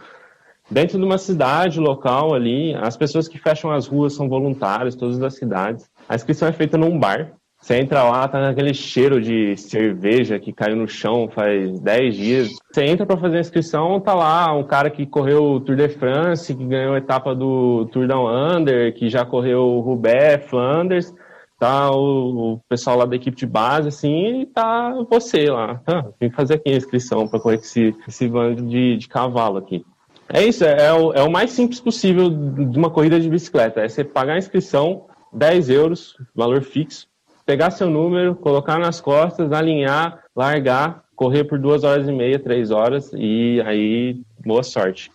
Dentro 0.69 0.97
de 0.97 1.03
uma 1.03 1.17
cidade 1.17 1.79
local 1.79 2.33
ali, 2.33 2.73
as 2.75 2.95
pessoas 2.95 3.27
que 3.27 3.39
fecham 3.39 3.71
as 3.71 3.87
ruas 3.87 4.13
são 4.13 4.29
voluntários, 4.29 4.95
todas 4.95 5.21
as 5.21 5.35
cidades. 5.35 5.89
A 6.07 6.15
inscrição 6.15 6.47
é 6.47 6.51
feita 6.53 6.77
num 6.77 6.97
bar, 6.97 7.33
você 7.63 7.77
entra 7.77 8.03
lá, 8.03 8.27
tá 8.27 8.41
naquele 8.41 8.73
cheiro 8.73 9.21
de 9.21 9.55
cerveja 9.55 10.37
que 10.37 10.51
caiu 10.51 10.75
no 10.75 10.85
chão 10.85 11.29
faz 11.33 11.79
10 11.79 12.15
dias. 12.15 12.49
Você 12.69 12.83
entra 12.83 13.05
para 13.05 13.15
fazer 13.15 13.37
a 13.37 13.39
inscrição, 13.39 14.01
tá 14.01 14.13
lá 14.13 14.53
um 14.53 14.65
cara 14.65 14.89
que 14.89 15.05
correu 15.05 15.45
o 15.45 15.59
Tour 15.61 15.77
de 15.77 15.87
France, 15.87 16.53
que 16.53 16.65
ganhou 16.65 16.93
a 16.93 16.97
etapa 16.97 17.33
do 17.33 17.85
Tour 17.85 18.05
Down 18.05 18.27
Under, 18.27 18.93
que 18.93 19.07
já 19.07 19.23
correu 19.23 19.61
o 19.61 19.79
Roubaix, 19.79 20.45
Flanders. 20.45 21.13
Tá 21.57 21.89
o, 21.89 22.55
o, 22.55 22.59
pessoal 22.67 22.97
lá 22.97 23.05
da 23.05 23.15
equipe 23.15 23.37
de 23.37 23.45
base, 23.45 23.87
assim, 23.87 24.41
e 24.41 24.45
tá 24.45 24.93
você 25.09 25.49
lá. 25.49 25.81
Ah, 25.87 26.03
vim 26.19 26.29
fazer 26.29 26.55
aqui 26.55 26.69
a 26.69 26.75
inscrição 26.75 27.29
para 27.29 27.39
correr 27.39 27.55
esse, 27.55 27.95
esse 28.05 28.27
bando 28.27 28.61
de, 28.63 28.97
de 28.97 29.07
cavalo 29.07 29.57
aqui. 29.57 29.85
É 30.27 30.43
isso, 30.43 30.65
é, 30.65 30.87
é, 30.87 30.91
o, 30.91 31.13
é 31.13 31.23
o 31.23 31.31
mais 31.31 31.51
simples 31.51 31.79
possível 31.79 32.29
de 32.29 32.77
uma 32.77 32.89
corrida 32.89 33.17
de 33.21 33.29
bicicleta. 33.29 33.79
É 33.79 33.87
você 33.87 34.03
pagar 34.03 34.33
a 34.33 34.37
inscrição, 34.37 35.05
10 35.31 35.69
euros, 35.69 36.17
valor 36.35 36.61
fixo, 36.61 37.07
pegar 37.45 37.71
seu 37.71 37.89
número, 37.89 38.35
colocar 38.35 38.79
nas 38.79 39.01
costas, 39.01 39.51
alinhar, 39.51 40.19
largar, 40.35 41.03
correr 41.15 41.43
por 41.43 41.59
duas 41.59 41.83
horas 41.83 42.07
e 42.07 42.11
meia, 42.11 42.39
três 42.39 42.71
horas 42.71 43.11
e 43.13 43.61
aí 43.65 44.21
boa 44.45 44.63
sorte. 44.63 45.11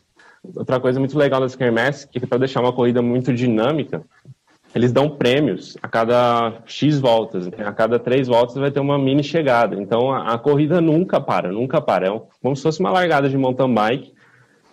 Outra 0.55 0.79
coisa 0.81 1.01
muito 1.01 1.19
legal 1.19 1.41
das 1.41 1.57
Kermesse, 1.57 2.09
que 2.09 2.19
é 2.19 2.27
para 2.27 2.39
deixar 2.39 2.61
uma 2.61 2.73
corrida 2.73 3.03
muito 3.03 3.33
dinâmica, 3.35 4.03
eles 4.75 4.93
dão 4.93 5.09
prêmios 5.09 5.77
a 5.83 5.89
cada 5.89 6.63
X 6.67 7.01
voltas. 7.01 7.49
A 7.59 7.73
cada 7.73 7.99
três 7.99 8.29
voltas 8.29 8.57
vai 8.57 8.71
ter 8.71 8.81
uma 8.81 8.99
mini 8.99 9.25
chegada. 9.25 9.81
Então 9.81 10.13
a, 10.13 10.35
a 10.35 10.39
corrida 10.39 10.81
nunca 10.81 11.21
para, 11.21 11.51
nunca 11.51 11.81
para. 11.81 12.07
É 12.07 12.11
um, 12.11 12.23
como 12.43 12.55
se 12.55 12.63
fosse 12.63 12.81
uma 12.81 12.91
largada 12.91 13.29
de 13.29 13.37
mountain 13.37 13.73
bike 13.73 14.13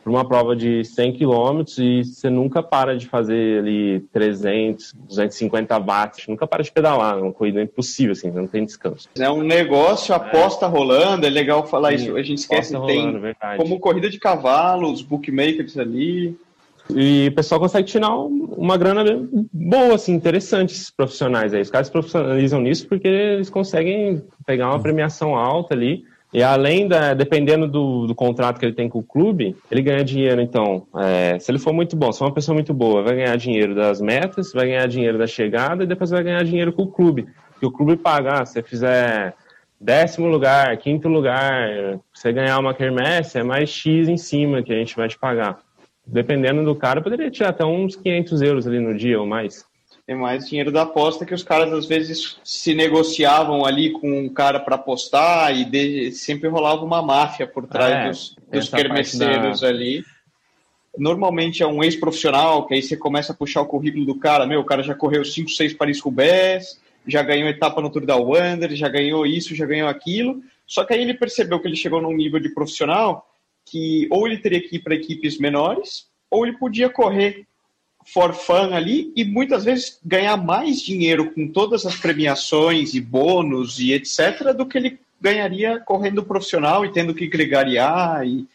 para 0.06 0.12
uma 0.12 0.24
prova 0.24 0.56
de 0.56 0.86
100 0.86 1.14
km 1.14 1.64
e 1.80 2.04
você 2.04 2.30
nunca 2.30 2.62
para 2.62 2.96
de 2.96 3.08
fazer 3.08 3.58
ali 3.58 4.02
300, 4.14 4.94
250 4.94 5.80
watts, 5.80 6.28
nunca 6.28 6.46
para 6.46 6.62
de 6.62 6.72
pedalar, 6.72 7.18
é 7.18 7.22
uma 7.24 7.34
corrida 7.34 7.60
impossível, 7.60 8.12
assim, 8.12 8.30
não 8.30 8.46
tem 8.46 8.64
descanso. 8.64 9.10
É 9.18 9.28
um 9.32 9.42
negócio, 9.42 10.14
aposta 10.14 10.68
é. 10.68 10.70
rolando, 10.70 11.26
é 11.26 11.30
legal 11.32 11.66
falar 11.66 11.98
Sim, 11.98 12.06
isso, 12.06 12.16
a 12.18 12.22
gente 12.22 12.38
esquece, 12.38 12.80
que 12.80 12.86
tem 12.86 13.20
verdade. 13.20 13.58
como 13.58 13.80
corrida 13.80 14.08
de 14.08 14.20
cavalos, 14.20 15.02
bookmakers 15.02 15.76
ali. 15.76 16.38
E 16.96 17.30
o 17.30 17.34
pessoal 17.34 17.60
consegue 17.60 17.88
tirar 17.88 18.16
uma 18.16 18.78
grana 18.78 19.04
boa, 19.52 19.96
assim, 19.96 20.14
interessante, 20.14 20.72
esses 20.72 20.92
profissionais 20.92 21.52
aí. 21.52 21.62
Os 21.62 21.72
caras 21.72 21.88
se 21.88 21.92
profissionalizam 21.92 22.62
nisso 22.62 22.88
porque 22.88 23.08
eles 23.08 23.50
conseguem 23.50 24.22
pegar 24.46 24.70
uma 24.70 24.80
premiação 24.80 25.36
alta 25.36 25.74
ali 25.74 26.04
e 26.34 26.44
além 26.44 26.88
da, 26.88 27.14
dependendo 27.14 27.68
do, 27.68 28.08
do, 28.08 28.16
contrato 28.16 28.60
que 28.60 28.66
ele 28.66 28.74
tem 28.74 28.90
com 28.90 29.00
o 29.00 29.04
clube, 29.04 29.56
ele 29.72 29.82
ganha 29.82 30.04
dinheiro. 30.04 30.42
Então, 30.42 30.86
é, 30.98 31.40
se 31.40 31.50
ele 31.50 31.60
for 31.60 31.74
muito 31.74 31.96
bom, 31.96 32.12
se 32.12 32.20
for 32.20 32.26
uma 32.26 32.34
pessoa 32.34 32.54
muito 32.54 32.74
boa, 32.74 33.04
vai 33.04 33.16
ganhar 33.16 33.38
dinheiro 33.38 33.74
das 33.74 34.02
metas, 34.02 34.52
vai 34.52 34.68
ganhar 34.68 34.88
dinheiro 34.88 35.18
da 35.18 35.28
chegada 35.28 35.84
e 35.84 35.88
depois 35.88 36.10
vai 36.10 36.24
ganhar 36.24 36.44
dinheiro 36.44 36.74
com 36.74 36.84
o 36.84 36.92
clube. 36.92 37.28
Que 37.60 37.66
o 37.66 37.72
clube 37.72 37.96
pagar, 37.96 38.42
ah, 38.42 38.46
se 38.46 38.54
você 38.54 38.64
fizer 38.64 39.34
décimo 39.80 40.28
lugar, 40.28 40.76
quinto 40.78 41.08
lugar, 41.08 42.00
você 42.14 42.34
ganhar 42.34 42.60
uma 42.60 42.74
quermesse, 42.74 43.38
é 43.38 43.44
mais 43.44 43.70
X 43.70 44.10
em 44.10 44.18
cima 44.18 44.62
que 44.62 44.74
a 44.74 44.78
gente 44.78 44.96
vai 44.96 45.08
te 45.08 45.18
pagar. 45.18 45.60
Dependendo 46.06 46.64
do 46.64 46.76
cara, 46.76 47.02
poderia 47.02 47.32
tirar 47.32 47.50
até 47.50 47.66
uns 47.66 47.96
500 47.96 48.42
euros 48.42 48.68
ali 48.68 48.80
no 48.80 48.96
dia 48.96 49.20
ou 49.20 49.26
mais. 49.26 49.66
Tem 50.06 50.16
mais 50.16 50.48
dinheiro 50.48 50.72
da 50.72 50.84
aposta 50.84 51.26
que 51.26 51.34
os 51.34 51.42
caras 51.42 51.74
às 51.74 51.88
vezes 51.88 52.38
se 52.44 52.76
negociavam 52.76 53.66
ali 53.66 53.92
com 53.92 54.20
um 54.20 54.30
cara 54.30 54.60
para 54.60 54.76
apostar 54.76 55.56
e 55.56 55.66
de, 55.66 56.12
sempre 56.12 56.48
rolava 56.48 56.86
uma 56.86 57.02
máfia 57.02 57.48
por 57.48 57.66
trás 57.66 57.92
é, 57.92 58.10
dos, 58.10 58.36
dos 58.52 58.70
quermesseiros 58.70 59.62
da... 59.62 59.68
ali. 59.68 60.04
Normalmente 60.96 61.64
é 61.64 61.68
um 61.68 61.84
ex-profissional, 61.84 62.68
que 62.68 62.76
aí 62.76 62.84
você 62.84 62.96
começa 62.96 63.34
a 63.34 63.36
puxar 63.36 63.62
o 63.62 63.66
currículo 63.66 64.06
do 64.06 64.20
cara. 64.20 64.46
Meu, 64.46 64.62
o 64.62 64.66
cara 64.66 64.84
já 64.84 64.94
correu 64.94 65.26
5, 65.26 65.50
6 65.50 65.74
Paris-Roubaix, 65.74 66.80
já 67.08 67.24
ganhou 67.24 67.50
etapa 67.50 67.82
no 67.82 67.90
Tour 67.90 68.06
da 68.06 68.16
Wander, 68.16 68.76
já 68.76 68.88
ganhou 68.88 69.26
isso, 69.26 69.56
já 69.56 69.66
ganhou 69.66 69.90
aquilo. 69.90 70.42
Só 70.68 70.86
que 70.86 70.94
aí 70.94 71.02
ele 71.02 71.16
percebeu 71.16 71.60
que 71.60 71.68
ele 71.68 71.76
chegou 71.76 72.00
num 72.00 72.16
nível 72.16 72.40
de 72.40 72.50
profissional 72.50 73.28
que 73.66 74.08
ou 74.12 74.28
ele 74.28 74.38
teria 74.38 74.62
que 74.62 74.76
ir 74.76 74.80
para 74.80 74.94
equipes 74.94 75.40
menores, 75.40 76.08
ou 76.30 76.46
ele 76.46 76.58
podia 76.58 76.90
correr 76.90 77.48
for 78.06 78.34
fun 78.34 78.74
ali 78.74 79.12
e 79.16 79.26
muitas 79.26 79.66
vezes 79.66 80.00
ganhar 80.06 80.38
mais 80.38 80.82
dinheiro 80.82 81.32
com 81.32 81.48
todas 81.48 81.86
as 81.86 81.96
premiações 81.96 82.94
e 82.94 83.02
bônus 83.02 83.80
e 83.80 83.92
etc. 83.94 84.54
do 84.56 84.66
que 84.66 84.78
ele 84.78 85.00
ganharia 85.20 85.80
correndo 85.80 86.24
profissional 86.24 86.86
e 86.86 86.92
tendo 86.92 87.16
que 87.16 87.28
gregariar 87.28 88.26
e, 88.26 88.48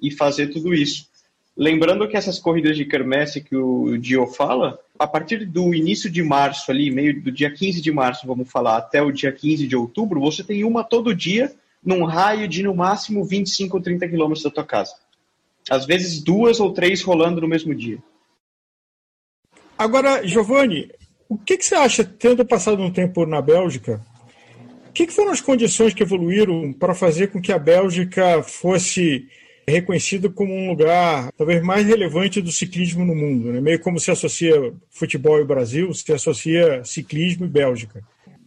e 0.00 0.10
fazer 0.10 0.48
tudo 0.48 0.72
isso. 0.72 1.10
Lembrando 1.56 2.08
que 2.08 2.16
essas 2.16 2.38
corridas 2.38 2.76
de 2.76 2.84
quermesse 2.84 3.40
que 3.40 3.56
o 3.56 3.98
Dio 3.98 4.26
fala, 4.26 4.78
a 4.98 5.06
partir 5.06 5.44
do 5.44 5.74
início 5.74 6.08
de 6.08 6.22
março 6.22 6.70
ali, 6.70 6.90
meio 6.90 7.20
do 7.20 7.30
dia 7.30 7.50
15 7.50 7.82
de 7.82 7.90
março, 7.90 8.26
vamos 8.26 8.50
falar, 8.50 8.78
até 8.78 9.02
o 9.02 9.12
dia 9.12 9.32
15 9.32 9.66
de 9.66 9.76
outubro, 9.76 10.20
você 10.20 10.42
tem 10.44 10.64
uma 10.64 10.84
todo 10.84 11.14
dia 11.14 11.52
num 11.84 12.04
raio 12.04 12.46
de 12.46 12.62
no 12.62 12.74
máximo 12.74 13.24
25 13.24 13.76
ou 13.76 13.82
30 13.82 14.08
quilômetros 14.08 14.44
da 14.44 14.50
tua 14.50 14.64
casa. 14.64 14.94
Às 15.68 15.84
vezes 15.84 16.22
duas 16.22 16.60
ou 16.60 16.72
três 16.72 17.02
rolando 17.02 17.40
no 17.40 17.48
mesmo 17.48 17.74
dia. 17.74 17.98
Agora, 19.82 20.24
Giovanni, 20.24 20.92
o 21.28 21.36
que, 21.36 21.56
que, 21.56 21.64
você 21.64 21.74
acha, 21.74 22.04
tendo 22.04 22.44
passado 22.44 22.80
um 22.80 22.90
tempo 22.92 23.26
na 23.26 23.42
Bélgica, 23.42 24.00
o 24.88 24.92
que, 24.92 25.08
que, 25.08 25.12
foram 25.12 25.32
as 25.32 25.40
condições 25.40 25.92
que 25.92 26.04
evoluíram 26.04 26.72
para 26.72 26.94
fazer 26.94 27.32
com 27.32 27.42
que 27.42 27.52
a 27.52 27.58
Bélgica 27.58 28.44
fosse 28.44 29.26
reconhecida 29.66 30.28
como 30.28 30.54
um 30.54 30.68
lugar 30.70 31.32
talvez 31.36 31.60
mais 31.64 31.84
relevante 31.84 32.40
do 32.40 32.52
ciclismo 32.52 33.04
no 33.04 33.12
mundo? 33.12 33.50
Né? 33.52 33.60
Meio 33.60 33.80
como 33.80 33.98
se 33.98 34.12
associa 34.12 34.72
futebol 34.88 35.40
e 35.40 35.44
Brasil, 35.44 35.92
se 35.92 36.12
associa 36.12 36.84
ciclismo 36.84 37.44
e 37.46 37.48
Bélgica. 37.48 38.04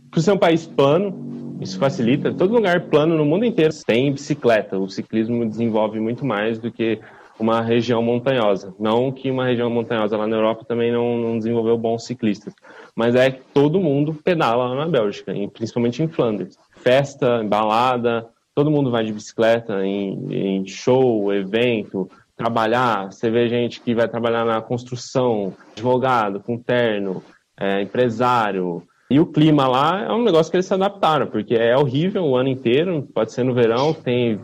Por 0.09 0.21
ser 0.21 0.31
um 0.31 0.37
país 0.37 0.65
plano, 0.65 1.57
isso 1.59 1.77
facilita. 1.77 2.33
Todo 2.33 2.53
lugar 2.53 2.87
plano 2.87 3.17
no 3.17 3.25
mundo 3.25 3.43
inteiro 3.43 3.73
tem 3.85 4.13
bicicleta. 4.13 4.79
O 4.79 4.89
ciclismo 4.89 5.45
desenvolve 5.45 5.99
muito 5.99 6.25
mais 6.25 6.57
do 6.57 6.71
que 6.71 6.97
uma 7.39 7.61
região 7.61 8.01
montanhosa. 8.01 8.73
Não 8.79 9.11
que 9.11 9.29
uma 9.29 9.45
região 9.45 9.69
montanhosa 9.69 10.17
lá 10.17 10.25
na 10.25 10.35
Europa 10.35 10.65
também 10.65 10.91
não, 10.91 11.17
não 11.17 11.37
desenvolveu 11.37 11.77
bons 11.77 12.05
ciclistas, 12.05 12.53
mas 12.95 13.15
é 13.15 13.31
que 13.31 13.41
todo 13.53 13.79
mundo 13.79 14.13
pedala 14.13 14.67
lá 14.67 14.75
na 14.75 14.87
Bélgica, 14.87 15.33
principalmente 15.53 16.01
em 16.01 16.07
Flandres. 16.07 16.57
Festa, 16.77 17.43
balada, 17.43 18.27
todo 18.53 18.71
mundo 18.71 18.89
vai 18.89 19.03
de 19.03 19.11
bicicleta 19.11 19.85
em, 19.85 20.59
em 20.61 20.67
show, 20.67 21.33
evento, 21.33 22.09
trabalhar. 22.37 23.11
Você 23.11 23.29
vê 23.29 23.49
gente 23.49 23.81
que 23.81 23.93
vai 23.93 24.07
trabalhar 24.07 24.45
na 24.45 24.61
construção, 24.61 25.53
advogado, 25.73 26.39
com 26.39 26.57
terno, 26.57 27.21
é, 27.57 27.81
empresário, 27.81 28.83
E 29.09 29.19
o 29.19 29.25
clima 29.25 29.67
lá 29.67 30.03
é 30.03 30.11
um 30.11 30.23
negócio 30.23 30.49
que 30.49 30.57
eles 30.57 30.65
se 30.65 30.73
adaptaram, 30.73 31.27
porque 31.27 31.53
é 31.53 31.77
horrível 31.77 32.25
o 32.25 32.35
ano 32.35 32.49
inteiro, 32.49 33.07
pode 33.13 33.31
ser 33.31 33.43
no 33.43 33.53
verão, 33.53 33.93
tem 33.93 34.39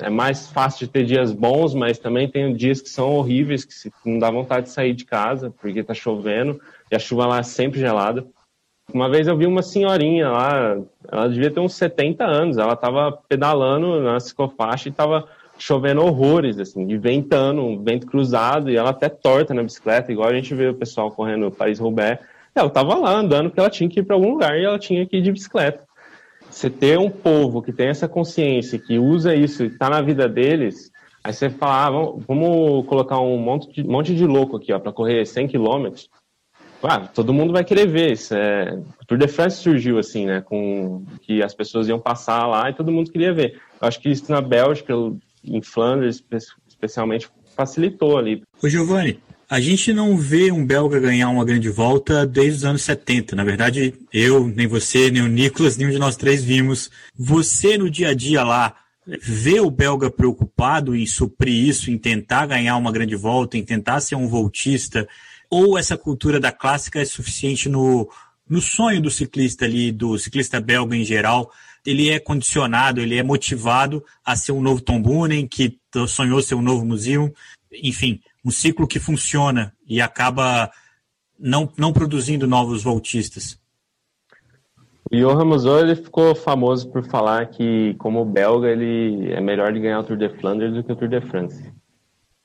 é 0.00 0.10
mais 0.10 0.48
fácil 0.50 0.86
de 0.86 0.92
ter 0.92 1.04
dias 1.04 1.32
bons, 1.32 1.74
mas 1.74 1.98
também 1.98 2.28
tem 2.28 2.54
dias 2.54 2.80
que 2.80 2.88
são 2.88 3.14
horríveis, 3.14 3.64
que 3.64 3.90
não 4.04 4.18
dá 4.18 4.30
vontade 4.30 4.66
de 4.66 4.72
sair 4.72 4.94
de 4.94 5.04
casa, 5.04 5.52
porque 5.60 5.82
tá 5.82 5.94
chovendo, 5.94 6.60
e 6.90 6.96
a 6.96 6.98
chuva 6.98 7.26
lá 7.26 7.38
é 7.38 7.42
sempre 7.42 7.78
gelada. 7.78 8.26
Uma 8.92 9.08
vez 9.08 9.28
eu 9.28 9.36
vi 9.36 9.46
uma 9.46 9.62
senhorinha 9.62 10.28
lá, 10.28 10.78
ela 11.10 11.28
devia 11.28 11.50
ter 11.50 11.60
uns 11.60 11.74
70 11.74 12.24
anos, 12.24 12.58
ela 12.58 12.74
tava 12.74 13.18
pedalando 13.28 14.00
na 14.00 14.18
ciclofaixa 14.18 14.88
e 14.88 14.92
tava 14.92 15.28
chovendo 15.58 16.02
horrores, 16.02 16.58
assim, 16.58 16.88
e 16.90 16.96
ventando, 16.96 17.62
um 17.62 17.82
vento 17.82 18.06
cruzado, 18.06 18.70
e 18.70 18.76
ela 18.76 18.90
até 18.90 19.08
torta 19.08 19.54
na 19.54 19.62
bicicleta, 19.62 20.10
igual 20.10 20.28
a 20.28 20.34
gente 20.34 20.54
vê 20.54 20.68
o 20.68 20.74
pessoal 20.74 21.10
correndo 21.10 21.50
Paris-Roubaix. 21.50 22.20
Ela 22.54 22.70
tava 22.70 22.96
lá 22.96 23.12
andando 23.12 23.48
porque 23.48 23.60
ela 23.60 23.70
tinha 23.70 23.88
que 23.88 24.00
ir 24.00 24.02
para 24.02 24.16
algum 24.16 24.30
lugar 24.30 24.58
e 24.58 24.64
ela 24.64 24.78
tinha 24.78 25.06
que 25.06 25.18
ir 25.18 25.22
de 25.22 25.30
bicicleta. 25.30 25.84
Você 26.60 26.68
ter 26.68 26.98
um 26.98 27.08
povo 27.08 27.62
que 27.62 27.72
tem 27.72 27.88
essa 27.88 28.06
consciência, 28.06 28.78
que 28.78 28.98
usa 28.98 29.34
isso 29.34 29.64
e 29.64 29.68
está 29.68 29.88
na 29.88 30.02
vida 30.02 30.28
deles, 30.28 30.92
aí 31.24 31.32
você 31.32 31.48
fala, 31.48 31.86
ah, 31.86 31.90
vamos, 31.90 32.24
vamos, 32.26 32.86
colocar 32.86 33.18
um 33.18 33.38
monte 33.38 33.72
de, 33.72 33.82
monte 33.82 34.14
de 34.14 34.26
louco 34.26 34.58
aqui, 34.58 34.70
ó, 34.70 34.78
para 34.78 34.92
correr 34.92 35.24
100 35.24 35.48
quilômetros. 35.48 36.10
Ah, 36.82 37.00
todo 37.00 37.32
mundo 37.32 37.54
vai 37.54 37.64
querer 37.64 37.86
ver 37.86 38.12
isso. 38.12 38.34
É... 38.34 38.78
O 39.00 39.06
Tour 39.06 39.16
de 39.16 39.26
France 39.26 39.56
surgiu 39.56 39.98
assim, 39.98 40.26
né? 40.26 40.42
Com 40.42 41.02
que 41.22 41.42
as 41.42 41.54
pessoas 41.54 41.88
iam 41.88 41.98
passar 41.98 42.46
lá 42.46 42.68
e 42.68 42.74
todo 42.74 42.92
mundo 42.92 43.10
queria 43.10 43.32
ver. 43.32 43.58
Eu 43.80 43.88
acho 43.88 43.98
que 43.98 44.10
isso 44.10 44.30
na 44.30 44.42
Bélgica, 44.42 44.92
em 45.42 45.62
Flandres, 45.62 46.22
especialmente, 46.68 47.26
facilitou 47.56 48.18
ali. 48.18 48.42
Ô 48.62 48.68
Giovanni, 48.68 49.18
a 49.50 49.58
gente 49.58 49.92
não 49.92 50.16
vê 50.16 50.52
um 50.52 50.64
belga 50.64 51.00
ganhar 51.00 51.28
uma 51.28 51.44
grande 51.44 51.68
volta 51.68 52.24
desde 52.24 52.58
os 52.58 52.64
anos 52.64 52.82
70. 52.82 53.34
Na 53.34 53.42
verdade, 53.42 53.92
eu, 54.12 54.46
nem 54.46 54.68
você, 54.68 55.10
nem 55.10 55.22
o 55.22 55.26
Nicolas, 55.26 55.76
nenhum 55.76 55.90
de 55.90 55.98
nós 55.98 56.14
três 56.14 56.44
vimos. 56.44 56.88
Você, 57.18 57.76
no 57.76 57.90
dia 57.90 58.10
a 58.10 58.14
dia 58.14 58.44
lá, 58.44 58.76
vê 59.20 59.58
o 59.58 59.68
belga 59.68 60.08
preocupado 60.08 60.94
em 60.94 61.04
suprir 61.04 61.66
isso, 61.66 61.90
em 61.90 61.98
tentar 61.98 62.46
ganhar 62.46 62.76
uma 62.76 62.92
grande 62.92 63.16
volta, 63.16 63.58
em 63.58 63.64
tentar 63.64 64.00
ser 64.00 64.14
um 64.14 64.28
voltista? 64.28 65.08
Ou 65.50 65.76
essa 65.76 65.98
cultura 65.98 66.38
da 66.38 66.52
clássica 66.52 67.00
é 67.00 67.04
suficiente 67.04 67.68
no, 67.68 68.08
no 68.48 68.60
sonho 68.60 69.02
do 69.02 69.10
ciclista 69.10 69.64
ali, 69.64 69.90
do 69.90 70.16
ciclista 70.16 70.60
belga 70.60 70.94
em 70.94 71.02
geral? 71.04 71.50
Ele 71.84 72.08
é 72.08 72.20
condicionado, 72.20 73.00
ele 73.00 73.16
é 73.16 73.22
motivado 73.24 74.04
a 74.24 74.36
ser 74.36 74.52
um 74.52 74.62
novo 74.62 74.80
Tom 74.80 75.02
Boonen, 75.02 75.48
que 75.48 75.76
sonhou 76.06 76.40
ser 76.40 76.54
um 76.54 76.62
novo 76.62 76.86
museu. 76.86 77.34
Enfim, 77.82 78.20
um 78.44 78.50
ciclo 78.50 78.86
que 78.86 78.98
funciona 78.98 79.72
e 79.86 80.00
acaba 80.00 80.70
não, 81.38 81.70
não 81.76 81.92
produzindo 81.92 82.46
novos 82.46 82.82
voltistas. 82.82 83.58
O 85.10 85.16
Johan 85.16 85.44
Musou, 85.44 85.80
ele 85.80 85.96
ficou 85.96 86.34
famoso 86.34 86.90
por 86.90 87.04
falar 87.04 87.46
que, 87.46 87.94
como 87.94 88.24
belga, 88.24 88.68
ele 88.68 89.32
é 89.32 89.40
melhor 89.40 89.72
de 89.72 89.80
ganhar 89.80 90.00
o 90.00 90.04
Tour 90.04 90.16
de 90.16 90.28
Flandres 90.28 90.72
do 90.72 90.84
que 90.84 90.92
o 90.92 90.96
Tour 90.96 91.08
de 91.08 91.20
France. 91.22 91.72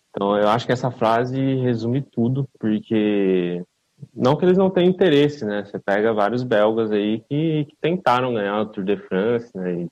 Então, 0.10 0.36
eu 0.38 0.50
acho 0.50 0.66
que 0.66 0.72
essa 0.72 0.90
frase 0.90 1.38
resume 1.56 2.02
tudo, 2.02 2.50
porque 2.58 3.64
não 4.14 4.36
que 4.36 4.46
eles 4.46 4.58
não 4.58 4.70
tenham 4.70 4.90
interesse, 4.90 5.46
né? 5.46 5.64
Você 5.64 5.78
pega 5.78 6.14
vários 6.14 6.42
belgas 6.42 6.92
aí 6.92 7.20
que, 7.30 7.66
que 7.66 7.76
tentaram 7.80 8.34
ganhar 8.34 8.62
o 8.62 8.66
Tour 8.66 8.84
de 8.84 8.98
France, 8.98 9.52
né? 9.56 9.82
E 9.82 9.88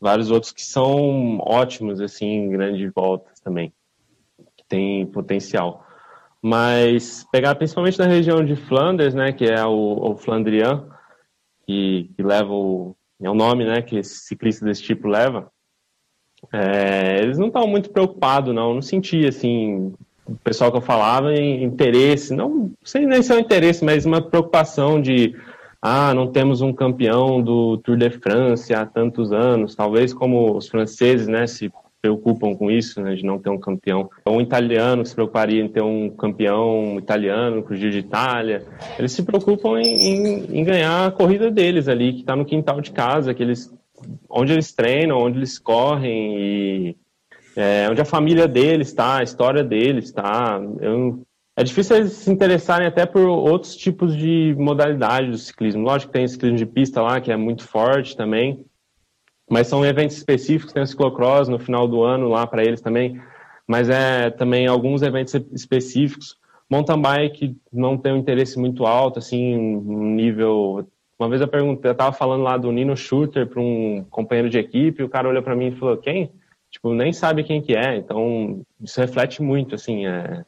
vários 0.00 0.30
outros 0.30 0.52
que 0.52 0.62
são 0.62 1.38
ótimos, 1.40 2.00
assim, 2.00 2.26
em 2.26 2.50
grandes 2.50 2.90
voltas 2.94 3.38
também 3.40 3.72
tem 4.72 5.04
potencial. 5.06 5.86
Mas 6.40 7.26
pegar 7.30 7.54
principalmente 7.54 7.98
na 7.98 8.06
região 8.06 8.42
de 8.42 8.56
Flanders, 8.56 9.14
né, 9.14 9.32
que 9.32 9.44
é 9.44 9.64
o, 9.64 10.10
o 10.10 10.16
Flandrian, 10.16 10.88
que, 11.66 12.10
que 12.16 12.22
leva 12.22 12.52
o, 12.52 12.96
é 13.22 13.30
o 13.30 13.34
nome, 13.34 13.66
né, 13.66 13.82
que 13.82 13.98
esse 13.98 14.16
ciclista 14.26 14.64
desse 14.64 14.82
tipo 14.82 15.06
leva, 15.06 15.52
é, 16.52 17.18
eles 17.20 17.38
não 17.38 17.48
estão 17.48 17.66
muito 17.68 17.90
preocupados, 17.90 18.52
não. 18.52 18.74
Não 18.74 18.82
senti, 18.82 19.26
assim, 19.26 19.92
o 20.26 20.34
pessoal 20.42 20.72
que 20.72 20.78
eu 20.78 20.82
falava, 20.82 21.32
em 21.34 21.62
interesse, 21.62 22.34
não 22.34 22.72
sei 22.82 23.06
nem 23.06 23.22
se 23.22 23.30
é 23.30 23.36
um 23.36 23.40
interesse, 23.40 23.84
mas 23.84 24.06
uma 24.06 24.22
preocupação 24.22 25.00
de, 25.00 25.36
ah, 25.80 26.12
não 26.14 26.32
temos 26.32 26.62
um 26.62 26.72
campeão 26.72 27.42
do 27.42 27.76
Tour 27.78 27.96
de 27.96 28.10
France 28.10 28.74
há 28.74 28.86
tantos 28.86 29.32
anos, 29.32 29.76
talvez 29.76 30.12
como 30.12 30.56
os 30.56 30.66
franceses, 30.66 31.28
né, 31.28 31.46
se 31.46 31.70
preocupam 32.02 32.54
com 32.56 32.68
isso, 32.68 33.00
né, 33.00 33.14
de 33.14 33.24
não 33.24 33.38
ter 33.38 33.48
um 33.48 33.58
campeão. 33.58 34.10
Um 34.26 34.40
italiano 34.40 35.06
se 35.06 35.14
preocuparia 35.14 35.62
em 35.62 35.68
ter 35.68 35.82
um 35.82 36.10
campeão 36.10 36.98
italiano 36.98 37.62
com 37.62 37.72
o 37.72 37.76
Giro 37.76 37.92
de 37.92 38.00
Itália. 38.00 38.64
Eles 38.98 39.12
se 39.12 39.22
preocupam 39.22 39.80
em, 39.80 39.94
em, 39.94 40.58
em 40.58 40.64
ganhar 40.64 41.06
a 41.06 41.10
corrida 41.12 41.48
deles 41.48 41.86
ali, 41.86 42.12
que 42.12 42.20
está 42.20 42.34
no 42.34 42.44
quintal 42.44 42.80
de 42.80 42.90
casa, 42.90 43.32
que 43.32 43.42
eles, 43.42 43.72
onde 44.28 44.52
eles 44.52 44.72
treinam, 44.72 45.18
onde 45.18 45.38
eles 45.38 45.60
correm 45.60 46.36
e 46.36 46.96
é, 47.54 47.86
onde 47.88 48.00
a 48.00 48.04
família 48.04 48.48
deles 48.48 48.88
está, 48.88 49.18
a 49.18 49.22
história 49.22 49.62
deles 49.62 50.06
está. 50.06 50.60
É 51.56 51.62
difícil 51.62 51.96
eles 51.96 52.12
se 52.12 52.30
interessarem 52.30 52.86
até 52.86 53.06
por 53.06 53.20
outros 53.26 53.76
tipos 53.76 54.16
de 54.16 54.56
modalidade 54.58 55.30
do 55.30 55.38
ciclismo. 55.38 55.84
Lógico 55.84 56.10
que 56.10 56.18
tem 56.18 56.26
ciclismo 56.26 56.58
de 56.58 56.66
pista 56.66 57.00
lá, 57.00 57.20
que 57.20 57.30
é 57.30 57.36
muito 57.36 57.68
forte 57.68 58.16
também, 58.16 58.64
mas 59.52 59.66
são 59.66 59.84
eventos 59.84 60.16
específicos, 60.16 60.72
tem 60.72 60.82
o 60.82 60.86
ciclocross 60.86 61.46
no 61.46 61.58
final 61.58 61.86
do 61.86 62.02
ano 62.02 62.26
lá 62.26 62.46
para 62.46 62.64
eles 62.64 62.80
também, 62.80 63.20
mas 63.66 63.90
é 63.90 64.30
também 64.30 64.66
alguns 64.66 65.02
eventos 65.02 65.34
específicos. 65.52 66.38
Mountain 66.70 67.02
bike 67.02 67.56
não 67.70 67.98
tem 67.98 68.14
um 68.14 68.16
interesse 68.16 68.58
muito 68.58 68.86
alto, 68.86 69.18
assim, 69.18 69.54
um 69.54 70.14
nível. 70.14 70.88
Uma 71.18 71.28
vez 71.28 71.42
eu 71.42 71.48
perguntei, 71.48 71.90
eu 71.90 71.94
tava 71.94 72.16
falando 72.16 72.42
lá 72.42 72.56
do 72.56 72.72
Nino 72.72 72.96
Shooter 72.96 73.46
para 73.46 73.60
um 73.60 74.06
companheiro 74.08 74.48
de 74.48 74.56
equipe, 74.56 75.02
e 75.02 75.04
o 75.04 75.08
cara 75.10 75.28
olhou 75.28 75.42
para 75.42 75.54
mim 75.54 75.66
e 75.66 75.76
falou: 75.76 75.98
"Quem?" 75.98 76.32
Tipo, 76.70 76.94
nem 76.94 77.12
sabe 77.12 77.44
quem 77.44 77.60
que 77.60 77.76
é. 77.76 77.96
Então, 77.96 78.62
isso 78.80 78.98
reflete 78.98 79.42
muito, 79.42 79.74
assim, 79.74 80.06
é, 80.06 80.46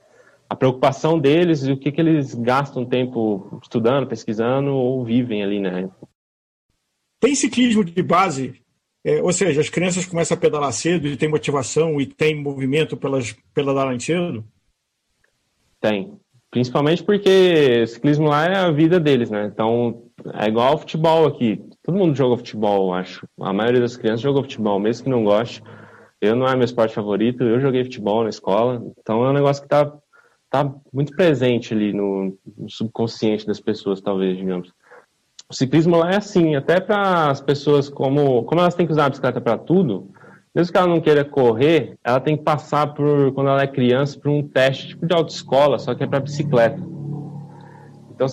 a 0.49 0.57
preocupação 0.57 1.19
deles 1.19 1.63
e 1.67 1.73
o 1.73 1.77
que 1.77 1.93
que 1.93 2.01
eles 2.01 2.35
gastam 2.35 2.87
tempo 2.87 3.61
estudando, 3.63 4.07
pesquisando 4.07 4.75
ou 4.75 5.05
vivem 5.05 5.43
ali, 5.43 5.61
né? 5.61 5.91
Tem 7.21 7.35
ciclismo 7.35 7.85
de 7.85 8.03
base 8.03 8.64
é, 9.05 9.23
ou 9.23 9.33
seja, 9.33 9.61
as 9.61 9.69
crianças 9.69 10.07
começam 10.07 10.35
a 10.35 10.41
pedalar 10.41 10.73
cedo 10.73 11.07
e 11.07 11.17
tem 11.17 11.29
motivação 11.29 12.01
e 12.01 12.07
tem 12.07 12.35
movimento 12.35 12.97
pelas 12.97 13.33
pedalarem 13.53 14.01
cedo? 14.01 14.43
Tem. 15.79 16.19
Principalmente 16.51 17.03
porque 17.05 17.87
ciclismo 17.87 18.29
lá 18.29 18.47
é 18.47 18.57
a 18.57 18.71
vida 18.71 18.99
deles, 18.99 19.29
né? 19.29 19.45
Então, 19.53 20.05
é 20.33 20.49
igual 20.49 20.69
ao 20.69 20.79
futebol 20.79 21.27
aqui. 21.27 21.63
Todo 21.83 21.99
mundo 21.99 22.15
joga 22.15 22.39
futebol, 22.39 22.89
eu 22.89 22.95
acho. 22.95 23.29
A 23.39 23.53
maioria 23.53 23.81
das 23.81 23.97
crianças 23.97 24.23
joga 24.23 24.41
futebol, 24.41 24.81
mesmo 24.81 25.05
que 25.05 25.11
não 25.11 25.25
goste. 25.25 25.63
Eu 26.19 26.35
não 26.35 26.47
é 26.47 26.57
meu 26.57 26.65
esporte 26.65 26.95
favorito, 26.95 27.45
eu 27.45 27.61
joguei 27.61 27.85
futebol 27.85 28.23
na 28.23 28.31
escola. 28.31 28.83
Então, 28.99 29.23
é 29.23 29.29
um 29.29 29.35
negócio 29.35 29.63
que 29.63 29.69
tá, 29.69 29.93
tá 30.49 30.75
muito 30.91 31.15
presente 31.15 31.75
ali 31.75 31.93
no, 31.93 32.39
no 32.57 32.71
subconsciente 32.71 33.47
das 33.47 33.61
pessoas, 33.61 34.01
talvez, 34.01 34.39
digamos 34.39 34.73
o 35.49 35.55
ciclismo 35.55 35.97
lá 35.97 36.13
é 36.13 36.17
assim, 36.17 36.57
até 36.57 36.81
para 36.81 37.31
as 37.31 37.41
pessoas, 37.41 37.89
como, 37.89 38.45
como 38.45 38.61
elas 38.61 38.75
têm 38.75 38.87
que 38.87 38.93
usar 38.93 39.07
a 39.07 39.11
bicicleta 39.11 39.41
para 39.41 39.59
tudo, 39.59 40.11
mesmo 40.55 40.73
que 40.73 40.79
ela 40.79 40.87
não 40.87 41.01
queira 41.01 41.25
correr, 41.25 41.97
ela 42.03 42.21
tem 42.21 42.37
que 42.37 42.45
passar 42.45 42.95
por, 42.95 43.33
quando 43.33 43.51
ela 43.51 43.63
é 43.63 43.67
criança, 43.67 44.19
por 44.19 44.31
um 44.31 44.47
teste 44.47 44.89
tipo 44.89 45.07
de 45.07 45.15
autoescola, 45.15 45.79
só 45.79 45.95
que 45.95 46.05
é 46.05 46.07
para 46.07 46.21
bicicleta. 46.21 46.81
Então, 48.15 48.29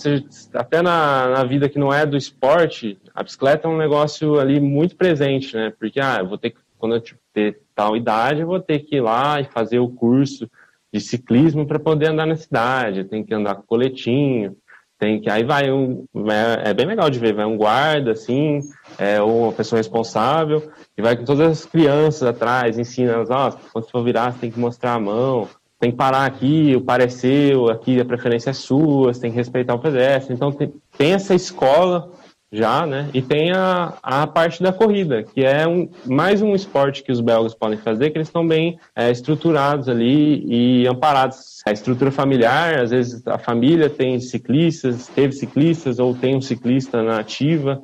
até 0.54 0.80
na, 0.80 1.28
na 1.28 1.44
vida 1.44 1.68
que 1.68 1.78
não 1.78 1.92
é 1.92 2.06
do 2.06 2.16
esporte, 2.16 2.96
a 3.12 3.22
bicicleta 3.24 3.66
é 3.66 3.70
um 3.70 3.76
negócio 3.76 4.38
ali 4.38 4.60
muito 4.60 4.94
presente, 4.94 5.56
né? 5.56 5.72
Porque, 5.76 5.98
ah, 6.00 6.18
eu 6.20 6.28
vou 6.28 6.38
ter 6.38 6.50
que, 6.50 6.60
quando 6.78 6.94
eu 6.94 7.02
ter 7.32 7.60
tal 7.74 7.96
idade, 7.96 8.40
eu 8.40 8.46
vou 8.46 8.60
ter 8.60 8.80
que 8.80 8.96
ir 8.96 9.00
lá 9.00 9.40
e 9.40 9.44
fazer 9.44 9.80
o 9.80 9.88
curso 9.88 10.48
de 10.92 11.00
ciclismo 11.00 11.66
para 11.66 11.80
poder 11.80 12.10
andar 12.10 12.26
na 12.26 12.36
cidade, 12.36 13.04
tem 13.04 13.24
que 13.24 13.34
andar 13.34 13.56
com 13.56 13.62
coletinho, 13.62 14.56
tem 15.02 15.20
que 15.20 15.28
aí 15.28 15.42
vai 15.42 15.68
um 15.72 16.04
é, 16.30 16.70
é, 16.70 16.74
bem 16.74 16.86
legal 16.86 17.10
de 17.10 17.18
ver 17.18 17.34
vai 17.34 17.44
um 17.44 17.56
guarda 17.56 18.12
assim 18.12 18.60
é 18.96 19.20
uma 19.20 19.50
pessoa 19.50 19.78
responsável 19.78 20.70
e 20.96 21.02
vai 21.02 21.16
com 21.16 21.24
todas 21.24 21.50
as 21.50 21.66
crianças 21.66 22.22
atrás 22.22 22.78
ensina 22.78 23.10
elas 23.10 23.28
ó 23.28 23.50
quando 23.72 23.90
for 23.90 24.04
virar 24.04 24.30
você 24.30 24.38
tem 24.38 24.50
que 24.52 24.60
mostrar 24.60 24.94
a 24.94 25.00
mão 25.00 25.48
tem 25.80 25.90
que 25.90 25.96
parar 25.96 26.24
aqui 26.24 26.76
o 26.76 26.80
pareceu 26.80 27.68
aqui 27.68 28.00
a 28.00 28.04
preferência 28.04 28.50
é 28.50 28.52
sua 28.52 29.12
você 29.12 29.22
tem 29.22 29.32
que 29.32 29.36
respeitar 29.36 29.74
o 29.74 29.80
pedestre. 29.80 30.32
Então 30.32 30.52
tem, 30.52 30.72
tem 30.96 31.12
essa 31.12 31.34
escola 31.34 32.08
já, 32.52 32.86
né? 32.86 33.08
E 33.14 33.22
tem 33.22 33.50
a, 33.50 33.94
a 34.02 34.26
parte 34.26 34.62
da 34.62 34.72
corrida, 34.72 35.22
que 35.22 35.42
é 35.42 35.66
um, 35.66 35.88
mais 36.04 36.42
um 36.42 36.54
esporte 36.54 37.02
que 37.02 37.10
os 37.10 37.20
belgas 37.20 37.54
podem 37.54 37.78
fazer, 37.78 38.10
que 38.10 38.18
eles 38.18 38.28
estão 38.28 38.46
bem 38.46 38.78
é, 38.94 39.10
estruturados 39.10 39.88
ali 39.88 40.44
e 40.46 40.86
amparados. 40.86 41.62
A 41.66 41.72
estrutura 41.72 42.10
familiar, 42.10 42.78
às 42.80 42.90
vezes 42.90 43.26
a 43.26 43.38
família 43.38 43.88
tem 43.88 44.20
ciclistas, 44.20 45.08
teve 45.08 45.32
ciclistas, 45.32 45.98
ou 45.98 46.14
tem 46.14 46.36
um 46.36 46.42
ciclista 46.42 47.02
na 47.02 47.20
ativa. 47.20 47.82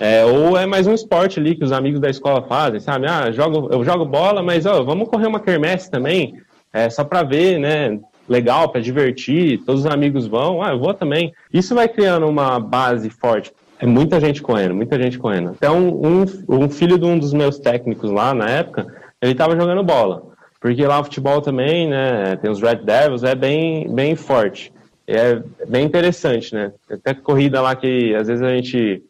É, 0.00 0.24
ou 0.24 0.58
é 0.58 0.66
mais 0.66 0.88
um 0.88 0.92
esporte 0.92 1.38
ali 1.38 1.54
que 1.54 1.64
os 1.64 1.70
amigos 1.70 2.00
da 2.00 2.10
escola 2.10 2.42
fazem, 2.42 2.80
sabe? 2.80 3.06
Ah, 3.06 3.30
jogo, 3.30 3.68
eu 3.70 3.84
jogo 3.84 4.04
bola, 4.04 4.42
mas 4.42 4.66
ó, 4.66 4.82
vamos 4.82 5.08
correr 5.08 5.28
uma 5.28 5.38
quermesse 5.38 5.88
também, 5.88 6.34
é, 6.72 6.90
só 6.90 7.04
para 7.04 7.22
ver, 7.22 7.60
né? 7.60 8.00
Legal 8.28 8.68
para 8.68 8.80
divertir, 8.80 9.62
todos 9.64 9.84
os 9.84 9.90
amigos 9.90 10.26
vão, 10.26 10.62
ah, 10.62 10.70
eu 10.70 10.78
vou 10.78 10.94
também. 10.94 11.32
Isso 11.52 11.74
vai 11.74 11.88
criando 11.88 12.26
uma 12.26 12.58
base 12.58 13.10
forte. 13.10 13.52
É 13.78 13.86
muita 13.86 14.20
gente 14.20 14.40
correndo, 14.40 14.74
muita 14.74 15.00
gente 15.00 15.18
correndo. 15.18 15.50
Até 15.50 15.70
um, 15.70 15.88
um, 15.88 16.24
um 16.48 16.68
filho 16.70 16.98
de 16.98 17.04
um 17.04 17.18
dos 17.18 17.32
meus 17.32 17.58
técnicos 17.58 18.10
lá 18.10 18.32
na 18.32 18.48
época, 18.48 18.86
ele 19.20 19.32
estava 19.32 19.56
jogando 19.56 19.82
bola. 19.82 20.22
Porque 20.60 20.86
lá 20.86 21.00
o 21.00 21.04
futebol 21.04 21.42
também, 21.42 21.88
né, 21.88 22.36
tem 22.36 22.50
os 22.50 22.62
Red 22.62 22.76
Devils, 22.76 23.22
é 23.22 23.34
bem, 23.34 23.92
bem 23.94 24.16
forte. 24.16 24.72
É 25.06 25.42
bem 25.68 25.84
interessante, 25.84 26.54
né? 26.54 26.72
Até 26.90 27.12
corrida 27.12 27.60
lá 27.60 27.76
que 27.76 28.14
às 28.14 28.26
vezes 28.26 28.42
a 28.42 28.48
gente 28.54 29.02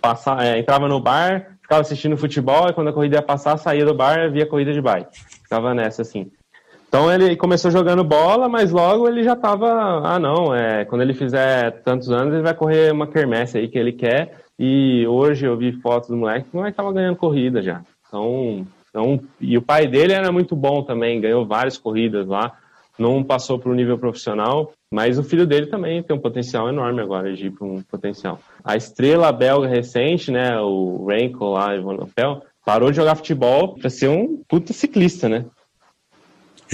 passa, 0.00 0.42
é, 0.42 0.58
entrava 0.58 0.88
no 0.88 0.98
bar, 0.98 1.58
ficava 1.60 1.82
assistindo 1.82 2.16
futebol, 2.16 2.68
e 2.68 2.72
quando 2.72 2.88
a 2.88 2.92
corrida 2.92 3.16
ia 3.16 3.22
passar, 3.22 3.58
saía 3.58 3.84
do 3.84 3.92
bar 3.92 4.18
e 4.20 4.30
via 4.30 4.46
corrida 4.46 4.72
de 4.72 4.80
bike. 4.80 5.18
Ficava 5.42 5.74
nessa, 5.74 6.00
assim. 6.00 6.30
Então 6.94 7.12
ele 7.12 7.34
começou 7.34 7.72
jogando 7.72 8.04
bola, 8.04 8.48
mas 8.48 8.70
logo 8.70 9.08
ele 9.08 9.24
já 9.24 9.32
estava, 9.32 9.66
ah 10.06 10.16
não, 10.16 10.54
é, 10.54 10.84
quando 10.84 11.02
ele 11.02 11.12
fizer 11.12 11.82
tantos 11.82 12.08
anos 12.08 12.32
ele 12.32 12.44
vai 12.44 12.54
correr 12.54 12.92
uma 12.92 13.08
quermesse 13.08 13.58
aí 13.58 13.66
que 13.66 13.76
ele 13.76 13.90
quer. 13.90 14.44
E 14.56 15.04
hoje 15.08 15.44
eu 15.44 15.56
vi 15.56 15.72
fotos 15.72 16.08
do 16.08 16.16
moleque, 16.16 16.46
o 16.52 16.58
moleque 16.58 16.74
estava 16.74 16.92
ganhando 16.92 17.16
corrida 17.16 17.60
já. 17.60 17.82
Então, 18.06 18.64
então, 18.88 19.20
e 19.40 19.58
o 19.58 19.62
pai 19.62 19.88
dele 19.88 20.12
era 20.12 20.30
muito 20.30 20.54
bom 20.54 20.84
também, 20.84 21.20
ganhou 21.20 21.44
várias 21.44 21.76
corridas 21.76 22.28
lá. 22.28 22.52
Não 22.96 23.24
passou 23.24 23.58
para 23.58 23.72
o 23.72 23.74
nível 23.74 23.98
profissional, 23.98 24.70
mas 24.88 25.18
o 25.18 25.24
filho 25.24 25.48
dele 25.48 25.66
também 25.66 26.00
tem 26.00 26.16
um 26.16 26.20
potencial 26.20 26.68
enorme 26.68 27.02
agora 27.02 27.34
de 27.34 27.48
ir 27.48 27.50
para 27.50 27.66
um 27.66 27.82
potencial. 27.82 28.38
A 28.64 28.76
estrela 28.76 29.32
belga 29.32 29.66
recente, 29.66 30.30
né, 30.30 30.60
o 30.60 31.04
Renko 31.08 31.54
lá, 31.54 31.74
Ivan 31.74 31.94
Lopel, 31.94 32.42
parou 32.64 32.92
de 32.92 32.98
jogar 32.98 33.16
futebol 33.16 33.74
para 33.74 33.90
ser 33.90 34.10
um 34.10 34.40
puta 34.48 34.72
ciclista, 34.72 35.28
né? 35.28 35.44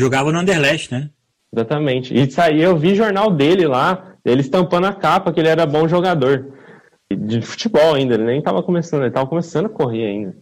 Jogava 0.01 0.33
no 0.33 0.39
Anderlecht, 0.39 0.91
né? 0.91 1.11
Exatamente. 1.53 2.15
E 2.15 2.27
isso 2.27 2.41
aí 2.41 2.63
eu 2.63 2.77
vi 2.77 2.95
jornal 2.95 3.31
dele 3.31 3.67
lá, 3.67 4.17
ele 4.25 4.41
estampando 4.41 4.87
a 4.87 4.95
capa 4.95 5.31
que 5.31 5.41
ele 5.41 5.49
era 5.49 5.67
bom 5.67 5.87
jogador. 5.87 6.55
De 7.13 7.43
futebol 7.43 7.95
ainda, 7.95 8.15
ele 8.15 8.25
nem 8.25 8.39
estava 8.39 8.63
começando, 8.63 9.03
ele 9.03 9.09
estava 9.09 9.29
começando 9.29 9.67
a 9.67 9.69
correr 9.69 10.07
ainda. 10.07 10.37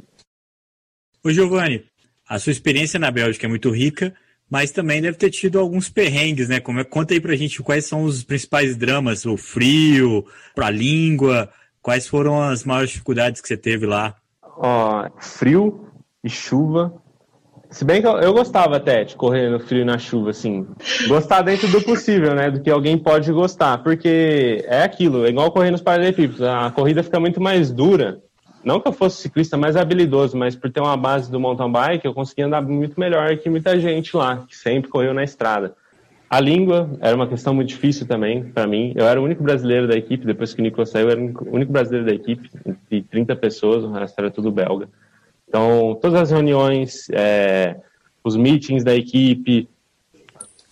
Ô 1.24 1.30
Giovanni, 1.30 1.82
a 2.28 2.38
sua 2.38 2.52
experiência 2.52 3.00
na 3.00 3.10
Bélgica 3.10 3.46
é 3.46 3.48
muito 3.48 3.70
rica, 3.70 4.14
mas 4.48 4.70
também 4.70 5.02
deve 5.02 5.16
ter 5.16 5.30
tido 5.30 5.58
alguns 5.58 5.88
perrengues, 5.88 6.48
né? 6.48 6.60
Como 6.60 6.78
é, 6.78 6.84
conta 6.84 7.14
aí 7.14 7.20
pra 7.20 7.34
gente 7.34 7.62
quais 7.62 7.86
são 7.86 8.04
os 8.04 8.22
principais 8.22 8.76
dramas, 8.76 9.26
o 9.26 9.36
frio, 9.36 10.24
a 10.56 10.70
língua, 10.70 11.50
quais 11.82 12.06
foram 12.06 12.40
as 12.40 12.64
maiores 12.64 12.90
dificuldades 12.90 13.40
que 13.40 13.48
você 13.48 13.56
teve 13.56 13.86
lá? 13.86 14.14
Ó, 14.42 15.08
frio 15.18 15.88
e 16.22 16.30
chuva 16.30 17.02
se 17.70 17.84
bem 17.84 18.00
que 18.00 18.06
eu, 18.06 18.18
eu, 18.18 18.32
gostava 18.32 18.76
até 18.76 19.04
de 19.04 19.14
correr 19.14 19.50
no 19.50 19.60
frio 19.60 19.82
e 19.82 19.84
na 19.84 19.98
chuva, 19.98 20.30
assim. 20.30 20.66
Gostar 21.06 21.42
dentro 21.42 21.68
do 21.68 21.82
possível, 21.82 22.34
né? 22.34 22.50
Do 22.50 22.60
que 22.60 22.70
alguém 22.70 22.96
pode 22.96 23.30
gostar. 23.32 23.78
Porque 23.78 24.64
é 24.66 24.82
aquilo, 24.82 25.26
é 25.26 25.28
igual 25.28 25.50
correr 25.50 25.70
nos 25.70 25.82
paralelepípedos. 25.82 26.42
A 26.42 26.70
corrida 26.70 27.02
fica 27.02 27.20
muito 27.20 27.40
mais 27.40 27.70
dura. 27.70 28.20
Não 28.64 28.80
que 28.80 28.88
eu 28.88 28.92
fosse 28.92 29.22
ciclista 29.22 29.56
mais 29.56 29.76
habilidoso, 29.76 30.36
mas 30.36 30.56
por 30.56 30.70
ter 30.70 30.80
uma 30.80 30.96
base 30.96 31.30
do 31.30 31.38
mountain 31.38 31.70
bike, 31.70 32.04
eu 32.04 32.14
conseguia 32.14 32.46
andar 32.46 32.60
muito 32.62 32.98
melhor 32.98 33.36
que 33.36 33.48
muita 33.48 33.78
gente 33.78 34.16
lá, 34.16 34.44
que 34.48 34.56
sempre 34.56 34.90
correu 34.90 35.14
na 35.14 35.22
estrada. 35.22 35.74
A 36.28 36.40
língua 36.40 36.90
era 37.00 37.16
uma 37.16 37.26
questão 37.26 37.54
muito 37.54 37.68
difícil 37.68 38.06
também 38.06 38.44
para 38.44 38.66
mim. 38.66 38.92
Eu 38.94 39.06
era 39.06 39.20
o 39.20 39.24
único 39.24 39.42
brasileiro 39.42 39.88
da 39.88 39.96
equipe, 39.96 40.26
depois 40.26 40.52
que 40.52 40.60
o 40.60 40.62
Nicolas 40.62 40.90
saiu, 40.90 41.08
eu 41.08 41.12
era 41.12 41.20
o 41.20 41.54
único 41.54 41.72
brasileiro 41.72 42.06
da 42.06 42.12
equipe, 42.12 42.50
de 42.90 43.02
30 43.02 43.34
pessoas, 43.36 43.84
o 43.84 43.92
resto 43.92 44.18
era 44.18 44.30
tudo 44.30 44.50
belga. 44.50 44.88
Então, 45.48 45.98
todas 46.00 46.22
as 46.22 46.30
reuniões, 46.30 47.08
é, 47.10 47.76
os 48.22 48.36
meetings 48.36 48.84
da 48.84 48.94
equipe, 48.94 49.68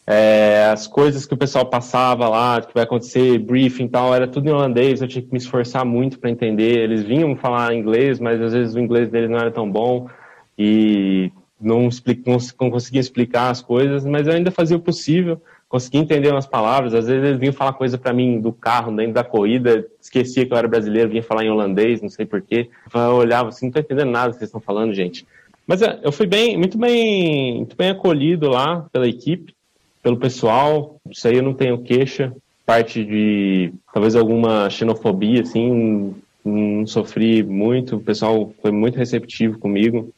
é, 0.07 0.67
as 0.67 0.87
coisas 0.87 1.27
que 1.27 1.35
o 1.35 1.37
pessoal 1.37 1.67
passava 1.67 2.29
lá, 2.29 2.61
que 2.61 2.73
vai 2.73 2.85
acontecer, 2.85 3.39
briefing 3.39 3.87
e 3.87 3.89
tal, 3.89 4.15
era 4.15 4.29
tudo 4.29 4.49
em 4.49 4.53
holandês, 4.53 5.01
eu 5.01 5.09
tinha 5.09 5.23
que 5.23 5.33
me 5.33 5.39
esforçar 5.39 5.85
muito 5.85 6.19
para 6.19 6.31
entender. 6.31 6.79
Eles 6.79 7.03
vinham 7.03 7.35
falar 7.35 7.75
inglês, 7.75 8.21
mas 8.21 8.41
às 8.41 8.53
vezes 8.53 8.75
o 8.75 8.79
inglês 8.79 9.09
deles 9.09 9.31
não 9.31 9.39
era 9.39 9.51
tão 9.51 9.69
bom 9.69 10.09
e 10.57 11.33
não, 11.61 11.89
não, 12.25 12.39
não 12.61 12.71
conseguia 12.71 13.01
explicar 13.01 13.51
as 13.51 13.63
coisas, 13.63 14.05
mas 14.05 14.27
eu 14.27 14.35
ainda 14.35 14.51
fazia 14.51 14.77
o 14.77 14.81
possível 14.81 15.43
consegui 15.77 15.99
entender 15.99 16.31
umas 16.31 16.47
palavras. 16.47 16.95
Às 16.95 17.07
vezes 17.07 17.23
eles 17.23 17.39
vinham 17.39 17.53
falar 17.53 17.75
coisa 17.75 17.99
para 17.99 18.13
mim 18.13 18.41
do 18.41 18.51
carro, 18.51 18.97
dentro 18.97 19.13
da 19.13 19.23
corrida, 19.23 19.87
esquecia 20.01 20.47
que 20.47 20.53
eu 20.53 20.57
era 20.57 20.67
brasileiro, 20.67 21.11
vinha 21.11 21.23
falar 21.23 21.45
em 21.45 21.51
holandês, 21.51 22.01
não 22.01 22.09
sei 22.09 22.25
porquê. 22.25 22.71
Eu 22.95 23.17
olhava 23.17 23.51
assim, 23.51 23.67
não 23.67 23.73
tô 23.73 23.81
entendendo 23.81 24.11
nada 24.11 24.33
que 24.33 24.39
vocês 24.39 24.49
estão 24.49 24.61
falando, 24.61 24.95
gente. 24.95 25.27
Mas 25.67 25.83
é, 25.83 26.01
eu 26.03 26.11
fui 26.11 26.27
bem, 26.27 26.57
muito 26.57 26.79
bem, 26.79 27.59
muito 27.59 27.77
bem 27.77 27.91
acolhido 27.91 28.49
lá 28.49 28.87
pela 28.91 29.07
equipe, 29.07 29.55
pelo 30.03 30.17
pessoal. 30.17 30.97
Isso 31.11 31.29
aí 31.29 31.37
eu 31.37 31.43
não 31.43 31.53
tenho 31.53 31.83
queixa. 31.83 32.33
Parte 32.65 33.05
de 33.05 33.73
talvez 33.93 34.17
alguma 34.17 34.71
xenofobia, 34.71 35.43
assim, 35.43 36.15
não 36.43 36.87
sofri 36.87 37.43
muito. 37.43 37.97
O 37.97 38.01
pessoal 38.01 38.51
foi 38.63 38.71
muito 38.71 38.97
receptivo 38.97 39.59
comigo. 39.59 40.11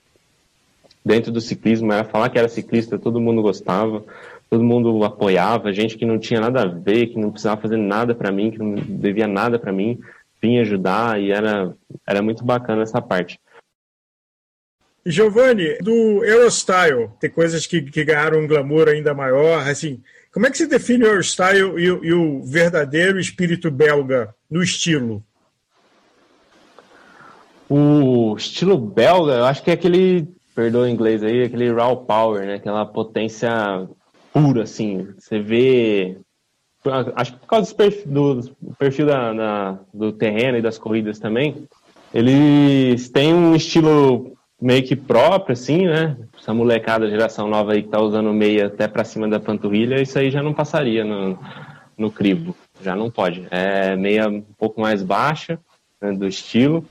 Dentro 1.04 1.32
do 1.32 1.40
ciclismo, 1.40 1.92
era 1.92 2.04
falar 2.04 2.28
que 2.28 2.38
era 2.38 2.48
ciclista, 2.48 2.98
todo 2.98 3.20
mundo 3.20 3.42
gostava 3.42 4.04
todo 4.50 4.64
mundo 4.64 5.04
apoiava, 5.04 5.72
gente 5.72 5.96
que 5.96 6.06
não 6.06 6.18
tinha 6.18 6.40
nada 6.40 6.62
a 6.62 6.66
ver, 6.66 7.08
que 7.08 7.18
não 7.18 7.30
precisava 7.30 7.60
fazer 7.60 7.76
nada 7.76 8.14
para 8.14 8.32
mim, 8.32 8.50
que 8.50 8.58
não 8.58 8.74
devia 8.74 9.26
nada 9.26 9.58
para 9.58 9.72
mim, 9.72 9.98
vinha 10.40 10.62
ajudar 10.62 11.20
e 11.20 11.30
era, 11.30 11.74
era 12.06 12.22
muito 12.22 12.44
bacana 12.44 12.82
essa 12.82 13.00
parte. 13.00 13.38
Giovanni, 15.04 15.78
do 15.78 16.24
Eurostyle, 16.24 17.10
tem 17.20 17.30
coisas 17.30 17.66
que, 17.66 17.82
que 17.82 18.04
ganharam 18.04 18.40
um 18.40 18.46
glamour 18.46 18.88
ainda 18.88 19.14
maior, 19.14 19.66
assim, 19.66 20.02
como 20.32 20.46
é 20.46 20.50
que 20.50 20.58
se 20.58 20.66
define 20.66 21.04
o 21.04 21.08
Eurostyle 21.08 21.78
e, 21.78 21.84
e 21.84 22.12
o 22.12 22.42
verdadeiro 22.42 23.18
espírito 23.18 23.70
belga 23.70 24.34
no 24.50 24.62
estilo? 24.62 25.22
O 27.68 28.34
estilo 28.36 28.78
belga, 28.78 29.32
eu 29.34 29.44
acho 29.44 29.62
que 29.62 29.70
é 29.70 29.74
aquele, 29.74 30.26
perdoa 30.54 30.84
o 30.84 30.88
inglês 30.88 31.22
aí, 31.22 31.42
aquele 31.42 31.70
raw 31.70 31.96
power, 31.96 32.46
né? 32.46 32.54
Aquela 32.54 32.84
potência 32.86 33.50
puro, 34.38 34.60
assim. 34.60 35.08
Você 35.18 35.40
vê. 35.40 36.18
Acho 37.16 37.32
que 37.32 37.40
por 37.40 37.46
causa 37.46 37.70
do 37.70 37.76
perfil, 37.76 38.06
do, 38.06 38.56
perfil 38.78 39.06
da, 39.06 39.32
da, 39.32 39.78
do 39.92 40.12
terreno 40.12 40.56
e 40.56 40.62
das 40.62 40.78
corridas 40.78 41.18
também, 41.18 41.66
eles 42.14 43.10
têm 43.10 43.34
um 43.34 43.54
estilo 43.54 44.32
meio 44.60 44.82
que 44.82 44.96
próprio, 44.96 45.52
assim, 45.52 45.86
né? 45.86 46.16
Essa 46.38 46.54
molecada, 46.54 47.10
geração 47.10 47.48
nova 47.48 47.72
aí 47.72 47.82
que 47.82 47.88
tá 47.88 48.00
usando 48.00 48.32
meia 48.32 48.66
até 48.66 48.88
para 48.88 49.04
cima 49.04 49.28
da 49.28 49.40
panturrilha, 49.40 50.00
isso 50.00 50.18
aí 50.18 50.30
já 50.30 50.42
não 50.42 50.54
passaria 50.54 51.04
no, 51.04 51.38
no 51.96 52.10
crivo. 52.10 52.56
Já 52.82 52.94
não 52.94 53.10
pode. 53.10 53.46
É 53.50 53.96
meia 53.96 54.28
um 54.28 54.40
pouco 54.40 54.80
mais 54.80 55.02
baixa 55.02 55.58
né, 56.00 56.12
do 56.12 56.26
estilo. 56.26 56.84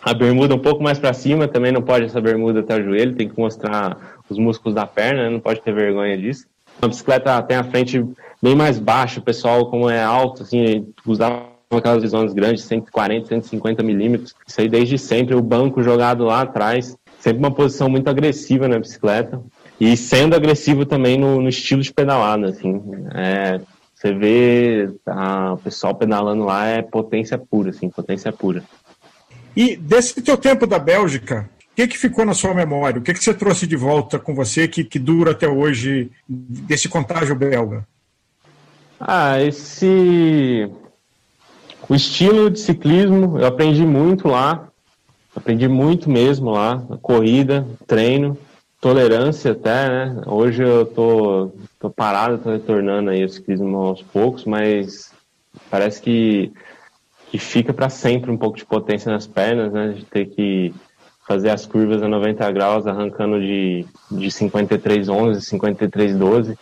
A 0.00 0.14
bermuda 0.14 0.54
um 0.54 0.60
pouco 0.60 0.82
mais 0.82 0.98
para 0.98 1.12
cima, 1.12 1.46
também 1.46 1.72
não 1.72 1.82
pode 1.82 2.06
essa 2.06 2.20
bermuda 2.20 2.60
até 2.60 2.76
o 2.76 2.84
joelho, 2.84 3.14
tem 3.14 3.28
que 3.28 3.38
mostrar 3.38 4.16
os 4.28 4.38
músculos 4.38 4.74
da 4.74 4.86
perna, 4.86 5.24
né? 5.24 5.30
não 5.30 5.40
pode 5.40 5.60
ter 5.60 5.72
vergonha 5.72 6.16
disso. 6.16 6.46
A 6.80 6.88
bicicleta 6.88 7.42
tem 7.42 7.56
a 7.56 7.64
frente 7.64 8.04
bem 8.42 8.54
mais 8.54 8.78
baixa, 8.78 9.20
o 9.20 9.22
pessoal, 9.22 9.70
como 9.70 9.88
é 9.88 10.02
alto, 10.02 10.42
assim, 10.42 10.86
usava 11.06 11.52
aquelas 11.70 12.02
visões 12.02 12.32
grandes, 12.32 12.64
140, 12.64 13.28
150 13.28 13.82
milímetros. 13.82 14.34
Isso 14.46 14.60
aí 14.60 14.68
desde 14.68 14.98
sempre, 14.98 15.34
o 15.34 15.42
banco 15.42 15.82
jogado 15.82 16.24
lá 16.24 16.42
atrás, 16.42 16.96
sempre 17.18 17.38
uma 17.38 17.50
posição 17.50 17.88
muito 17.88 18.08
agressiva 18.08 18.68
na 18.68 18.78
bicicleta. 18.78 19.40
E 19.80 19.96
sendo 19.96 20.36
agressivo 20.36 20.84
também 20.84 21.18
no, 21.18 21.40
no 21.40 21.48
estilo 21.48 21.82
de 21.82 21.92
pedalada, 21.92 22.48
assim. 22.48 22.80
É, 23.14 23.60
você 23.94 24.12
vê 24.12 24.90
o 25.52 25.56
pessoal 25.58 25.94
pedalando 25.94 26.44
lá 26.44 26.66
é 26.66 26.82
potência 26.82 27.38
pura, 27.38 27.70
assim, 27.70 27.88
potência 27.88 28.32
pura. 28.32 28.62
E 29.56 29.76
desse 29.76 30.20
teu 30.22 30.36
tempo 30.36 30.66
da 30.66 30.78
Bélgica, 30.78 31.48
o 31.72 31.74
que, 31.74 31.88
que 31.88 31.98
ficou 31.98 32.26
na 32.26 32.34
sua 32.34 32.52
memória? 32.52 33.00
O 33.00 33.02
que, 33.02 33.14
que 33.14 33.24
você 33.24 33.32
trouxe 33.32 33.66
de 33.66 33.76
volta 33.76 34.18
com 34.18 34.34
você 34.34 34.68
que, 34.68 34.84
que 34.84 34.98
dura 34.98 35.30
até 35.30 35.48
hoje 35.48 36.10
desse 36.28 36.86
contágio 36.86 37.34
belga? 37.34 37.86
Ah, 39.00 39.40
esse. 39.40 40.70
O 41.88 41.94
estilo 41.94 42.50
de 42.50 42.60
ciclismo, 42.60 43.38
eu 43.38 43.46
aprendi 43.46 43.86
muito 43.86 44.28
lá. 44.28 44.68
Aprendi 45.34 45.66
muito 45.66 46.10
mesmo 46.10 46.50
lá. 46.50 46.78
Corrida, 47.00 47.66
treino, 47.86 48.36
tolerância 48.78 49.52
até, 49.52 49.88
né? 49.88 50.22
Hoje 50.26 50.62
eu 50.62 50.84
tô, 50.84 51.52
tô 51.80 51.88
parado, 51.88 52.36
tô 52.36 52.50
retornando 52.50 53.08
aí 53.08 53.22
ao 53.22 53.28
ciclismo 53.30 53.78
aos 53.78 54.02
poucos, 54.02 54.44
mas 54.44 55.10
parece 55.70 56.02
que, 56.02 56.52
que 57.30 57.38
fica 57.38 57.72
para 57.72 57.88
sempre 57.88 58.30
um 58.30 58.36
pouco 58.36 58.58
de 58.58 58.66
potência 58.66 59.10
nas 59.10 59.26
pernas, 59.26 59.72
né? 59.72 59.94
De 59.94 60.04
ter 60.04 60.26
que 60.26 60.74
fazer 61.26 61.50
as 61.50 61.66
curvas 61.66 62.02
a 62.02 62.08
90 62.08 62.50
graus, 62.52 62.86
arrancando 62.86 63.40
de, 63.40 63.86
de 64.10 64.26
53,11, 64.26 65.36
53,12, 65.36 66.56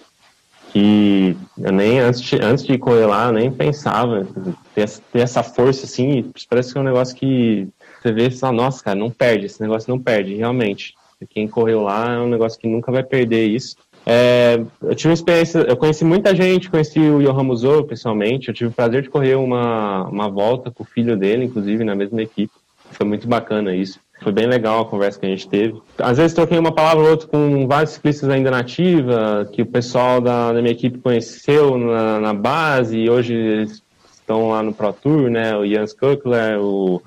que 0.73 1.37
eu 1.59 1.73
nem, 1.73 1.99
antes 1.99 2.21
de, 2.21 2.37
antes 2.41 2.65
de 2.65 2.79
correr 2.79 3.07
lá, 3.07 3.33
nem 3.33 3.51
pensava 3.51 4.27
ter, 4.75 4.89
ter 5.13 5.21
essa 5.21 5.43
força 5.43 5.85
assim, 5.85 6.31
parece 6.49 6.73
que 6.73 6.79
é 6.79 6.81
um 6.81 6.85
negócio 6.85 7.17
que 7.17 7.69
você 8.01 8.13
vê 8.13 8.29
e 8.29 8.31
fala, 8.31 8.53
nossa, 8.53 8.83
cara, 8.83 8.99
não 8.99 9.11
perde, 9.11 9.47
esse 9.47 9.61
negócio 9.61 9.91
não 9.91 9.99
perde, 9.99 10.35
realmente. 10.35 10.95
Quem 11.29 11.47
correu 11.47 11.83
lá 11.83 12.15
é 12.15 12.19
um 12.19 12.29
negócio 12.29 12.59
que 12.59 12.67
nunca 12.67 12.91
vai 12.91 13.03
perder 13.03 13.47
isso. 13.47 13.77
É, 14.07 14.59
eu 14.83 14.95
tive 14.95 15.09
uma 15.09 15.15
experiência, 15.15 15.59
eu 15.59 15.77
conheci 15.77 16.05
muita 16.05 16.35
gente, 16.35 16.71
conheci 16.71 16.99
o 16.99 17.23
Johan 17.23 17.45
Musso 17.45 17.85
pessoalmente, 17.85 18.49
eu 18.49 18.55
tive 18.55 18.71
o 18.71 18.73
prazer 18.73 19.03
de 19.03 19.11
correr 19.11 19.35
uma, 19.35 20.05
uma 20.05 20.29
volta 20.29 20.71
com 20.71 20.83
o 20.83 20.87
filho 20.87 21.17
dele, 21.17 21.45
inclusive, 21.45 21.85
na 21.85 21.95
mesma 21.95 22.23
equipe. 22.23 22.53
Foi 22.93 23.07
muito 23.07 23.29
bacana 23.29 23.75
isso. 23.75 24.01
Foi 24.21 24.33
bem 24.33 24.47
legal 24.47 24.83
a 24.83 24.85
conversa 24.85 25.19
que 25.19 25.27
a 25.27 25.31
gente 25.31 25.49
teve. 25.49 25.81
Às 25.99 26.19
vezes 26.19 26.35
troquei 26.35 26.59
uma 26.59 26.73
palavra 26.73 27.03
ou 27.03 27.11
outra 27.11 27.27
com 27.27 27.67
vários 27.67 27.93
ciclistas 27.93 28.29
ainda 28.29 28.51
nativa, 28.51 29.49
que 29.51 29.63
o 29.63 29.67
pessoal 29.67 30.21
da, 30.21 30.53
da 30.53 30.61
minha 30.61 30.73
equipe 30.73 30.99
conheceu 30.99 31.79
na, 31.79 32.21
na, 32.21 32.35
base, 32.35 32.99
e 32.99 33.09
hoje 33.09 33.35
eles 33.35 33.83
estão 34.13 34.51
lá 34.51 34.63
no 34.63 34.75
Pro 34.75 34.93
Tour, 34.93 35.31
né? 35.31 35.57
O 35.57 35.67
Jans 35.67 35.95
Kuckler, 35.95 36.61
o 36.61 37.03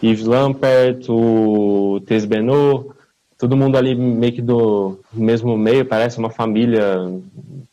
Yves 0.00 0.24
Lampert, 0.24 1.08
o 1.08 2.00
Tess 2.06 2.24
Benot, 2.24 2.90
todo 3.36 3.56
mundo 3.56 3.76
ali 3.76 3.96
meio 3.96 4.32
que 4.32 4.42
do 4.42 5.00
mesmo 5.12 5.56
meio, 5.58 5.84
parece 5.84 6.18
uma 6.18 6.30
família, 6.30 7.10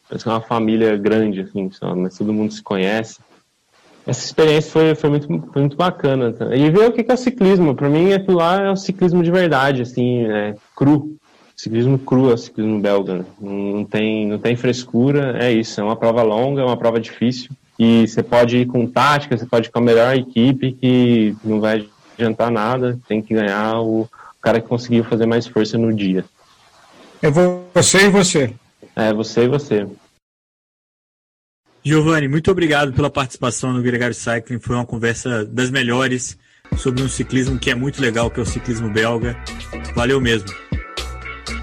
parece 0.09 0.26
uma 0.26 0.41
família 0.41 0.97
grande, 0.97 1.41
assim, 1.41 1.69
mas 1.95 2.17
todo 2.17 2.34
mundo 2.34 2.51
se 2.51 2.63
conhece 2.63 3.19
essa 4.06 4.26
experiência 4.26 4.72
foi, 4.72 4.95
foi, 4.95 5.10
muito, 5.10 5.28
foi 5.28 5.62
muito 5.62 5.78
bacana. 5.78 6.34
Tá? 6.34 6.56
E 6.56 6.70
ver 6.70 6.88
o 6.88 6.91
que 6.91 7.10
é 7.10 7.14
o 7.14 7.18
ciclismo. 7.18 7.74
Para 7.74 7.89
mim, 7.89 8.14
aquilo 8.14 8.38
lá 8.38 8.62
é 8.62 8.72
o 8.72 8.76
ciclismo 8.76 9.24
de 9.24 9.32
verdade, 9.32 9.82
assim, 9.82 10.26
é 10.26 10.56
cru. 10.76 11.16
Ciclismo 11.56 11.97
cru 11.97 12.30
é 12.30 12.34
o 12.34 12.38
ciclismo 12.38 12.80
belga. 12.80 13.20
Né? 13.20 13.26
Não, 13.39 13.86
tem, 13.86 14.28
não 14.28 14.38
tem 14.38 14.56
frescura, 14.56 15.38
é 15.39 15.51
isso. 15.51 15.80
É 15.80 15.84
uma 15.84 15.95
prova 15.95 16.22
longa, 16.22 16.62
é 16.62 16.66
uma 16.66 16.78
prova 16.78 16.99
difícil. 16.99 17.51
E 17.80 18.08
você 18.08 18.22
pode 18.22 18.58
ir 18.58 18.66
com 18.66 18.86
tática, 18.86 19.38
você 19.38 19.45
pode 19.45 19.68
ir 19.68 19.72
com 19.72 19.80
a 19.80 19.82
melhor 19.82 20.16
equipe 20.16 20.74
que 20.74 21.36
não 21.43 21.60
vai 21.60 21.88
adiantar 22.14 22.51
nada. 22.51 22.99
Tem 23.08 23.22
que 23.22 23.34
ganhar 23.34 23.80
o 23.82 24.08
cara 24.41 24.60
que 24.60 24.68
conseguiu 24.68 25.04
fazer 25.06 25.26
mais 25.26 25.47
força 25.47 25.78
no 25.78 25.93
dia. 25.93 26.26
É 27.22 27.30
você 27.30 28.08
e 28.08 28.10
você. 28.10 28.54
É 28.95 29.14
você 29.14 29.45
e 29.45 29.47
você. 29.47 29.88
Giovanni, 31.86 32.30
muito 32.30 32.50
obrigado 32.50 32.94
pela 32.94 33.10
participação 33.10 33.74
no 33.74 33.82
Gregário 33.82 34.16
Cycling. 34.16 34.58
Foi 34.60 34.76
uma 34.76 34.86
conversa 34.86 35.44
das 35.44 35.70
melhores 35.70 36.38
sobre 36.78 37.04
um 37.04 37.10
ciclismo 37.10 37.60
que 37.60 37.70
é 37.70 37.76
muito 37.76 38.02
legal, 38.02 38.32
que 38.32 38.40
é 38.40 38.44
o 38.44 38.46
ciclismo 38.46 38.90
belga. 38.90 39.36
Valeu 39.94 40.22
mesmo. 40.22 40.48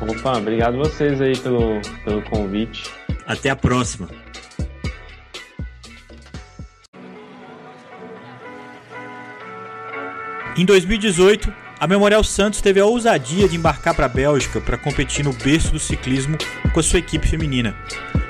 Opa, 0.01 0.37
obrigado 0.37 0.77
vocês 0.77 1.21
aí 1.23 1.37
pelo, 1.39 1.81
pelo 2.05 2.23
convite. 2.23 2.85
Até 3.27 3.49
a 3.49 3.57
próxima. 3.57 4.09
Em 10.55 10.64
2018, 10.66 11.51
a 11.81 11.87
Memorial 11.87 12.22
Santos 12.22 12.61
teve 12.61 12.78
a 12.78 12.85
ousadia 12.85 13.49
de 13.49 13.57
embarcar 13.57 13.95
para 13.95 14.05
a 14.05 14.09
Bélgica 14.09 14.61
para 14.61 14.76
competir 14.76 15.24
no 15.24 15.33
berço 15.33 15.72
do 15.72 15.78
ciclismo 15.78 16.37
com 16.74 16.78
a 16.78 16.83
sua 16.83 16.99
equipe 16.99 17.26
feminina. 17.26 17.74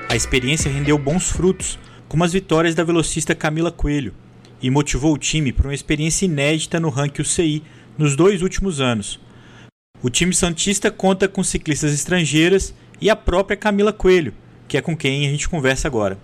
A 0.09 0.15
experiência 0.15 0.71
rendeu 0.71 0.97
bons 0.97 1.31
frutos, 1.31 1.77
como 2.09 2.23
as 2.23 2.33
vitórias 2.33 2.77
da 2.77 2.85
velocista 2.85 3.35
Camila 3.35 3.73
Coelho, 3.73 4.15
e 4.63 4.71
motivou 4.71 5.13
o 5.13 5.19
time 5.19 5.53
para 5.53 5.67
uma 5.67 5.75
experiência 5.75 6.27
inédita 6.27 6.79
no 6.79 6.91
ranking 6.91 7.23
UCI 7.23 7.65
nos 7.99 8.15
dois 8.15 8.41
últimos 8.41 8.81
anos. 8.81 9.19
O 10.01 10.09
time 10.09 10.33
Santista 10.33 10.89
conta 10.89 11.27
com 11.27 11.43
ciclistas 11.43 11.93
estrangeiras 11.93 12.73
e 13.01 13.11
a 13.11 13.17
própria 13.17 13.57
Camila 13.57 13.93
Coelho, 13.93 14.33
que 14.69 14.79
é 14.79 14.81
com 14.81 14.97
quem 14.97 15.27
a 15.27 15.31
gente 15.31 15.49
conversa 15.49 15.89
agora. 15.89 16.17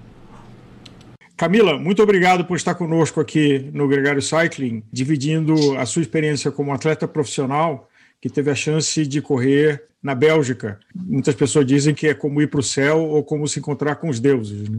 Camila, 1.37 1.79
muito 1.79 2.03
obrigado 2.03 2.47
por 2.47 2.57
estar 2.57 2.75
conosco 2.75 3.21
aqui 3.21 3.71
no 3.75 3.87
Gregário 3.87 4.23
Cycling, 4.23 4.83
dividindo 4.91 5.77
a 5.77 5.85
sua 5.85 6.01
experiência 6.01 6.51
como 6.51 6.73
atleta 6.73 7.07
profissional 7.07 7.89
que 8.21 8.31
teve 8.31 8.51
a 8.51 8.55
chance 8.55 9.07
de 9.07 9.21
correr 9.21 9.85
na 10.03 10.15
Bélgica. 10.15 10.81
Muitas 10.95 11.35
pessoas 11.35 11.67
dizem 11.67 11.95
que 11.95 12.09
é 12.09 12.15
como 12.15 12.41
ir 12.41 12.49
para 12.49 12.61
o 12.61 12.63
céu 12.63 13.03
ou 13.03 13.23
como 13.23 13.47
se 13.47 13.59
encontrar 13.59 13.97
com 13.97 14.09
os 14.09 14.19
deuses. 14.19 14.69
Né? 14.69 14.79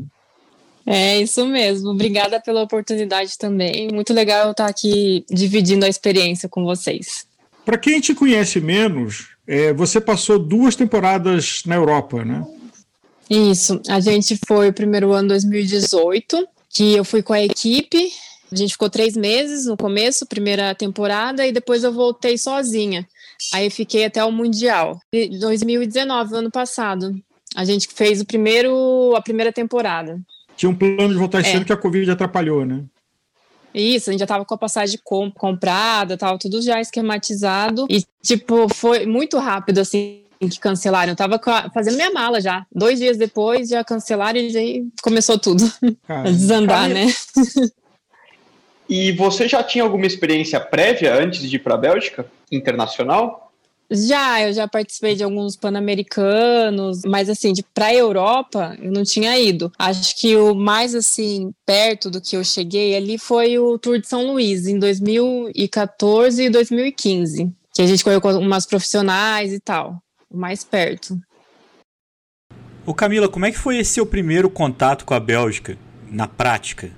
É 0.86 1.22
isso 1.22 1.46
mesmo. 1.46 1.90
Obrigada 1.90 2.40
pela 2.40 2.64
oportunidade 2.64 3.38
também. 3.38 3.90
Muito 3.92 4.12
legal 4.12 4.46
eu 4.46 4.52
estar 4.52 4.66
aqui 4.66 5.26
dividindo 5.30 5.86
a 5.86 5.90
experiência 5.90 6.50
com 6.50 6.64
vocês. 6.64 7.28
Para 7.64 7.78
quem 7.78 8.00
te 8.00 8.16
conhece 8.16 8.60
menos, 8.60 9.28
é, 9.46 9.74
você 9.74 10.02
passou 10.02 10.40
duas 10.40 10.76
temporadas 10.76 11.62
na 11.66 11.76
Europa, 11.76 12.24
né? 12.24 12.44
Isso. 13.30 13.82
A 13.88 14.00
gente 14.00 14.38
foi 14.48 14.70
o 14.70 14.74
primeiro 14.74 15.12
ano 15.12 15.30
2018, 15.30 16.48
que 16.70 16.94
eu 16.94 17.04
fui 17.04 17.22
com 17.22 17.34
a 17.34 17.42
equipe. 17.42 18.12
A 18.52 18.56
gente 18.56 18.72
ficou 18.72 18.90
três 18.90 19.18
meses 19.18 19.66
no 19.66 19.76
começo, 19.76 20.26
primeira 20.26 20.74
temporada, 20.74 21.46
e 21.46 21.52
depois 21.52 21.84
eu 21.84 21.92
voltei 21.92 22.38
sozinha. 22.38 23.06
Aí 23.54 23.70
fiquei 23.70 24.06
até 24.06 24.24
o 24.24 24.32
Mundial. 24.32 25.00
2019, 25.40 26.36
ano 26.36 26.52
passado. 26.52 27.14
A 27.56 27.66
gente 27.66 27.88
fez 27.88 28.22
o 28.22 28.26
primeiro, 28.26 29.14
a 29.16 29.22
primeira 29.22 29.52
temporada. 29.52 30.20
Tinha 30.56 30.70
um 30.70 30.76
plano 30.76 31.10
de 31.10 31.16
voltar 31.16 31.42
esse 31.42 31.52
é. 31.52 31.56
ano 31.58 31.66
que 31.66 31.74
a 31.74 31.78
Covid 31.78 32.10
atrapalhou, 32.10 32.66
né? 32.66 32.84
Isso, 33.74 34.10
a 34.10 34.12
gente 34.12 34.22
já 34.22 34.28
tava 34.28 34.44
com 34.44 34.56
a 34.56 34.58
passagem 34.58 35.00
comp 35.04 35.36
comprada, 35.36 36.18
tava 36.18 36.40
tudo 36.40 36.62
já 36.62 36.82
esquematizado. 36.82 37.86
E, 37.90 38.04
tipo, 38.24 38.68
foi 38.74 39.06
muito 39.06 39.38
rápido, 39.38 39.80
assim, 39.80 40.22
que 40.40 40.60
cancelaram. 40.60 41.12
Eu 41.12 41.16
tava 41.16 41.40
fazendo 41.74 41.96
minha 41.96 42.12
mala 42.12 42.40
já. 42.40 42.66
Dois 42.74 43.00
dias 43.00 43.18
depois 43.18 43.70
já 43.70 43.84
cancelaram 43.84 44.40
e 44.40 44.58
aí 44.58 44.88
começou 45.02 45.38
tudo 45.38 45.64
a 46.08 46.24
desandar, 46.24 46.90
né? 46.90 47.08
E 48.90 49.12
você 49.12 49.48
já 49.50 49.62
tinha 49.62 49.84
alguma 49.84 50.06
experiência 50.06 50.60
prévia 50.60 51.14
antes 51.14 51.42
de 51.42 51.58
ir 51.58 51.60
para 51.60 51.76
a 51.76 51.78
Bélgica, 51.78 52.26
internacional? 52.50 53.52
Já, 53.90 54.42
eu 54.42 54.54
já 54.54 54.68
participei 54.68 55.16
de 55.16 55.24
alguns 55.24 55.56
pan-americanos, 55.56 57.04
mas 57.06 57.30
assim, 57.30 57.54
de 57.54 57.64
pra 57.64 57.94
Europa 57.94 58.78
eu 58.82 58.92
não 58.92 59.04
tinha 59.04 59.38
ido. 59.40 59.72
Acho 59.80 60.16
que 60.18 60.36
o 60.36 60.54
mais 60.54 60.94
assim 60.94 61.54
perto 61.66 62.10
do 62.10 62.20
que 62.20 62.36
eu 62.36 62.44
cheguei 62.44 62.96
ali 62.96 63.18
foi 63.18 63.58
o 63.58 63.78
Tour 63.78 64.00
de 64.00 64.08
São 64.08 64.28
Luís 64.28 64.68
em 64.68 64.78
2014 64.78 66.44
e 66.44 66.50
2015, 66.50 67.50
que 67.74 67.82
a 67.82 67.86
gente 67.86 68.04
correu 68.04 68.20
com 68.20 68.34
umas 68.34 68.66
profissionais 68.66 69.54
e 69.54 69.60
tal, 69.60 70.02
o 70.30 70.38
mais 70.38 70.64
perto. 70.64 71.18
Ô 72.86 72.94
Camila, 72.94 73.28
como 73.28 73.46
é 73.46 73.52
que 73.52 73.58
foi 73.58 73.78
esse 73.78 73.94
seu 73.94 74.06
primeiro 74.06 74.50
contato 74.50 75.06
com 75.06 75.14
a 75.14 75.20
Bélgica 75.20 75.78
na 76.10 76.28
prática? 76.28 76.92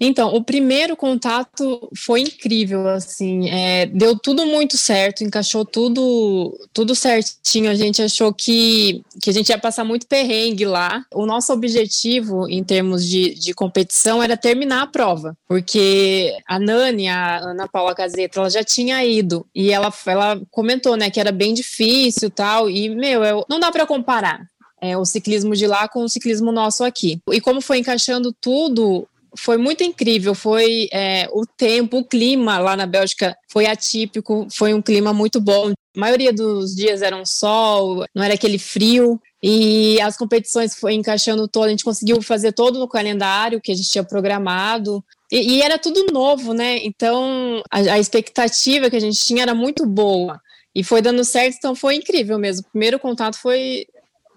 Então, 0.00 0.32
o 0.34 0.42
primeiro 0.42 0.96
contato 0.96 1.90
foi 1.96 2.20
incrível, 2.20 2.86
assim, 2.88 3.50
é, 3.50 3.86
deu 3.86 4.16
tudo 4.16 4.46
muito 4.46 4.76
certo, 4.76 5.24
encaixou 5.24 5.64
tudo, 5.64 6.56
tudo 6.72 6.94
certinho. 6.94 7.70
A 7.70 7.74
gente 7.74 8.00
achou 8.00 8.32
que, 8.32 9.02
que 9.20 9.30
a 9.30 9.32
gente 9.32 9.48
ia 9.48 9.58
passar 9.58 9.84
muito 9.84 10.06
perrengue 10.06 10.64
lá. 10.64 11.04
O 11.12 11.26
nosso 11.26 11.52
objetivo, 11.52 12.48
em 12.48 12.62
termos 12.62 13.04
de, 13.04 13.34
de 13.34 13.52
competição, 13.52 14.22
era 14.22 14.36
terminar 14.36 14.82
a 14.82 14.86
prova, 14.86 15.36
porque 15.48 16.32
a 16.46 16.58
Nani, 16.60 17.08
a 17.08 17.38
Ana 17.38 17.66
Paula 17.66 17.94
Caseta, 17.94 18.38
ela 18.38 18.50
já 18.50 18.62
tinha 18.62 19.04
ido 19.04 19.46
e 19.54 19.72
ela, 19.72 19.92
ela 20.06 20.40
comentou, 20.50 20.96
né, 20.96 21.10
que 21.10 21.18
era 21.18 21.32
bem 21.32 21.52
difícil 21.52 22.30
tal. 22.30 22.70
E, 22.70 22.88
meu, 22.88 23.24
eu, 23.24 23.44
não 23.48 23.58
dá 23.58 23.72
para 23.72 23.86
comparar. 23.86 24.46
É, 24.80 24.96
o 24.96 25.04
ciclismo 25.04 25.56
de 25.56 25.66
lá 25.66 25.88
com 25.88 26.04
o 26.04 26.08
ciclismo 26.08 26.52
nosso 26.52 26.84
aqui. 26.84 27.20
E 27.32 27.40
como 27.40 27.60
foi 27.60 27.78
encaixando 27.78 28.32
tudo, 28.40 29.08
foi 29.38 29.56
muito 29.56 29.84
incrível. 29.84 30.34
Foi 30.34 30.88
é, 30.92 31.28
o 31.32 31.46
tempo, 31.46 31.98
o 31.98 32.04
clima 32.04 32.58
lá 32.58 32.76
na 32.76 32.86
Bélgica 32.86 33.36
foi 33.50 33.66
atípico, 33.66 34.46
foi 34.50 34.74
um 34.74 34.82
clima 34.82 35.12
muito 35.12 35.40
bom. 35.40 35.70
A 35.70 36.00
maioria 36.00 36.32
dos 36.32 36.74
dias 36.74 37.02
era 37.02 37.16
um 37.16 37.24
sol, 37.24 38.04
não 38.14 38.22
era 38.22 38.34
aquele 38.34 38.58
frio. 38.58 39.20
E 39.42 40.00
as 40.00 40.16
competições 40.16 40.74
foi 40.74 40.94
encaixando 40.94 41.46
todo, 41.46 41.66
a 41.66 41.70
gente 41.70 41.84
conseguiu 41.84 42.20
fazer 42.20 42.52
todo 42.52 42.80
no 42.80 42.88
calendário 42.88 43.60
que 43.60 43.70
a 43.70 43.74
gente 43.74 43.88
tinha 43.88 44.02
programado. 44.02 45.02
E, 45.30 45.56
e 45.56 45.62
era 45.62 45.78
tudo 45.78 46.12
novo, 46.12 46.52
né? 46.52 46.78
Então 46.82 47.62
a, 47.70 47.78
a 47.78 47.98
expectativa 47.98 48.90
que 48.90 48.96
a 48.96 49.00
gente 49.00 49.24
tinha 49.24 49.42
era 49.42 49.54
muito 49.54 49.86
boa. 49.86 50.40
E 50.74 50.82
foi 50.82 51.00
dando 51.00 51.24
certo, 51.24 51.56
então 51.56 51.74
foi 51.74 51.94
incrível 51.94 52.38
mesmo. 52.38 52.66
O 52.66 52.70
primeiro 52.70 52.98
contato 52.98 53.36
foi, 53.36 53.86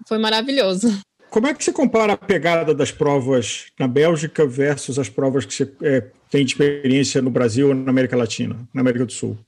foi 0.06 0.18
maravilhoso. 0.18 0.88
Como 1.32 1.46
é 1.46 1.54
que 1.54 1.64
você 1.64 1.72
compara 1.72 2.12
a 2.12 2.16
pegada 2.18 2.74
das 2.74 2.92
provas 2.92 3.68
na 3.80 3.88
Bélgica 3.88 4.46
versus 4.46 4.98
as 4.98 5.08
provas 5.08 5.46
que 5.46 5.54
você 5.54 5.72
é, 5.82 6.04
tem 6.30 6.44
experiência 6.44 7.22
no 7.22 7.30
Brasil 7.30 7.68
ou 7.68 7.74
na 7.74 7.88
América 7.88 8.14
Latina, 8.14 8.68
na 8.72 8.82
América 8.82 9.06
do 9.06 9.12
Sul? 9.12 9.38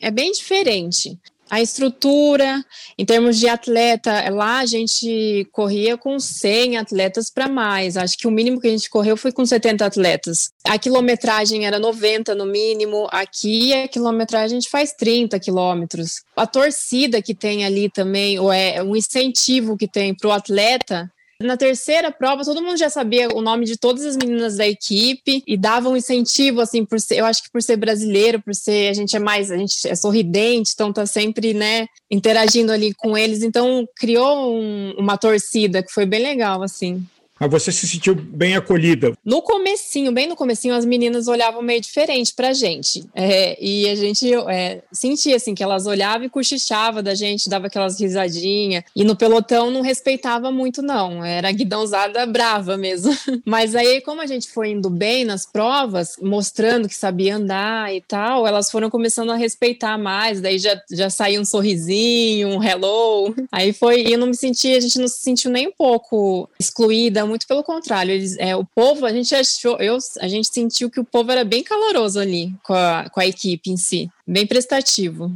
É 0.00 0.10
bem 0.10 0.32
diferente 0.32 1.18
a 1.54 1.62
estrutura, 1.62 2.64
em 2.98 3.04
termos 3.04 3.38
de 3.38 3.48
atleta, 3.48 4.28
lá 4.30 4.58
a 4.58 4.66
gente 4.66 5.46
corria 5.52 5.96
com 5.96 6.18
100 6.18 6.78
atletas 6.78 7.30
para 7.30 7.46
mais. 7.46 7.96
Acho 7.96 8.18
que 8.18 8.26
o 8.26 8.30
mínimo 8.30 8.60
que 8.60 8.66
a 8.66 8.70
gente 8.70 8.90
correu 8.90 9.16
foi 9.16 9.30
com 9.30 9.46
70 9.46 9.86
atletas. 9.86 10.50
A 10.64 10.76
quilometragem 10.80 11.64
era 11.64 11.78
90 11.78 12.34
no 12.34 12.44
mínimo, 12.44 13.06
aqui 13.12 13.72
a 13.72 13.86
quilometragem 13.86 14.56
a 14.56 14.60
gente 14.60 14.68
faz 14.68 14.94
30 14.94 15.38
quilômetros. 15.38 16.22
A 16.34 16.44
torcida 16.44 17.22
que 17.22 17.36
tem 17.36 17.64
ali 17.64 17.88
também, 17.88 18.36
ou 18.36 18.52
é 18.52 18.82
um 18.82 18.96
incentivo 18.96 19.76
que 19.76 19.86
tem 19.86 20.12
para 20.12 20.30
o 20.30 20.32
atleta, 20.32 21.08
Na 21.40 21.56
terceira 21.56 22.12
prova, 22.12 22.44
todo 22.44 22.62
mundo 22.62 22.76
já 22.76 22.88
sabia 22.88 23.28
o 23.34 23.42
nome 23.42 23.64
de 23.64 23.76
todas 23.76 24.04
as 24.04 24.16
meninas 24.16 24.56
da 24.56 24.66
equipe 24.66 25.42
e 25.46 25.56
dava 25.56 25.88
um 25.88 25.96
incentivo, 25.96 26.60
assim, 26.60 26.84
por 26.84 27.00
ser, 27.00 27.18
eu 27.18 27.26
acho 27.26 27.42
que 27.42 27.50
por 27.50 27.62
ser 27.62 27.76
brasileiro, 27.76 28.40
por 28.40 28.54
ser, 28.54 28.88
a 28.88 28.92
gente 28.92 29.16
é 29.16 29.18
mais, 29.18 29.50
a 29.50 29.56
gente 29.56 29.88
é 29.88 29.94
sorridente, 29.94 30.72
então 30.74 30.92
tá 30.92 31.06
sempre, 31.06 31.52
né, 31.52 31.86
interagindo 32.10 32.70
ali 32.70 32.94
com 32.94 33.18
eles, 33.18 33.42
então 33.42 33.86
criou 33.96 34.54
um, 34.54 34.94
uma 34.96 35.18
torcida 35.18 35.82
que 35.82 35.92
foi 35.92 36.06
bem 36.06 36.22
legal, 36.22 36.62
assim. 36.62 37.04
Mas 37.44 37.50
você 37.50 37.70
se 37.70 37.86
sentiu 37.86 38.14
bem 38.14 38.56
acolhida? 38.56 39.12
No 39.24 39.42
comecinho, 39.42 40.10
bem 40.12 40.26
no 40.26 40.34
comecinho, 40.34 40.74
as 40.74 40.84
meninas 40.84 41.28
olhavam 41.28 41.60
meio 41.60 41.80
diferente 41.80 42.32
pra 42.34 42.54
gente. 42.54 43.04
É, 43.14 43.62
e 43.62 43.88
a 43.88 43.94
gente 43.94 44.32
é, 44.48 44.82
sentia, 44.90 45.36
assim, 45.36 45.54
que 45.54 45.62
elas 45.62 45.86
olhavam 45.86 46.26
e 46.26 46.30
cochichavam 46.30 47.02
da 47.02 47.14
gente, 47.14 47.48
dava 47.48 47.66
aquelas 47.66 48.00
risadinhas. 48.00 48.84
E 48.96 49.04
no 49.04 49.14
pelotão 49.14 49.70
não 49.70 49.82
respeitava 49.82 50.50
muito, 50.50 50.80
não. 50.80 51.22
Era 51.24 51.52
guidãozada 51.52 52.24
brava 52.26 52.76
mesmo. 52.76 53.14
Mas 53.44 53.74
aí, 53.74 54.00
como 54.00 54.22
a 54.22 54.26
gente 54.26 54.48
foi 54.48 54.70
indo 54.70 54.88
bem 54.88 55.24
nas 55.24 55.44
provas, 55.44 56.16
mostrando 56.22 56.88
que 56.88 56.94
sabia 56.94 57.36
andar 57.36 57.94
e 57.94 58.00
tal, 58.00 58.46
elas 58.46 58.70
foram 58.70 58.88
começando 58.88 59.30
a 59.30 59.36
respeitar 59.36 59.98
mais. 59.98 60.40
Daí 60.40 60.58
já, 60.58 60.80
já 60.90 61.10
saiu 61.10 61.42
um 61.42 61.44
sorrisinho, 61.44 62.48
um 62.48 62.62
hello. 62.62 63.34
Aí 63.52 63.72
foi, 63.72 64.02
e 64.02 64.12
eu 64.12 64.18
não 64.18 64.28
me 64.28 64.36
senti, 64.36 64.74
a 64.74 64.80
gente 64.80 64.98
não 64.98 65.08
se 65.08 65.20
sentiu 65.20 65.50
nem 65.50 65.68
um 65.68 65.72
pouco 65.72 66.48
excluída 66.58 67.26
muito 67.34 67.46
pelo 67.46 67.64
contrário. 67.64 68.12
Eles, 68.12 68.36
é, 68.38 68.54
o 68.54 68.64
povo, 68.64 69.04
a 69.04 69.12
gente 69.12 69.34
achou, 69.34 69.76
eu, 69.78 69.98
a 70.20 70.28
gente 70.28 70.48
sentiu 70.48 70.88
que 70.88 71.00
o 71.00 71.04
povo 71.04 71.32
era 71.32 71.44
bem 71.44 71.62
caloroso 71.62 72.20
ali 72.20 72.52
com 72.62 72.72
a, 72.72 73.08
com 73.10 73.20
a 73.20 73.26
equipe 73.26 73.70
em 73.70 73.76
si, 73.76 74.08
bem 74.26 74.46
prestativo. 74.46 75.32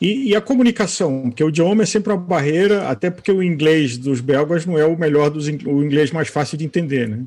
E, 0.00 0.28
e, 0.28 0.36
a 0.36 0.40
comunicação, 0.40 1.22
porque 1.22 1.42
o 1.42 1.48
idioma 1.48 1.82
é 1.82 1.86
sempre 1.86 2.12
uma 2.12 2.20
barreira, 2.20 2.88
até 2.88 3.10
porque 3.10 3.32
o 3.32 3.42
inglês 3.42 3.98
dos 3.98 4.20
belgas 4.20 4.64
não 4.64 4.78
é 4.78 4.84
o 4.84 4.96
melhor 4.96 5.28
dos 5.28 5.48
o 5.48 5.82
inglês 5.82 6.12
mais 6.12 6.28
fácil 6.28 6.56
de 6.56 6.64
entender, 6.64 7.08
né? 7.08 7.24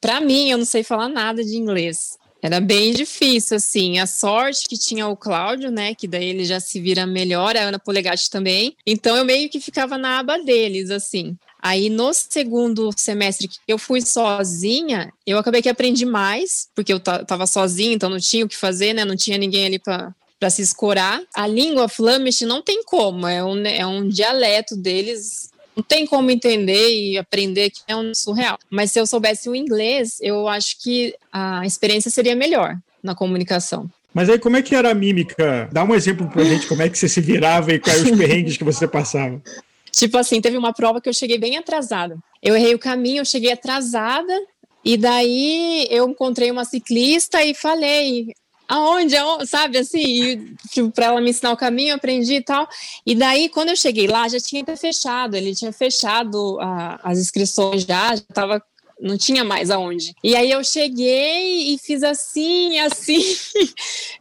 Para 0.00 0.20
mim, 0.20 0.50
eu 0.50 0.58
não 0.58 0.64
sei 0.64 0.84
falar 0.84 1.08
nada 1.08 1.42
de 1.42 1.56
inglês. 1.56 2.16
Era 2.40 2.60
bem 2.60 2.92
difícil, 2.92 3.56
assim. 3.56 3.98
A 3.98 4.06
sorte 4.06 4.68
que 4.68 4.78
tinha 4.78 5.08
o 5.08 5.16
Cláudio, 5.16 5.70
né? 5.70 5.94
Que 5.94 6.06
daí 6.06 6.26
ele 6.26 6.44
já 6.44 6.60
se 6.60 6.78
vira 6.78 7.06
melhor, 7.06 7.56
a 7.56 7.62
Ana 7.62 7.78
Polegatti 7.78 8.28
também. 8.28 8.76
Então 8.86 9.16
eu 9.16 9.24
meio 9.24 9.48
que 9.48 9.58
ficava 9.58 9.96
na 9.96 10.18
aba 10.18 10.36
deles, 10.36 10.90
assim. 10.90 11.36
Aí 11.64 11.88
no 11.88 12.12
segundo 12.12 12.90
semestre 12.94 13.48
que 13.48 13.58
eu 13.66 13.78
fui 13.78 14.02
sozinha, 14.02 15.10
eu 15.26 15.38
acabei 15.38 15.62
que 15.62 15.68
aprendi 15.70 16.04
mais, 16.04 16.68
porque 16.74 16.92
eu 16.92 17.00
tava 17.00 17.46
sozinha, 17.46 17.94
então 17.94 18.10
não 18.10 18.18
tinha 18.18 18.44
o 18.44 18.48
que 18.48 18.54
fazer, 18.54 18.92
né? 18.92 19.02
Não 19.02 19.16
tinha 19.16 19.38
ninguém 19.38 19.64
ali 19.64 19.78
para 19.78 20.14
para 20.38 20.50
se 20.50 20.60
escorar. 20.60 21.22
A 21.34 21.46
língua 21.46 21.88
Flemish 21.88 22.42
não 22.42 22.60
tem 22.60 22.82
como, 22.84 23.26
é 23.26 23.42
um, 23.42 23.64
é 23.64 23.86
um 23.86 24.06
dialeto 24.06 24.76
deles, 24.76 25.48
não 25.74 25.82
tem 25.82 26.06
como 26.06 26.30
entender 26.30 26.90
e 26.90 27.16
aprender 27.16 27.70
que 27.70 27.80
é 27.88 27.96
um 27.96 28.12
surreal. 28.14 28.58
Mas 28.68 28.92
se 28.92 29.00
eu 29.00 29.06
soubesse 29.06 29.48
o 29.48 29.56
inglês, 29.56 30.18
eu 30.20 30.46
acho 30.46 30.78
que 30.82 31.14
a 31.32 31.64
experiência 31.64 32.10
seria 32.10 32.36
melhor 32.36 32.76
na 33.02 33.14
comunicação. 33.14 33.90
Mas 34.12 34.28
aí 34.28 34.38
como 34.38 34.58
é 34.58 34.62
que 34.62 34.74
era 34.74 34.90
a 34.90 34.94
mímica? 34.94 35.66
Dá 35.72 35.82
um 35.82 35.94
exemplo 35.94 36.28
pra 36.28 36.44
gente 36.44 36.66
como 36.66 36.82
é 36.82 36.90
que 36.90 36.98
você 36.98 37.08
se 37.08 37.22
virava 37.22 37.72
e 37.72 37.78
quais 37.78 38.02
os 38.02 38.10
perrengues 38.18 38.58
que 38.58 38.64
você 38.64 38.86
passava. 38.86 39.40
Tipo 39.94 40.18
assim, 40.18 40.40
teve 40.40 40.56
uma 40.56 40.72
prova 40.72 41.00
que 41.00 41.08
eu 41.08 41.14
cheguei 41.14 41.38
bem 41.38 41.56
atrasada. 41.56 42.18
Eu 42.42 42.56
errei 42.56 42.74
o 42.74 42.78
caminho, 42.78 43.20
eu 43.20 43.24
cheguei 43.24 43.52
atrasada, 43.52 44.34
e 44.84 44.96
daí 44.96 45.86
eu 45.90 46.08
encontrei 46.08 46.50
uma 46.50 46.64
ciclista 46.64 47.42
e 47.42 47.54
falei. 47.54 48.34
Aonde, 48.66 49.14
aonde 49.14 49.46
sabe 49.46 49.76
assim, 49.76 50.56
tipo, 50.70 50.90
para 50.90 51.06
ela 51.06 51.20
me 51.20 51.30
ensinar 51.30 51.52
o 51.52 51.56
caminho, 51.56 51.90
eu 51.90 51.96
aprendi 51.96 52.36
e 52.36 52.42
tal. 52.42 52.66
E 53.06 53.14
daí, 53.14 53.48
quando 53.50 53.68
eu 53.68 53.76
cheguei 53.76 54.06
lá, 54.06 54.26
já 54.26 54.40
tinha 54.40 54.64
fechado, 54.76 55.36
ele 55.36 55.54
tinha 55.54 55.72
fechado 55.72 56.58
a, 56.60 56.98
as 57.02 57.18
inscrições 57.18 57.82
já, 57.82 58.16
já 58.16 58.22
estava 58.22 58.62
não 59.04 59.18
tinha 59.18 59.44
mais 59.44 59.70
aonde. 59.70 60.14
E 60.24 60.34
aí 60.34 60.50
eu 60.50 60.64
cheguei 60.64 61.74
e 61.74 61.78
fiz 61.78 62.02
assim, 62.02 62.78
assim, 62.80 63.22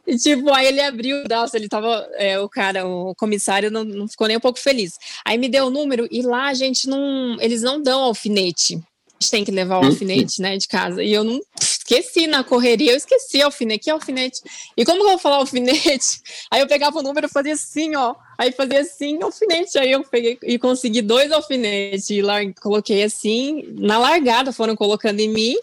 e 0.06 0.18
tipo, 0.18 0.54
aí 0.54 0.68
ele 0.68 0.82
abriu, 0.82 1.24
nossa, 1.30 1.58
ele 1.58 1.70
tava, 1.70 2.08
é, 2.16 2.40
o 2.40 2.50
cara, 2.50 2.86
o 2.86 3.16
comissário 3.16 3.72
não, 3.72 3.84
não 3.84 4.08
ficou 4.08 4.28
nem 4.28 4.38
um 4.38 4.42
pouco 4.42 4.60
feliz. 4.60 4.94
Aí 5.26 5.38
me 5.38 5.48
deu 5.48 5.68
o 5.68 5.72
número 5.72 6.08
e 6.12 6.22
lá 6.22 6.48
a 6.48 6.54
gente 6.54 6.88
não, 6.88 7.38
eles 7.40 7.62
não 7.62 7.82
dão 7.82 8.02
alfinete 8.02 8.84
gente 9.24 9.32
tem 9.32 9.46
que 9.46 9.52
levar 9.52 9.80
o 9.80 9.86
alfinete, 9.86 10.42
né, 10.42 10.58
de 10.58 10.68
casa. 10.68 11.02
E 11.02 11.14
eu 11.14 11.24
não 11.24 11.40
esqueci 11.84 12.28
na 12.28 12.44
correria, 12.44 12.92
eu 12.92 12.98
esqueci 12.98 13.42
alfinete, 13.42 13.84
que 13.84 13.90
alfinete? 13.92 14.42
E 14.76 14.86
como 14.86 15.00
que 15.00 15.06
eu 15.06 15.10
vou 15.10 15.20
falar 15.20 15.38
alfinete? 15.38 16.22
Aí 16.50 16.62
eu 16.62 16.68
pegava 16.68 17.00
o 17.00 17.04
número 17.04 17.28
fazia 17.28 17.54
assim, 17.54 17.96
ó. 17.96 18.16
Aí 18.38 18.52
fazia 18.52 18.80
assim, 18.80 19.22
alfinete. 19.22 19.78
Aí 19.78 19.92
eu 19.92 20.04
peguei 20.04 20.40
e 20.44 20.58
consegui 20.58 21.02
dois 21.02 21.32
alfinetes 21.32 22.10
e 22.10 22.22
lá 22.22 22.40
coloquei 22.62 23.04
assim, 23.04 23.64
na 23.78 23.98
largada 23.98 24.54
foram 24.54 24.76
colocando 24.76 25.20
em 25.20 25.30
mim. 25.30 25.56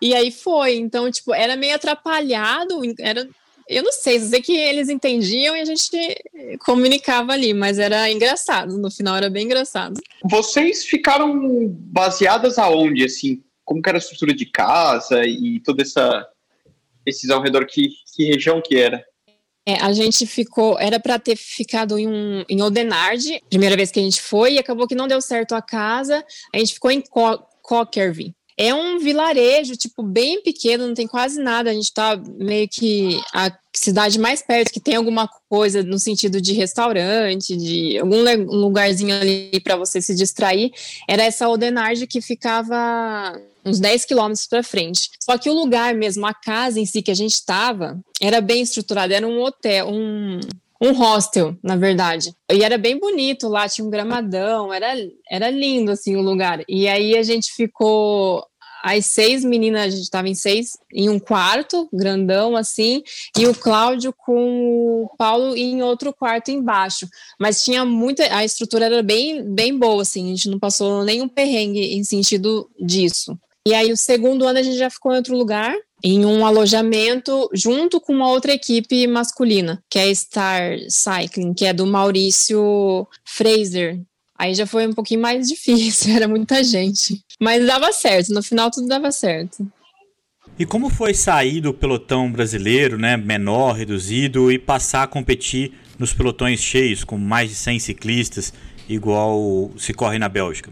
E 0.00 0.14
aí 0.14 0.30
foi. 0.30 0.76
Então, 0.76 1.10
tipo, 1.10 1.32
era 1.32 1.56
meio 1.56 1.74
atrapalhado, 1.74 2.80
era 2.98 3.26
eu 3.66 3.82
não 3.82 3.92
sei, 3.92 4.20
sei 4.20 4.42
que 4.42 4.54
eles 4.54 4.90
entendiam 4.90 5.56
e 5.56 5.60
a 5.60 5.64
gente 5.64 5.88
comunicava 6.66 7.32
ali, 7.32 7.54
mas 7.54 7.78
era 7.78 8.10
engraçado, 8.10 8.76
no 8.76 8.90
final 8.90 9.16
era 9.16 9.30
bem 9.30 9.46
engraçado. 9.46 9.98
Vocês 10.22 10.84
ficaram 10.84 11.66
baseadas 11.68 12.58
aonde, 12.58 13.04
assim? 13.04 13.42
Como 13.64 13.80
que 13.80 13.88
era 13.88 13.98
a 13.98 14.00
estrutura 14.00 14.34
de 14.34 14.46
casa 14.46 15.24
e 15.24 15.60
toda 15.60 15.82
essa 15.82 16.28
esses 17.06 17.30
ao 17.30 17.42
redor, 17.42 17.66
que, 17.66 17.88
que 18.14 18.24
região 18.24 18.62
que 18.62 18.76
era? 18.76 19.04
É, 19.66 19.76
a 19.76 19.92
gente 19.92 20.26
ficou, 20.26 20.78
era 20.78 21.00
para 21.00 21.18
ter 21.18 21.36
ficado 21.36 21.98
em, 21.98 22.06
um, 22.06 22.44
em 22.48 22.60
Odenard, 22.62 23.40
primeira 23.48 23.76
vez 23.76 23.90
que 23.90 23.98
a 23.98 24.02
gente 24.02 24.20
foi, 24.20 24.54
e 24.54 24.58
acabou 24.58 24.86
que 24.86 24.94
não 24.94 25.08
deu 25.08 25.20
certo 25.20 25.54
a 25.54 25.62
casa, 25.62 26.24
a 26.54 26.58
gente 26.58 26.74
ficou 26.74 26.90
em 26.90 27.00
Co 27.00 27.38
Cockerville. 27.62 28.34
É 28.56 28.72
um 28.72 28.98
vilarejo, 28.98 29.76
tipo, 29.76 30.02
bem 30.02 30.42
pequeno, 30.42 30.86
não 30.86 30.94
tem 30.94 31.06
quase 31.06 31.40
nada. 31.40 31.70
A 31.70 31.74
gente 31.74 31.92
tá 31.92 32.16
meio 32.38 32.68
que 32.68 33.20
a 33.32 33.52
cidade 33.74 34.18
mais 34.18 34.42
perto 34.42 34.72
que 34.72 34.80
tem 34.80 34.94
alguma 34.94 35.28
coisa 35.48 35.82
no 35.82 35.98
sentido 35.98 36.40
de 36.40 36.52
restaurante, 36.52 37.56
de 37.56 37.98
algum 37.98 38.22
lugarzinho 38.46 39.14
ali 39.14 39.60
para 39.62 39.76
você 39.76 40.00
se 40.00 40.14
distrair. 40.14 40.70
Era 41.08 41.24
essa 41.24 41.48
Odenard 41.48 42.06
que 42.06 42.20
ficava 42.20 43.36
uns 43.64 43.80
10 43.80 44.04
quilômetros 44.04 44.46
para 44.46 44.62
frente. 44.62 45.10
Só 45.18 45.38
que 45.38 45.50
o 45.50 45.54
lugar 45.54 45.94
mesmo, 45.94 46.26
a 46.26 46.34
casa 46.34 46.78
em 46.78 46.86
si 46.86 47.02
que 47.02 47.10
a 47.10 47.16
gente 47.16 47.32
estava, 47.32 47.98
era 48.20 48.40
bem 48.40 48.62
estruturada, 48.62 49.14
era 49.14 49.26
um 49.26 49.40
hotel, 49.42 49.88
um, 49.88 50.38
um 50.84 50.92
hostel, 50.92 51.56
na 51.62 51.76
verdade. 51.76 52.34
E 52.52 52.62
era 52.62 52.76
bem 52.76 52.98
bonito 52.98 53.48
lá, 53.48 53.66
tinha 53.66 53.86
um 53.86 53.90
gramadão, 53.90 54.72
era, 54.72 54.94
era 55.30 55.50
lindo 55.50 55.90
assim 55.90 56.14
o 56.14 56.20
lugar. 56.20 56.62
E 56.68 56.86
aí 56.86 57.16
a 57.16 57.22
gente 57.22 57.52
ficou 57.52 58.44
as 58.84 59.06
seis 59.06 59.42
meninas, 59.42 59.80
a 59.80 59.88
gente 59.88 60.02
estava 60.02 60.28
em 60.28 60.34
seis, 60.34 60.72
em 60.92 61.08
um 61.08 61.18
quarto, 61.18 61.88
grandão 61.90 62.54
assim, 62.54 63.02
e 63.34 63.46
o 63.46 63.54
Cláudio 63.54 64.12
com 64.12 65.04
o 65.04 65.16
Paulo 65.16 65.56
em 65.56 65.82
outro 65.82 66.12
quarto 66.12 66.50
embaixo. 66.50 67.08
Mas 67.40 67.64
tinha 67.64 67.82
muita, 67.86 68.22
a 68.36 68.44
estrutura 68.44 68.84
era 68.84 69.02
bem, 69.02 69.42
bem 69.42 69.76
boa, 69.76 70.02
assim, 70.02 70.26
a 70.26 70.36
gente 70.36 70.50
não 70.50 70.58
passou 70.58 71.02
nenhum 71.02 71.26
perrengue 71.26 71.96
em 71.96 72.04
sentido 72.04 72.68
disso. 72.78 73.38
E 73.66 73.72
aí 73.72 73.90
o 73.90 73.96
segundo 73.96 74.46
ano 74.46 74.58
a 74.58 74.62
gente 74.62 74.76
já 74.76 74.90
ficou 74.90 75.14
em 75.14 75.16
outro 75.16 75.34
lugar, 75.34 75.74
em 76.06 76.26
um 76.26 76.44
alojamento 76.44 77.48
junto 77.54 77.98
com 77.98 78.12
uma 78.12 78.28
outra 78.28 78.52
equipe 78.52 79.06
masculina, 79.06 79.82
que 79.88 79.98
é 79.98 80.14
Star 80.14 80.76
Cycling, 80.90 81.54
que 81.54 81.64
é 81.64 81.72
do 81.72 81.86
Maurício 81.86 83.08
Fraser. 83.24 84.02
Aí 84.38 84.54
já 84.54 84.66
foi 84.66 84.86
um 84.86 84.92
pouquinho 84.92 85.22
mais 85.22 85.48
difícil, 85.48 86.14
era 86.14 86.28
muita 86.28 86.62
gente. 86.62 87.22
Mas 87.40 87.66
dava 87.66 87.90
certo, 87.90 88.34
no 88.34 88.42
final 88.42 88.70
tudo 88.70 88.86
dava 88.86 89.10
certo. 89.10 89.66
E 90.58 90.66
como 90.66 90.90
foi 90.90 91.14
sair 91.14 91.62
do 91.62 91.72
pelotão 91.72 92.30
brasileiro, 92.30 92.98
né, 92.98 93.16
menor, 93.16 93.72
reduzido, 93.72 94.52
e 94.52 94.58
passar 94.58 95.04
a 95.04 95.06
competir 95.06 95.72
nos 95.98 96.12
pelotões 96.12 96.60
cheios, 96.60 97.02
com 97.02 97.16
mais 97.16 97.48
de 97.48 97.56
100 97.56 97.78
ciclistas, 97.78 98.52
igual 98.86 99.72
se 99.78 99.94
corre 99.94 100.18
na 100.18 100.28
Bélgica? 100.28 100.70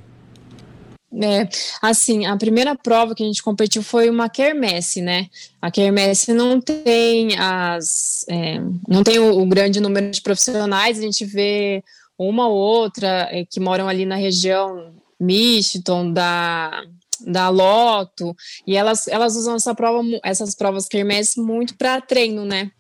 É, 1.21 1.47
assim, 1.83 2.25
a 2.25 2.37
primeira 2.39 2.75
prova 2.75 3.15
que 3.15 3.23
a 3.23 3.27
gente 3.27 3.43
competiu 3.43 3.83
foi 3.83 4.09
uma 4.09 4.31
quermesse, 4.31 5.03
né? 5.03 5.29
A 5.61 5.71
quermesse 5.71 6.33
não 6.33 6.59
tem 6.59 7.39
as, 7.39 8.25
é, 8.29 8.59
não 8.89 9.05
tem 9.05 9.19
o, 9.19 9.43
o, 9.43 9.47
grande 9.47 9.79
número 9.79 10.11
de 10.11 10.23
profissionais, 10.23 10.99
a 10.99 11.03
gente 11.03 11.27
vê 11.27 11.85
uma 12.19 12.49
ou 12.49 12.57
outra 12.57 13.29
é, 13.31 13.45
que 13.45 13.61
moram 13.61 13.89
ali 13.89 14.07
na 14.07 14.17
região 14.17 14.95
Michiton, 15.21 16.13
da, 16.13 16.83
da 17.27 17.51
Loto, 17.51 18.35
e 18.67 18.75
elas, 18.75 19.07
elas 19.07 19.37
usam 19.37 19.57
essa 19.57 19.75
prova, 19.75 20.03
essas 20.25 20.55
provas 20.55 20.89
quermesse 20.89 21.39
muito 21.39 21.77
para 21.77 22.01
treino, 22.01 22.47
né? 22.47 22.71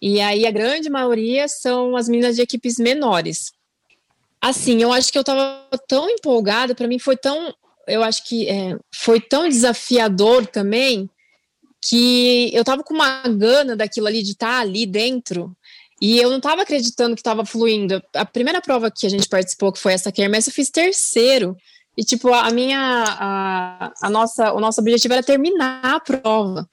E 0.00 0.20
aí 0.20 0.46
a 0.46 0.50
grande 0.50 0.88
maioria 0.88 1.46
são 1.48 1.96
as 1.96 2.08
meninas 2.08 2.36
de 2.36 2.42
equipes 2.42 2.78
menores. 2.78 3.52
Assim, 4.40 4.82
eu 4.82 4.92
acho 4.92 5.10
que 5.10 5.18
eu 5.18 5.22
estava 5.22 5.66
tão 5.88 6.08
empolgada, 6.08 6.74
para 6.74 6.86
mim 6.86 6.98
foi 6.98 7.16
tão, 7.16 7.52
eu 7.86 8.02
acho 8.02 8.24
que 8.26 8.48
é, 8.48 8.76
foi 8.94 9.20
tão 9.20 9.48
desafiador 9.48 10.46
também, 10.46 11.10
que 11.80 12.50
eu 12.54 12.60
estava 12.60 12.82
com 12.82 12.94
uma 12.94 13.22
gana 13.22 13.76
daquilo 13.76 14.06
ali, 14.06 14.22
de 14.22 14.32
estar 14.32 14.48
tá 14.48 14.60
ali 14.60 14.86
dentro, 14.86 15.56
e 16.00 16.18
eu 16.18 16.30
não 16.30 16.36
estava 16.36 16.62
acreditando 16.62 17.16
que 17.16 17.20
estava 17.20 17.44
fluindo. 17.44 18.00
A 18.14 18.24
primeira 18.24 18.60
prova 18.60 18.90
que 18.90 19.06
a 19.06 19.10
gente 19.10 19.28
participou, 19.28 19.72
que 19.72 19.80
foi 19.80 19.92
essa 19.92 20.12
Kermesse, 20.12 20.50
eu 20.50 20.54
fiz 20.54 20.70
terceiro. 20.70 21.56
E, 21.96 22.04
tipo, 22.04 22.32
a 22.32 22.48
minha, 22.52 22.78
a, 22.78 23.92
a 24.00 24.08
nossa, 24.08 24.52
o 24.52 24.60
nosso 24.60 24.80
objetivo 24.80 25.14
era 25.14 25.22
terminar 25.22 25.80
a 25.82 25.98
prova. 25.98 26.68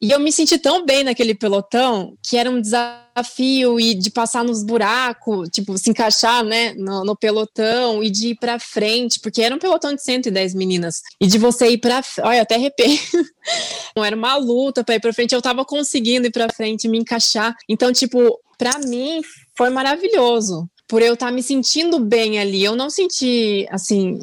E 0.00 0.12
eu 0.12 0.20
me 0.20 0.30
senti 0.30 0.58
tão 0.58 0.86
bem 0.86 1.02
naquele 1.02 1.34
pelotão 1.34 2.16
que 2.22 2.36
era 2.36 2.48
um 2.48 2.60
desafio 2.60 3.80
e 3.80 3.94
de 3.94 4.10
passar 4.10 4.44
nos 4.44 4.62
buracos, 4.62 5.48
tipo, 5.48 5.76
se 5.76 5.90
encaixar, 5.90 6.44
né, 6.44 6.72
no, 6.74 7.04
no 7.04 7.16
pelotão 7.16 8.02
e 8.02 8.08
de 8.08 8.28
ir 8.28 8.36
para 8.36 8.60
frente, 8.60 9.18
porque 9.20 9.42
era 9.42 9.54
um 9.54 9.58
pelotão 9.58 9.92
de 9.92 10.02
110 10.02 10.54
meninas. 10.54 11.02
E 11.20 11.26
de 11.26 11.36
você 11.36 11.70
ir 11.70 11.78
para, 11.78 12.00
olha, 12.20 12.42
até 12.42 12.54
arrepei. 12.54 13.00
Não 13.96 14.04
era 14.04 14.14
uma 14.14 14.36
luta 14.36 14.84
para 14.84 14.94
ir 14.94 15.00
para 15.00 15.12
frente, 15.12 15.34
eu 15.34 15.42
tava 15.42 15.64
conseguindo 15.64 16.28
ir 16.28 16.32
para 16.32 16.52
frente, 16.52 16.86
me 16.86 16.98
encaixar. 16.98 17.56
Então, 17.68 17.92
tipo, 17.92 18.38
para 18.56 18.78
mim 18.78 19.20
foi 19.56 19.70
maravilhoso 19.70 20.68
por 20.86 21.02
eu 21.02 21.14
estar 21.14 21.26
tá 21.26 21.32
me 21.32 21.42
sentindo 21.42 21.98
bem 21.98 22.38
ali. 22.38 22.64
Eu 22.64 22.76
não 22.76 22.88
senti, 22.88 23.66
assim, 23.70 24.18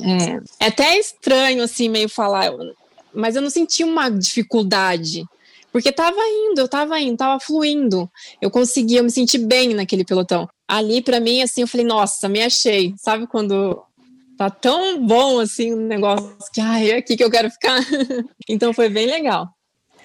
é, 0.60 0.66
é 0.66 0.68
até 0.68 0.98
estranho, 0.98 1.62
assim, 1.62 1.90
meio 1.90 2.10
falar, 2.10 2.52
mas 3.14 3.36
eu 3.36 3.42
não 3.42 3.50
senti 3.50 3.84
uma 3.84 4.10
dificuldade. 4.10 5.26
Porque 5.76 5.92
tava 5.92 6.22
indo, 6.26 6.62
eu 6.62 6.70
tava 6.70 6.98
indo, 7.02 7.18
tava 7.18 7.38
fluindo. 7.38 8.10
Eu 8.42 8.50
conseguia, 8.50 9.00
eu 9.00 9.04
me 9.04 9.12
senti 9.12 9.38
bem 9.38 9.74
naquele 9.74 10.06
pelotão. 10.06 10.48
Ali, 10.66 11.02
para 11.02 11.20
mim, 11.20 11.42
assim, 11.42 11.60
eu 11.60 11.68
falei, 11.68 11.86
nossa, 11.86 12.30
me 12.30 12.42
achei. 12.42 12.94
Sabe 12.96 13.28
quando 13.28 13.84
tá 14.38 14.50
tão 14.50 15.06
bom, 15.06 15.38
assim, 15.38 15.74
o 15.74 15.78
um 15.78 15.86
negócio 15.86 16.34
que, 16.54 16.62
ai, 16.62 16.92
é 16.92 16.96
aqui 17.00 17.18
que 17.18 17.24
eu 17.26 17.30
quero 17.30 17.52
ficar. 17.52 17.78
então 18.48 18.72
foi 18.72 18.88
bem 18.88 19.06
legal. 19.06 19.50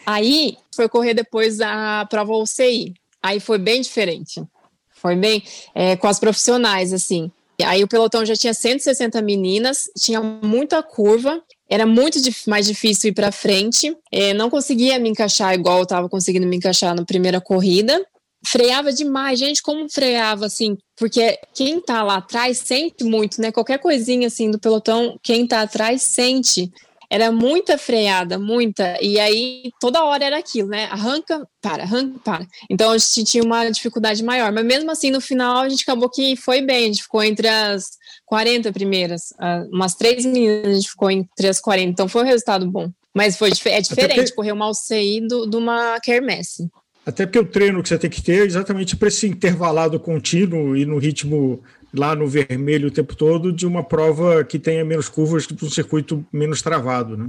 Aí, 0.04 0.56
foi 0.74 0.88
correr 0.88 1.14
depois 1.14 1.60
a 1.60 2.04
prova 2.10 2.32
UCI. 2.32 2.92
Aí 3.22 3.38
foi 3.38 3.58
bem 3.58 3.80
diferente. 3.80 4.42
Foi 4.90 5.14
bem 5.14 5.40
é, 5.72 5.94
com 5.94 6.08
as 6.08 6.18
profissionais, 6.18 6.92
assim. 6.92 7.30
Aí 7.64 7.84
o 7.84 7.88
pelotão 7.88 8.26
já 8.26 8.34
tinha 8.34 8.52
160 8.52 9.22
meninas, 9.22 9.84
tinha 9.96 10.20
muita 10.20 10.82
curva, 10.82 11.40
era 11.70 11.86
muito 11.86 12.18
mais 12.48 12.66
difícil 12.66 13.10
ir 13.10 13.14
para 13.14 13.30
frente, 13.30 13.96
é, 14.10 14.34
não 14.34 14.50
conseguia 14.50 14.98
me 14.98 15.08
encaixar 15.08 15.54
igual 15.54 15.78
eu 15.78 15.84
estava 15.84 16.08
conseguindo 16.08 16.46
me 16.46 16.56
encaixar 16.56 16.94
na 16.96 17.04
primeira 17.04 17.40
corrida. 17.40 18.04
Freava 18.44 18.92
demais, 18.92 19.38
gente, 19.38 19.62
como 19.62 19.88
freava, 19.88 20.46
assim, 20.46 20.76
porque 20.96 21.38
quem 21.54 21.80
tá 21.80 22.02
lá 22.02 22.16
atrás 22.16 22.58
sente 22.58 23.04
muito, 23.04 23.40
né? 23.40 23.52
Qualquer 23.52 23.78
coisinha 23.78 24.26
assim 24.26 24.50
do 24.50 24.58
pelotão, 24.58 25.16
quem 25.22 25.46
tá 25.46 25.60
atrás 25.60 26.02
sente 26.02 26.72
era 27.10 27.30
muita 27.30 27.76
freada, 27.76 28.38
muita, 28.38 28.96
e 29.02 29.18
aí 29.18 29.70
toda 29.80 30.04
hora 30.04 30.24
era 30.24 30.38
aquilo, 30.38 30.68
né? 30.68 30.84
Arranca, 30.86 31.46
para, 31.60 31.82
arranca, 31.82 32.18
para. 32.24 32.46
Então 32.70 32.92
a 32.92 32.98
gente 32.98 33.24
tinha 33.24 33.42
uma 33.42 33.68
dificuldade 33.68 34.22
maior, 34.24 34.52
mas 34.52 34.64
mesmo 34.64 34.90
assim 34.90 35.10
no 35.10 35.20
final 35.20 35.58
a 35.58 35.68
gente 35.68 35.82
acabou 35.82 36.08
que 36.08 36.34
foi 36.36 36.62
bem, 36.62 36.84
a 36.84 36.86
gente 36.86 37.02
ficou 37.02 37.22
entre 37.22 37.48
as 37.48 37.99
40 38.30 38.72
primeiras, 38.72 39.34
umas 39.72 39.96
três 39.96 40.24
meninas 40.24 40.68
a 40.68 40.74
gente 40.74 40.88
ficou 40.88 41.10
entre 41.10 41.48
as 41.48 41.60
40, 41.60 41.90
então 41.90 42.08
foi 42.08 42.22
um 42.22 42.26
resultado 42.26 42.70
bom. 42.70 42.88
Mas 43.12 43.36
foi 43.36 43.48
é 43.66 43.80
diferente 43.80 44.14
porque... 44.14 44.34
correr 44.34 44.52
uma 44.52 44.70
UCI 44.70 45.26
do, 45.26 45.50
de 45.50 45.56
uma 45.56 45.98
quermesse. 45.98 46.70
Até 47.04 47.26
porque 47.26 47.40
o 47.40 47.44
treino 47.44 47.82
que 47.82 47.88
você 47.88 47.98
tem 47.98 48.08
que 48.08 48.22
ter 48.22 48.42
é 48.42 48.44
exatamente 48.44 48.96
para 48.96 49.08
esse 49.08 49.26
intervalado 49.26 49.98
contínuo 49.98 50.76
e 50.76 50.86
no 50.86 50.96
ritmo 50.98 51.60
lá 51.92 52.14
no 52.14 52.28
vermelho 52.28 52.86
o 52.86 52.92
tempo 52.92 53.16
todo 53.16 53.52
de 53.52 53.66
uma 53.66 53.82
prova 53.82 54.44
que 54.44 54.60
tenha 54.60 54.84
menos 54.84 55.08
curvas, 55.08 55.44
de 55.44 55.64
um 55.64 55.68
circuito 55.68 56.24
menos 56.32 56.62
travado, 56.62 57.16
né? 57.16 57.28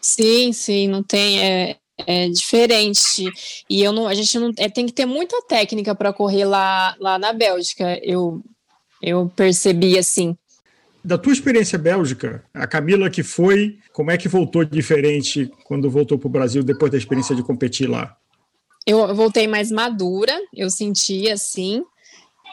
Sim, 0.00 0.50
sim, 0.54 0.88
não 0.88 1.02
tem. 1.02 1.44
É, 1.44 1.76
é 2.06 2.28
diferente. 2.30 3.30
E 3.68 3.82
eu 3.82 3.92
não, 3.92 4.06
a 4.06 4.14
gente 4.14 4.38
não 4.38 4.50
é, 4.56 4.70
tem 4.70 4.86
que 4.86 4.94
ter 4.94 5.04
muita 5.04 5.42
técnica 5.42 5.94
para 5.94 6.10
correr 6.10 6.46
lá, 6.46 6.96
lá 6.98 7.18
na 7.18 7.34
Bélgica. 7.34 8.00
Eu, 8.02 8.42
eu 9.04 9.30
percebi 9.34 9.98
assim. 9.98 10.36
Da 11.04 11.18
tua 11.18 11.32
experiência 11.32 11.78
bélgica, 11.78 12.42
a 12.54 12.66
Camila 12.66 13.10
que 13.10 13.22
foi, 13.22 13.78
como 13.92 14.10
é 14.10 14.16
que 14.16 14.26
voltou 14.26 14.64
diferente 14.64 15.50
quando 15.64 15.90
voltou 15.90 16.18
para 16.18 16.28
o 16.28 16.30
Brasil 16.30 16.62
depois 16.62 16.90
da 16.90 16.96
experiência 16.96 17.36
de 17.36 17.42
competir 17.42 17.88
lá? 17.88 18.16
Eu 18.86 19.14
voltei 19.14 19.46
mais 19.46 19.70
madura, 19.70 20.32
eu 20.54 20.70
senti 20.70 21.30
assim 21.30 21.84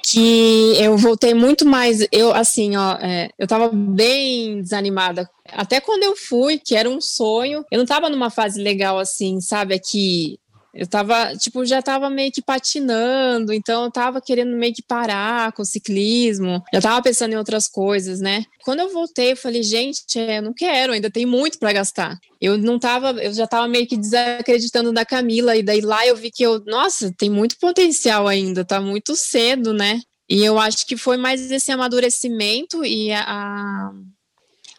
que 0.03 0.75
eu 0.79 0.97
voltei 0.97 1.33
muito 1.33 1.65
mais, 1.65 2.05
eu 2.11 2.33
assim, 2.33 2.75
ó, 2.75 2.93
é, 2.93 3.29
eu 3.37 3.47
tava 3.47 3.69
bem 3.69 4.61
desanimada. 4.61 5.29
Até 5.51 5.79
quando 5.79 6.03
eu 6.03 6.15
fui, 6.15 6.57
que 6.57 6.75
era 6.75 6.89
um 6.89 6.99
sonho, 6.99 7.63
eu 7.71 7.77
não 7.77 7.85
tava 7.85 8.09
numa 8.09 8.29
fase 8.29 8.61
legal 8.61 8.97
assim, 8.97 9.39
sabe, 9.39 9.75
aqui 9.75 10.39
eu 10.73 10.87
tava, 10.87 11.35
tipo, 11.35 11.65
já 11.65 11.81
tava 11.81 12.09
meio 12.09 12.31
que 12.31 12.41
patinando, 12.41 13.51
então 13.51 13.83
eu 13.83 13.91
tava 13.91 14.21
querendo 14.21 14.55
meio 14.55 14.73
que 14.73 14.81
parar 14.81 15.51
com 15.51 15.61
o 15.61 15.65
ciclismo, 15.65 16.63
já 16.73 16.79
tava 16.79 17.01
pensando 17.01 17.33
em 17.33 17.37
outras 17.37 17.67
coisas, 17.67 18.21
né? 18.21 18.45
Quando 18.63 18.79
eu 18.79 18.89
voltei, 18.89 19.33
eu 19.33 19.37
falei, 19.37 19.63
gente, 19.63 20.17
é, 20.17 20.37
eu 20.37 20.41
não 20.41 20.53
quero, 20.53 20.93
ainda 20.93 21.11
tem 21.11 21.25
muito 21.25 21.59
para 21.59 21.73
gastar. 21.73 22.17
Eu 22.39 22.57
não 22.57 22.79
tava, 22.79 23.11
eu 23.21 23.33
já 23.33 23.45
tava 23.45 23.67
meio 23.67 23.85
que 23.85 23.97
desacreditando 23.97 24.93
da 24.93 25.05
Camila, 25.05 25.57
e 25.57 25.63
daí 25.63 25.81
lá 25.81 26.07
eu 26.07 26.15
vi 26.15 26.31
que 26.31 26.43
eu, 26.43 26.63
nossa, 26.65 27.13
tem 27.17 27.29
muito 27.29 27.57
potencial 27.59 28.25
ainda, 28.27 28.63
tá 28.63 28.79
muito 28.79 29.13
cedo, 29.15 29.73
né? 29.73 29.99
E 30.29 30.41
eu 30.41 30.57
acho 30.57 30.87
que 30.87 30.95
foi 30.95 31.17
mais 31.17 31.51
esse 31.51 31.69
amadurecimento 31.69 32.85
e 32.85 33.11
a, 33.11 33.91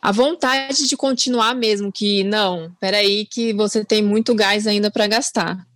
a 0.01 0.11
vontade 0.11 0.89
de 0.89 0.97
continuar 0.97 1.55
mesmo, 1.55 1.93
que 1.93 2.25
não, 2.25 2.75
peraí, 2.81 3.27
que 3.27 3.53
você 3.53 3.85
tem 3.85 4.03
muito 4.03 4.35
gás 4.35 4.67
ainda 4.67 4.91
para 4.91 5.07
gastar. 5.07 5.67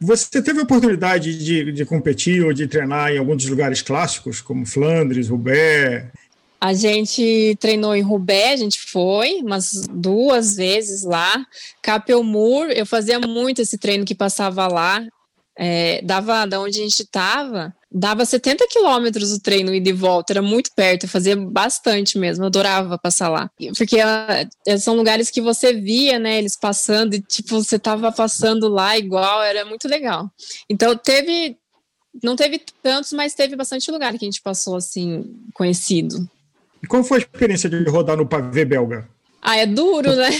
Você 0.00 0.42
teve 0.42 0.60
a 0.60 0.64
oportunidade 0.64 1.38
de, 1.38 1.72
de 1.72 1.84
competir 1.84 2.44
ou 2.44 2.52
de 2.52 2.66
treinar 2.66 3.12
em 3.12 3.18
alguns 3.18 3.42
dos 3.42 3.50
lugares 3.50 3.80
clássicos, 3.80 4.40
como 4.40 4.66
Flandres, 4.66 5.28
Roubaix? 5.28 6.06
A 6.60 6.72
gente 6.72 7.56
treinou 7.60 7.94
em 7.94 8.02
Roubaix, 8.02 8.54
a 8.54 8.64
gente 8.64 8.80
foi 8.80 9.40
umas 9.42 9.86
duas 9.90 10.56
vezes 10.56 11.04
lá. 11.04 11.44
Capelmur, 11.82 12.70
eu 12.70 12.86
fazia 12.86 13.20
muito 13.20 13.60
esse 13.62 13.78
treino 13.78 14.04
que 14.04 14.14
passava 14.14 14.66
lá. 14.66 15.06
É, 15.58 16.02
dava 16.02 16.46
da 16.46 16.60
onde 16.60 16.78
a 16.78 16.82
gente 16.82 17.02
estava, 17.02 17.74
dava 17.90 18.26
70 18.26 18.66
quilômetros 18.68 19.32
o 19.32 19.40
treino 19.40 19.74
e 19.74 19.80
de 19.80 19.92
volta, 19.92 20.34
era 20.34 20.42
muito 20.42 20.70
perto, 20.74 21.08
fazia 21.08 21.34
bastante 21.34 22.18
mesmo, 22.18 22.44
eu 22.44 22.48
adorava 22.48 22.98
passar 22.98 23.30
lá. 23.30 23.50
Porque 23.76 23.96
uh, 23.96 24.78
são 24.78 24.94
lugares 24.94 25.30
que 25.30 25.40
você 25.40 25.72
via, 25.72 26.18
né, 26.18 26.38
eles 26.38 26.56
passando 26.56 27.14
e 27.14 27.22
tipo, 27.22 27.62
você 27.62 27.78
tava 27.78 28.12
passando 28.12 28.68
lá 28.68 28.98
igual, 28.98 29.42
era 29.42 29.64
muito 29.64 29.88
legal. 29.88 30.30
Então 30.68 30.94
teve, 30.94 31.56
não 32.22 32.36
teve 32.36 32.60
tantos, 32.82 33.12
mas 33.12 33.34
teve 33.34 33.56
bastante 33.56 33.90
lugar 33.90 34.10
que 34.12 34.24
a 34.24 34.28
gente 34.28 34.42
passou 34.42 34.76
assim, 34.76 35.24
conhecido. 35.54 36.28
E 36.82 36.86
qual 36.86 37.02
foi 37.02 37.18
a 37.18 37.20
experiência 37.20 37.70
de 37.70 37.82
rodar 37.88 38.16
no 38.16 38.26
pavê 38.26 38.64
belga? 38.64 39.08
Ah, 39.40 39.56
é 39.56 39.66
duro, 39.66 40.14
né? 40.16 40.30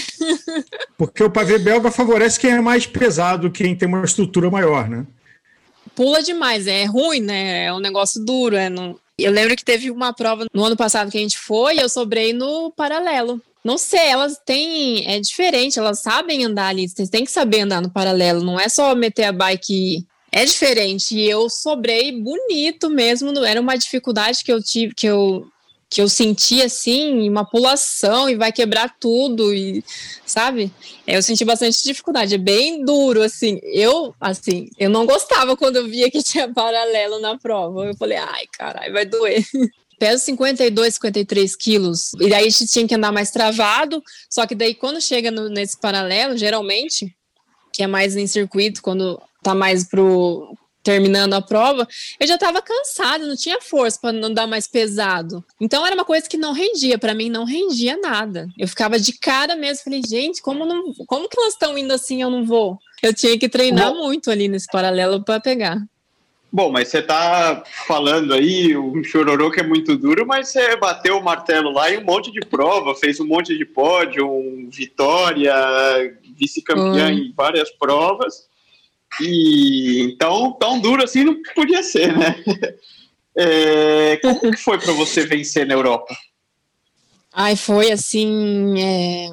Porque 0.97 1.23
o 1.23 1.29
pavê 1.29 1.57
belga 1.57 1.89
favorece 1.91 2.39
quem 2.39 2.51
é 2.51 2.61
mais 2.61 2.85
pesado, 2.85 3.51
quem 3.51 3.75
tem 3.75 3.87
uma 3.87 4.03
estrutura 4.03 4.49
maior, 4.49 4.89
né? 4.89 5.05
pula 5.97 6.21
demais, 6.21 6.67
é 6.67 6.85
ruim, 6.85 7.21
né? 7.21 7.65
É 7.65 7.73
um 7.73 7.79
negócio 7.79 8.23
duro. 8.23 8.55
É 8.55 8.69
não... 8.69 8.99
Eu 9.17 9.31
lembro 9.31 9.55
que 9.55 9.65
teve 9.65 9.89
uma 9.89 10.13
prova 10.13 10.45
no 10.53 10.63
ano 10.63 10.77
passado 10.77 11.09
que 11.09 11.17
a 11.17 11.21
gente 11.21 11.39
foi 11.39 11.75
e 11.75 11.79
eu 11.79 11.89
sobrei 11.89 12.31
no 12.31 12.71
paralelo. 12.71 13.41
Não 13.63 13.79
sei, 13.79 14.07
elas 14.07 14.39
têm. 14.45 15.11
É 15.11 15.19
diferente, 15.19 15.79
elas 15.79 15.99
sabem 15.99 16.45
andar 16.45 16.67
ali. 16.67 16.87
Você 16.87 17.07
tem 17.07 17.25
que 17.25 17.31
saber 17.31 17.61
andar 17.61 17.81
no 17.81 17.89
paralelo, 17.89 18.43
não 18.43 18.59
é 18.59 18.69
só 18.69 18.93
meter 18.93 19.23
a 19.23 19.31
bike. 19.31 20.05
É 20.31 20.45
diferente. 20.45 21.17
E 21.17 21.27
eu 21.27 21.49
sobrei 21.49 22.11
bonito 22.11 22.91
mesmo. 22.91 23.43
Era 23.43 23.59
uma 23.59 23.75
dificuldade 23.75 24.43
que 24.43 24.53
eu 24.53 24.61
tive, 24.61 24.93
que 24.93 25.07
eu 25.07 25.47
que 25.89 26.01
eu 26.01 26.09
senti 26.09 26.61
assim, 26.61 27.29
uma 27.29 27.45
pulação 27.45 28.29
e 28.29 28.35
vai 28.35 28.51
quebrar 28.51 28.93
tudo 28.99 29.53
e 29.53 29.83
sabe? 30.25 30.71
É, 31.05 31.17
eu 31.17 31.23
senti 31.23 31.45
bastante 31.45 31.81
dificuldade, 31.81 32.35
é 32.35 32.37
bem 32.37 32.83
duro 32.83 33.21
assim. 33.21 33.59
Eu 33.63 34.13
assim, 34.19 34.69
eu 34.77 34.89
não 34.89 35.05
gostava 35.05 35.55
quando 35.55 35.77
eu 35.77 35.87
via 35.87 36.11
que 36.11 36.21
tinha 36.23 36.51
paralelo 36.53 37.19
na 37.19 37.37
prova. 37.37 37.85
Eu 37.85 37.95
falei, 37.95 38.17
ai, 38.17 38.45
caralho, 38.51 38.93
vai 38.93 39.05
doer. 39.05 39.45
Peso 39.99 40.25
52, 40.25 40.93
53 40.93 41.55
quilos. 41.55 42.13
E 42.19 42.29
daí 42.29 42.45
a 42.45 42.49
gente 42.49 42.67
tinha 42.67 42.87
que 42.87 42.93
andar 42.93 43.11
mais 43.11 43.31
travado. 43.31 44.03
Só 44.29 44.45
que 44.45 44.53
daí, 44.53 44.75
quando 44.75 45.01
chega 45.01 45.31
no, 45.31 45.49
nesse 45.49 45.79
paralelo, 45.79 46.37
geralmente, 46.37 47.15
que 47.73 47.81
é 47.81 47.87
mais 47.87 48.15
em 48.15 48.27
circuito, 48.27 48.81
quando 48.83 49.19
tá 49.41 49.55
mais 49.55 49.87
pro, 49.87 50.55
terminando 50.87 51.33
a 51.33 51.41
prova, 51.41 51.85
eu 52.17 52.25
já 52.25 52.35
estava 52.35 52.61
cansada, 52.61 53.27
não 53.27 53.35
tinha 53.35 53.59
força 53.59 53.99
para 53.99 54.13
não 54.13 54.33
dar 54.33 54.47
mais 54.47 54.67
pesado. 54.67 55.43
Então 55.59 55.85
era 55.85 55.93
uma 55.93 56.05
coisa 56.05 56.29
que 56.29 56.37
não 56.37 56.53
rendia, 56.53 56.97
para 56.97 57.13
mim 57.13 57.29
não 57.29 57.43
rendia 57.43 57.97
nada. 57.97 58.47
Eu 58.57 58.69
ficava 58.69 58.97
de 58.97 59.11
cara 59.11 59.53
mesmo, 59.57 59.83
falei, 59.83 60.01
gente, 60.07 60.41
como 60.41 60.65
não, 60.65 60.93
como 61.05 61.27
que 61.27 61.37
elas 61.37 61.53
estão 61.53 61.77
indo 61.77 61.91
assim, 61.93 62.21
eu 62.21 62.29
não 62.29 62.45
vou? 62.45 62.79
Eu 63.03 63.13
tinha 63.13 63.37
que 63.37 63.49
treinar 63.49 63.91
Bom, 63.91 64.05
muito 64.05 64.31
ali 64.31 64.47
nesse 64.47 64.67
paralelo 64.67 65.21
para 65.25 65.41
pegar. 65.41 65.77
Bom, 66.49 66.71
mas 66.71 66.87
você 66.87 67.01
tá 67.01 67.61
falando 67.85 68.33
aí 68.33 68.77
um 68.77 69.03
chororô 69.03 69.51
que 69.51 69.59
é 69.59 69.67
muito 69.67 69.97
duro, 69.97 70.25
mas 70.25 70.47
você 70.47 70.77
bateu 70.77 71.17
o 71.17 71.23
martelo 71.23 71.69
lá 71.69 71.91
em 71.91 71.97
um 71.97 72.05
monte 72.05 72.31
de 72.31 72.39
prova, 72.39 72.95
fez 72.95 73.19
um 73.19 73.27
monte 73.27 73.57
de 73.57 73.65
pódio, 73.65 74.25
um 74.25 74.69
vitória, 74.71 75.53
vice-campeã 76.37 77.11
em 77.11 77.33
várias 77.35 77.69
provas. 77.71 78.47
E 79.21 80.01
então, 80.01 80.53
tão 80.53 80.79
duro 80.79 81.03
assim 81.03 81.23
não 81.23 81.41
podia 81.55 81.83
ser, 81.83 82.15
né? 82.17 82.35
É, 83.39 84.17
como 84.17 84.51
que 84.51 84.57
foi 84.57 84.79
para 84.79 84.93
você 84.93 85.23
vencer 85.23 85.67
na 85.67 85.75
Europa? 85.75 86.15
Ai, 87.31 87.55
foi 87.55 87.91
assim. 87.91 88.73
É... 88.81 89.29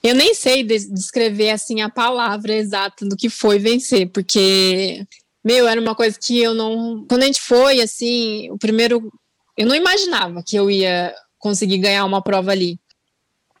Eu 0.00 0.14
nem 0.14 0.32
sei 0.32 0.62
descrever 0.62 1.50
assim 1.50 1.80
a 1.80 1.90
palavra 1.90 2.54
exata 2.54 3.04
do 3.04 3.16
que 3.16 3.28
foi 3.28 3.58
vencer, 3.58 4.08
porque 4.10 5.04
meu, 5.44 5.68
era 5.68 5.78
uma 5.78 5.94
coisa 5.94 6.18
que 6.18 6.40
eu 6.40 6.54
não. 6.54 7.04
Quando 7.06 7.22
a 7.22 7.26
gente 7.26 7.40
foi, 7.40 7.82
assim, 7.82 8.50
o 8.50 8.56
primeiro. 8.56 9.12
Eu 9.58 9.66
não 9.66 9.74
imaginava 9.74 10.42
que 10.42 10.56
eu 10.56 10.70
ia 10.70 11.14
conseguir 11.38 11.78
ganhar 11.78 12.04
uma 12.06 12.22
prova 12.22 12.50
ali. 12.50 12.78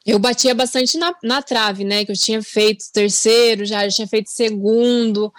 Eu 0.06 0.18
batia 0.18 0.54
bastante 0.54 0.98
na, 0.98 1.14
na 1.22 1.42
trave, 1.42 1.82
né? 1.82 2.04
Que 2.04 2.12
eu 2.12 2.16
tinha 2.16 2.42
feito 2.42 2.84
terceiro, 2.92 3.64
já, 3.64 3.88
já 3.88 3.96
tinha 3.96 4.08
feito 4.08 4.30
segundo. 4.30 5.32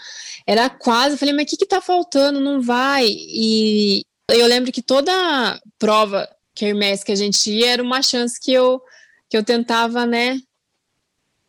Era 0.46 0.70
quase. 0.70 1.14
Eu 1.14 1.18
falei, 1.20 1.34
mas 1.34 1.44
o 1.44 1.48
que, 1.48 1.58
que 1.58 1.68
tá 1.68 1.80
faltando? 1.80 2.40
Não 2.40 2.62
vai. 2.62 3.06
E 3.08 4.04
eu 4.32 4.48
lembro 4.48 4.72
que 4.72 4.82
toda 4.82 5.62
prova 5.78 6.28
que 6.56 6.74
que 7.06 7.12
a 7.12 7.16
gente 7.16 7.52
ia 7.52 7.72
era 7.72 7.84
uma 7.84 8.02
chance 8.02 8.40
que 8.40 8.52
eu, 8.52 8.82
que 9.30 9.38
eu 9.38 9.44
tentava, 9.44 10.06
né? 10.06 10.40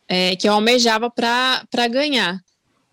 É, 0.09 0.37
que 0.37 0.49
eu 0.49 0.53
almejava 0.53 1.11
para 1.11 1.89
ganhar. 1.89 2.39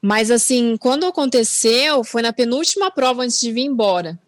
Mas 0.01 0.29
assim, 0.29 0.77
quando 0.77 1.05
aconteceu, 1.05 2.03
foi 2.03 2.21
na 2.21 2.31
penúltima 2.31 2.91
prova 2.91 3.23
antes 3.23 3.39
de 3.39 3.51
vir 3.51 3.63
embora. 3.63 4.19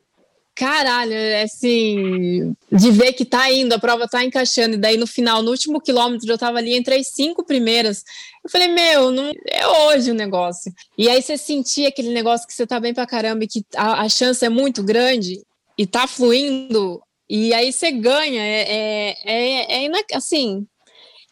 Caralho, 0.56 1.14
é 1.14 1.43
assim, 1.43 2.56
de 2.72 2.91
ver 2.91 3.12
que 3.12 3.26
tá 3.26 3.51
indo, 3.51 3.74
a 3.74 3.80
prova 3.80 4.08
tá 4.08 4.24
encaixando, 4.24 4.76
e 4.76 4.78
daí 4.78 4.95
no 4.95 5.06
final, 5.06 5.43
no 5.43 5.51
último 5.51 5.82
quilômetro, 5.82 6.32
eu 6.32 6.38
tava 6.38 6.60
ali 6.60 6.74
entre 6.74 6.95
as 6.95 7.08
cinco 7.08 7.45
primeiras. 7.45 8.03
Eu 8.43 8.49
falei, 8.49 8.70
meu, 8.70 9.12
não 9.12 9.34
é 9.49 9.68
hoje 9.68 10.12
o 10.12 10.16
negócio. 10.16 10.72
E 10.97 11.10
aí 11.10 11.22
você 11.22 11.38
sentia 11.38 11.89
aquele 11.89 12.14
negócio 12.14 12.47
que 12.47 12.53
você 12.53 12.66
tá 12.66 12.80
bem 12.80 12.93
pra 12.93 13.06
caramba 13.06 13.43
e 13.43 13.47
que 13.47 13.66
a, 13.76 14.03
a 14.03 14.10
chance 14.10 14.45
é 14.45 14.49
muito 14.49 14.82
grande 14.82 15.41
e 15.78 15.86
tá 15.86 16.08
fluindo, 16.08 17.01
e 17.30 17.53
aí 17.53 17.72
você 17.74 17.91
ganha. 17.91 18.41
É, 18.41 19.16
é, 19.26 19.86
é, 19.86 19.86
é 19.86 19.91
assim, 20.14 20.66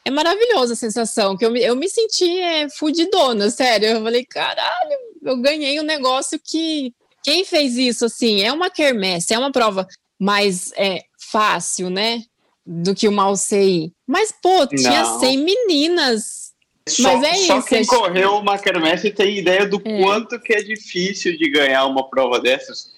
é 0.06 0.12
maravilhosa 0.12 0.74
a 0.74 0.78
sensação, 0.78 1.38
que 1.38 1.46
eu, 1.46 1.56
eu 1.56 1.76
me 1.76 1.88
senti 1.88 2.40
é, 2.40 2.70
fudidona, 2.70 3.50
sério. 3.50 3.88
Eu 3.88 4.04
falei, 4.04 4.26
caralho, 4.26 4.98
eu 5.22 5.38
ganhei 5.38 5.80
um 5.80 5.84
negócio 5.84 6.40
que. 6.44 6.94
Quem 7.24 7.46
fez 7.46 7.78
isso, 7.78 8.06
assim, 8.06 8.42
é 8.42 8.52
uma 8.52 8.70
quermesse, 8.70 9.34
é 9.34 9.40
uma 9.40 9.52
prova 9.52 9.88
mais 10.20 10.72
é, 10.76 11.02
fácil, 11.18 11.90
né? 11.90 12.22
Do 12.66 12.94
que 12.94 13.08
uma 13.08 13.30
UCI. 13.30 13.92
Mas, 14.08 14.32
pô, 14.32 14.68
tinha 14.68 15.04
Não. 15.04 15.20
100 15.20 15.38
meninas. 15.38 16.54
Só, 16.88 17.18
Mas 17.18 17.24
é 17.24 17.34
só 17.46 17.60
isso, 17.60 17.68
quem 17.68 17.82
é... 17.82 17.86
correu 17.86 18.36
uma 18.38 18.58
quermesse 18.58 19.10
tem 19.10 19.38
ideia 19.38 19.66
do 19.66 19.82
é. 19.84 20.02
quanto 20.02 20.40
que 20.40 20.54
é 20.54 20.62
difícil 20.62 21.38
de 21.38 21.50
ganhar 21.50 21.86
uma 21.86 22.10
prova 22.10 22.40
dessas. 22.40 22.94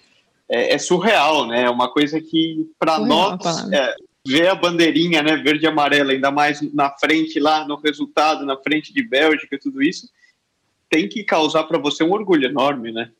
É, 0.49 0.73
é 0.73 0.77
surreal, 0.77 1.47
né? 1.47 1.63
É 1.63 1.69
uma 1.69 1.91
coisa 1.91 2.19
que, 2.19 2.67
para 2.79 2.99
nós, 2.99 3.39
é, 3.71 3.95
ver 4.27 4.47
a 4.47 4.55
bandeirinha, 4.55 5.21
né, 5.21 5.35
verde 5.37 5.65
e 5.65 5.67
amarela, 5.67 6.11
ainda 6.11 6.31
mais 6.31 6.61
na 6.73 6.89
frente 6.91 7.39
lá, 7.39 7.67
no 7.67 7.75
resultado, 7.75 8.45
na 8.45 8.57
frente 8.57 8.91
de 8.91 9.03
Bélgica, 9.03 9.59
tudo 9.59 9.83
isso, 9.83 10.09
tem 10.89 11.07
que 11.07 11.23
causar 11.23 11.63
para 11.65 11.77
você 11.77 12.03
um 12.03 12.11
orgulho 12.11 12.47
enorme, 12.47 12.91
né? 12.91 13.11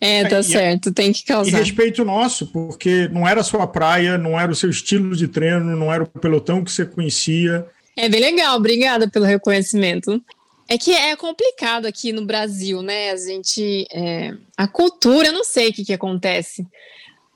É, 0.00 0.28
tá 0.28 0.38
é, 0.38 0.42
certo, 0.42 0.92
tem 0.92 1.12
que 1.12 1.24
causar. 1.24 1.50
E 1.50 1.54
respeito 1.54 2.04
nosso, 2.04 2.46
porque 2.48 3.08
não 3.08 3.26
era 3.26 3.40
a 3.40 3.44
sua 3.44 3.66
praia, 3.66 4.18
não 4.18 4.38
era 4.38 4.52
o 4.52 4.54
seu 4.54 4.68
estilo 4.70 5.16
de 5.16 5.28
treino, 5.28 5.76
não 5.76 5.92
era 5.92 6.02
o 6.02 6.06
pelotão 6.06 6.64
que 6.64 6.70
você 6.70 6.84
conhecia. 6.84 7.66
É 7.96 8.08
bem 8.08 8.20
legal, 8.20 8.56
obrigada 8.56 9.08
pelo 9.08 9.24
reconhecimento. 9.24 10.22
É 10.68 10.78
que 10.78 10.92
é 10.92 11.14
complicado 11.14 11.86
aqui 11.86 12.12
no 12.12 12.24
Brasil, 12.24 12.82
né? 12.82 13.10
A 13.10 13.16
gente. 13.16 13.86
É, 13.92 14.34
a 14.56 14.66
cultura, 14.66 15.28
eu 15.28 15.32
não 15.32 15.44
sei 15.44 15.68
o 15.68 15.72
que, 15.72 15.84
que 15.84 15.92
acontece, 15.92 16.66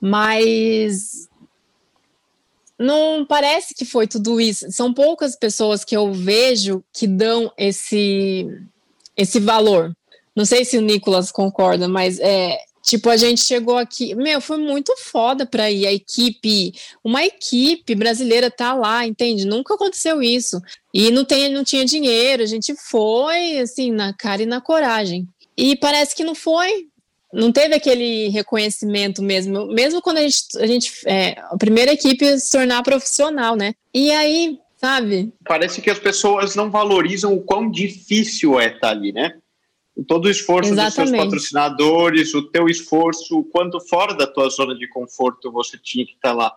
mas 0.01 1.29
não 2.77 3.25
parece 3.25 3.75
que 3.75 3.85
foi 3.85 4.07
tudo 4.07 4.39
isso. 4.39 4.71
São 4.71 4.93
poucas 4.93 5.35
pessoas 5.35 5.83
que 5.83 5.95
eu 5.95 6.11
vejo 6.13 6.83
que 6.93 7.05
dão 7.05 7.51
esse 7.57 8.47
esse 9.15 9.39
valor. 9.39 9.93
Não 10.35 10.45
sei 10.45 10.63
se 10.65 10.77
o 10.77 10.81
Nicolas 10.81 11.31
concorda, 11.31 11.87
mas 11.87 12.19
é 12.19 12.57
tipo 12.81 13.09
a 13.09 13.17
gente 13.17 13.41
chegou 13.41 13.77
aqui, 13.77 14.15
meu, 14.15 14.39
foi 14.41 14.57
muito 14.57 14.95
foda 14.97 15.45
para 15.45 15.69
ir 15.69 15.85
a 15.85 15.93
equipe, 15.93 16.73
uma 17.03 17.23
equipe 17.23 17.93
brasileira 17.93 18.49
tá 18.49 18.73
lá, 18.73 19.05
entende? 19.05 19.45
Nunca 19.45 19.75
aconteceu 19.75 20.21
isso. 20.21 20.59
E 20.93 21.11
não 21.11 21.25
tem, 21.25 21.49
não 21.49 21.63
tinha 21.63 21.85
dinheiro, 21.85 22.41
a 22.41 22.47
gente 22.47 22.73
foi 22.75 23.59
assim 23.59 23.91
na 23.91 24.13
cara 24.13 24.41
e 24.43 24.45
na 24.45 24.61
coragem. 24.61 25.27
E 25.57 25.75
parece 25.75 26.15
que 26.15 26.23
não 26.23 26.33
foi, 26.33 26.87
não 27.33 27.51
teve 27.51 27.75
aquele 27.75 28.29
reconhecimento 28.29 29.21
mesmo, 29.21 29.67
mesmo 29.67 30.01
quando 30.01 30.17
a 30.17 30.21
gente, 30.21 30.43
a, 30.57 30.65
gente 30.65 30.91
é, 31.05 31.39
a 31.39 31.57
primeira 31.57 31.93
equipe 31.93 32.39
se 32.39 32.51
tornar 32.51 32.81
profissional, 32.81 33.55
né? 33.55 33.73
E 33.93 34.11
aí, 34.11 34.57
sabe? 34.77 35.31
Parece 35.45 35.81
que 35.81 35.89
as 35.89 35.99
pessoas 35.99 36.55
não 36.55 36.71
valorizam 36.71 37.33
o 37.33 37.41
quão 37.41 37.69
difícil 37.69 38.59
é 38.59 38.73
estar 38.73 38.89
ali, 38.89 39.11
né? 39.11 39.33
Todo 40.07 40.25
o 40.25 40.29
esforço 40.29 40.71
Exatamente. 40.71 40.95
dos 40.95 41.09
seus 41.09 41.23
patrocinadores, 41.23 42.33
o 42.33 42.43
teu 42.43 42.67
esforço, 42.67 43.39
o 43.39 43.43
quanto 43.43 43.79
fora 43.79 44.13
da 44.13 44.27
tua 44.27 44.49
zona 44.49 44.75
de 44.75 44.87
conforto 44.87 45.51
você 45.51 45.77
tinha 45.77 46.05
que 46.05 46.13
estar 46.13 46.33
lá. 46.33 46.55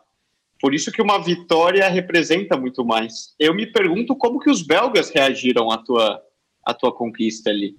Por 0.60 0.74
isso 0.74 0.92
que 0.92 1.02
uma 1.02 1.18
vitória 1.18 1.88
representa 1.88 2.56
muito 2.56 2.84
mais. 2.84 3.34
Eu 3.38 3.52
me 3.52 3.66
pergunto 3.66 4.14
como 4.14 4.38
que 4.38 4.48
os 4.48 4.62
belgas 4.62 5.10
reagiram 5.10 5.70
à 5.70 5.78
tua, 5.78 6.22
à 6.64 6.72
tua 6.72 6.94
conquista 6.94 7.50
ali. 7.50 7.76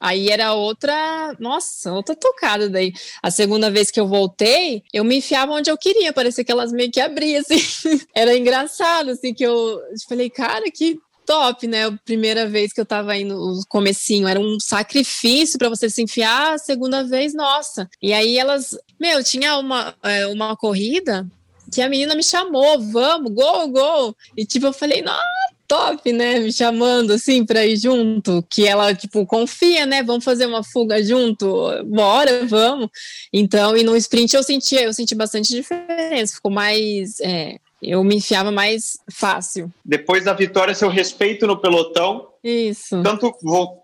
Aí 0.00 0.28
era 0.28 0.52
outra, 0.52 1.34
nossa, 1.40 1.92
outra 1.92 2.14
tocada 2.14 2.68
daí. 2.68 2.92
A 3.22 3.30
segunda 3.30 3.70
vez 3.70 3.90
que 3.90 3.98
eu 3.98 4.06
voltei, 4.06 4.82
eu 4.92 5.02
me 5.04 5.16
enfiava 5.16 5.52
onde 5.52 5.70
eu 5.70 5.76
queria, 5.76 6.12
parecia 6.12 6.44
que 6.44 6.52
elas 6.52 6.70
meio 6.70 6.90
que 6.90 7.00
abriam, 7.00 7.40
assim. 7.40 7.56
era 8.14 8.36
engraçado, 8.36 9.10
assim, 9.10 9.34
que 9.34 9.44
eu 9.44 9.80
falei, 10.08 10.30
cara, 10.30 10.70
que 10.70 10.98
top, 11.28 11.66
né? 11.66 11.84
A 11.84 11.92
primeira 11.92 12.48
vez 12.48 12.72
que 12.72 12.80
eu 12.80 12.86
tava 12.86 13.14
indo, 13.14 13.36
o 13.36 13.60
comecinho, 13.68 14.26
era 14.26 14.40
um 14.40 14.58
sacrifício 14.58 15.58
para 15.58 15.68
você 15.68 15.90
se 15.90 16.00
enfiar, 16.00 16.54
a 16.54 16.58
segunda 16.58 17.04
vez, 17.04 17.34
nossa. 17.34 17.86
E 18.00 18.14
aí 18.14 18.38
elas, 18.38 18.78
meu, 18.98 19.22
tinha 19.22 19.58
uma, 19.58 19.94
é, 20.02 20.26
uma 20.26 20.56
corrida 20.56 21.26
que 21.70 21.82
a 21.82 21.88
menina 21.88 22.14
me 22.14 22.22
chamou, 22.22 22.80
vamos, 22.80 23.30
gol, 23.30 23.68
gol. 23.68 24.16
E 24.34 24.46
tipo, 24.46 24.64
eu 24.64 24.72
falei, 24.72 25.02
nossa, 25.02 25.22
top, 25.68 26.10
né? 26.14 26.38
Me 26.40 26.50
chamando 26.50 27.12
assim 27.12 27.44
para 27.44 27.66
ir 27.66 27.76
junto, 27.76 28.42
que 28.48 28.66
ela 28.66 28.94
tipo 28.94 29.26
confia, 29.26 29.84
né? 29.84 30.02
Vamos 30.02 30.24
fazer 30.24 30.46
uma 30.46 30.64
fuga 30.64 31.02
junto, 31.04 31.46
bora, 31.84 32.46
vamos. 32.46 32.88
Então, 33.30 33.76
e 33.76 33.82
no 33.82 33.94
sprint 33.98 34.34
eu 34.34 34.42
senti, 34.42 34.76
eu 34.76 34.94
senti 34.94 35.14
bastante 35.14 35.50
diferença, 35.50 36.36
ficou 36.36 36.50
mais, 36.50 37.20
é, 37.20 37.58
eu 37.82 38.02
me 38.02 38.16
enfiava 38.16 38.50
mais 38.50 38.98
fácil. 39.10 39.72
Depois 39.84 40.24
da 40.24 40.32
vitória, 40.32 40.74
seu 40.74 40.88
respeito 40.88 41.46
no 41.46 41.60
pelotão, 41.60 42.28
isso, 42.42 43.02
tanto 43.02 43.32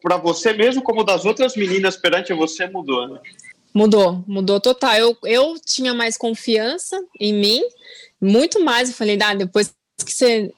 para 0.02 0.16
você 0.16 0.52
mesmo 0.52 0.82
como 0.82 1.04
das 1.04 1.24
outras 1.24 1.56
meninas 1.56 1.96
perante 1.96 2.32
você 2.32 2.66
mudou, 2.66 3.08
né? 3.08 3.20
Mudou, 3.72 4.22
mudou 4.26 4.60
total. 4.60 4.94
Eu, 4.94 5.16
eu 5.24 5.54
tinha 5.64 5.92
mais 5.92 6.16
confiança 6.16 6.96
em 7.18 7.32
mim, 7.32 7.60
muito 8.20 8.62
mais. 8.62 8.88
Eu 8.88 8.94
falei, 8.94 9.18
ah, 9.20 9.34
depois 9.34 9.74
que 10.04 10.12
você 10.12 10.52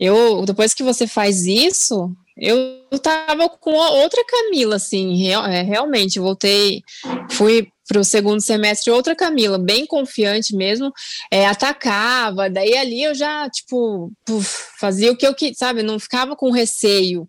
eu, 0.00 0.46
depois 0.46 0.72
que 0.72 0.82
você 0.82 1.06
faz 1.06 1.44
isso, 1.46 2.10
eu 2.34 2.98
tava 3.02 3.50
com 3.50 3.72
outra 3.72 4.24
Camila, 4.24 4.76
assim, 4.76 5.14
real, 5.22 5.44
é, 5.44 5.60
realmente, 5.60 6.18
voltei, 6.18 6.82
fui 7.30 7.68
para 7.90 8.00
o 8.00 8.04
segundo 8.04 8.40
semestre 8.40 8.88
outra 8.88 9.16
Camila, 9.16 9.58
bem 9.58 9.84
confiante 9.84 10.54
mesmo, 10.54 10.92
é, 11.28 11.44
atacava, 11.44 12.48
daí 12.48 12.76
ali 12.76 13.02
eu 13.02 13.16
já, 13.16 13.50
tipo, 13.50 14.12
puf, 14.24 14.78
fazia 14.78 15.10
o 15.10 15.16
que 15.16 15.26
eu 15.26 15.34
queria, 15.34 15.56
sabe, 15.56 15.82
não 15.82 15.98
ficava 15.98 16.36
com 16.36 16.52
receio, 16.52 17.28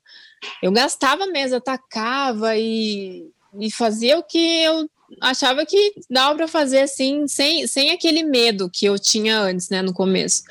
eu 0.62 0.72
gastava 0.72 1.26
mesmo, 1.26 1.58
atacava 1.58 2.56
e, 2.56 3.26
e 3.60 3.72
fazia 3.72 4.20
o 4.20 4.24
que 4.24 4.62
eu 4.62 4.88
achava 5.20 5.66
que 5.66 5.94
dava 6.08 6.36
para 6.36 6.48
fazer 6.48 6.82
assim, 6.82 7.28
sem, 7.28 7.66
sem 7.66 7.90
aquele 7.90 8.22
medo 8.22 8.70
que 8.72 8.86
eu 8.86 9.00
tinha 9.00 9.40
antes, 9.40 9.68
né, 9.68 9.82
no 9.82 9.94
começo. 9.94 10.44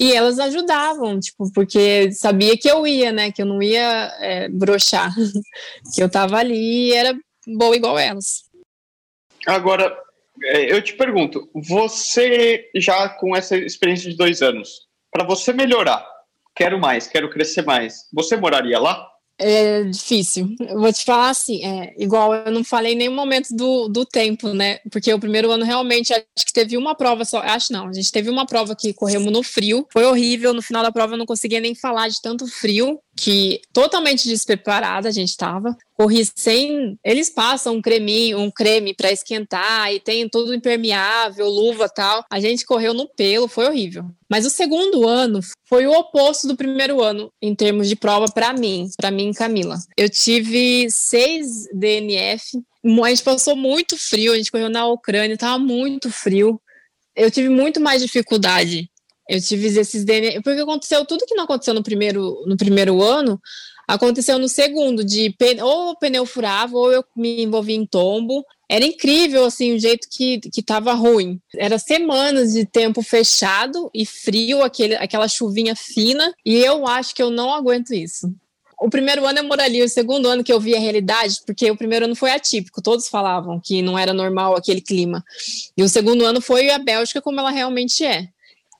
E 0.00 0.12
elas 0.12 0.38
ajudavam, 0.38 1.18
tipo, 1.18 1.52
porque 1.52 2.12
sabia 2.12 2.56
que 2.56 2.70
eu 2.70 2.86
ia, 2.86 3.10
né, 3.10 3.32
que 3.32 3.42
eu 3.42 3.46
não 3.46 3.60
ia 3.60 4.16
é, 4.20 4.48
brochar, 4.48 5.12
que 5.92 6.00
eu 6.00 6.08
tava 6.08 6.38
ali 6.38 6.88
e 6.90 6.92
era 6.92 7.18
boa 7.46 7.74
igual 7.76 7.98
elas. 7.98 8.45
Agora, 9.46 9.96
é, 10.42 10.72
eu 10.72 10.82
te 10.82 10.94
pergunto, 10.94 11.48
você 11.54 12.68
já 12.74 13.08
com 13.08 13.34
essa 13.34 13.56
experiência 13.56 14.10
de 14.10 14.16
dois 14.16 14.42
anos, 14.42 14.86
para 15.10 15.24
você 15.24 15.52
melhorar, 15.52 16.06
quero 16.54 16.78
mais, 16.78 17.06
quero 17.06 17.30
crescer 17.30 17.62
mais, 17.62 18.08
você 18.12 18.36
moraria 18.36 18.78
lá? 18.78 19.06
É 19.38 19.82
difícil. 19.84 20.48
Eu 20.58 20.80
vou 20.80 20.90
te 20.90 21.04
falar 21.04 21.28
assim, 21.28 21.62
é, 21.62 21.94
igual 21.98 22.34
eu 22.34 22.50
não 22.50 22.64
falei 22.64 22.94
em 22.94 22.96
nenhum 22.96 23.14
momento 23.14 23.54
do, 23.54 23.86
do 23.86 24.06
tempo, 24.06 24.48
né? 24.54 24.78
Porque 24.90 25.12
o 25.12 25.20
primeiro 25.20 25.50
ano 25.50 25.62
realmente 25.62 26.12
acho 26.14 26.46
que 26.46 26.52
teve 26.54 26.74
uma 26.76 26.94
prova 26.94 27.22
só. 27.24 27.40
Acho 27.40 27.70
não, 27.70 27.88
a 27.88 27.92
gente 27.92 28.10
teve 28.10 28.30
uma 28.30 28.46
prova 28.46 28.74
que 28.74 28.94
corremos 28.94 29.30
no 29.30 29.42
frio. 29.42 29.86
Foi 29.92 30.04
horrível. 30.06 30.54
No 30.54 30.62
final 30.62 30.82
da 30.82 30.90
prova 30.90 31.14
eu 31.14 31.18
não 31.18 31.26
conseguia 31.26 31.60
nem 31.60 31.74
falar 31.74 32.08
de 32.08 32.20
tanto 32.22 32.46
frio 32.46 32.98
que 33.14 33.60
totalmente 33.74 34.26
despreparada 34.26 35.08
a 35.08 35.12
gente 35.12 35.30
estava. 35.30 35.76
Corri 35.96 36.24
sem. 36.36 36.98
Eles 37.04 37.30
passam 37.30 37.76
um 37.76 37.82
creminho, 37.82 38.38
um 38.38 38.50
creme 38.50 38.94
para 38.94 39.10
esquentar 39.10 39.92
e 39.92 39.98
tem 39.98 40.28
tudo 40.28 40.54
impermeável, 40.54 41.48
luva 41.48 41.88
tal. 41.88 42.24
A 42.30 42.38
gente 42.38 42.66
correu 42.66 42.92
no 42.92 43.08
pelo, 43.08 43.48
foi 43.48 43.66
horrível. 43.66 44.04
Mas 44.28 44.44
o 44.44 44.50
segundo 44.50 45.08
ano 45.08 45.40
foi 45.68 45.86
o 45.86 45.92
oposto 45.92 46.46
do 46.46 46.56
primeiro 46.56 47.02
ano 47.02 47.32
em 47.40 47.54
termos 47.54 47.88
de 47.88 47.96
prova 47.96 48.26
para 48.26 48.52
mim, 48.52 48.88
para 48.96 49.10
mim, 49.10 49.32
Camila. 49.32 49.78
Eu 49.96 50.10
tive 50.10 50.88
seis 50.90 51.66
DNF. 51.72 52.60
A 53.02 53.08
gente 53.08 53.22
passou 53.22 53.56
muito 53.56 53.96
frio, 53.96 54.32
a 54.32 54.36
gente 54.36 54.50
correu 54.50 54.68
na 54.68 54.86
Ucrânia, 54.86 55.34
estava 55.34 55.58
muito 55.58 56.10
frio. 56.10 56.60
Eu 57.14 57.30
tive 57.30 57.48
muito 57.48 57.80
mais 57.80 58.02
dificuldade 58.02 58.90
eu 59.28 59.40
tive 59.40 59.66
esses 59.66 60.04
DNA, 60.04 60.40
porque 60.42 60.60
aconteceu 60.60 61.04
tudo 61.04 61.26
que 61.26 61.34
não 61.34 61.44
aconteceu 61.44 61.74
no 61.74 61.82
primeiro, 61.82 62.44
no 62.46 62.56
primeiro 62.56 63.02
ano, 63.02 63.40
aconteceu 63.86 64.38
no 64.38 64.48
segundo, 64.48 65.04
de 65.04 65.34
ou 65.62 65.90
o 65.90 65.96
pneu 65.96 66.26
furava, 66.26 66.76
ou 66.76 66.92
eu 66.92 67.04
me 67.16 67.42
envolvi 67.42 67.74
em 67.74 67.86
tombo. 67.86 68.44
Era 68.68 68.84
incrível, 68.84 69.44
assim, 69.44 69.74
o 69.74 69.78
jeito 69.78 70.08
que, 70.10 70.40
que 70.40 70.62
tava 70.62 70.92
ruim. 70.92 71.40
Era 71.54 71.78
semanas 71.78 72.52
de 72.52 72.66
tempo 72.66 73.00
fechado 73.00 73.88
e 73.94 74.04
frio, 74.04 74.62
aquele, 74.62 74.96
aquela 74.96 75.28
chuvinha 75.28 75.76
fina, 75.76 76.34
e 76.44 76.56
eu 76.56 76.86
acho 76.86 77.14
que 77.14 77.22
eu 77.22 77.30
não 77.30 77.52
aguento 77.52 77.94
isso. 77.94 78.28
O 78.78 78.90
primeiro 78.90 79.24
ano 79.24 79.38
eu 79.38 79.44
moraria, 79.44 79.84
o 79.84 79.88
segundo 79.88 80.28
ano 80.28 80.44
que 80.44 80.52
eu 80.52 80.60
vi 80.60 80.74
a 80.76 80.78
realidade, 80.78 81.36
porque 81.46 81.70
o 81.70 81.76
primeiro 81.76 82.04
ano 82.04 82.14
foi 82.14 82.30
atípico, 82.30 82.82
todos 82.82 83.08
falavam 83.08 83.58
que 83.62 83.80
não 83.80 83.98
era 83.98 84.12
normal 84.12 84.54
aquele 84.54 84.82
clima. 84.82 85.24
E 85.76 85.82
o 85.82 85.88
segundo 85.88 86.26
ano 86.26 86.42
foi 86.42 86.68
a 86.70 86.78
Bélgica 86.78 87.22
como 87.22 87.40
ela 87.40 87.50
realmente 87.50 88.04
é. 88.04 88.28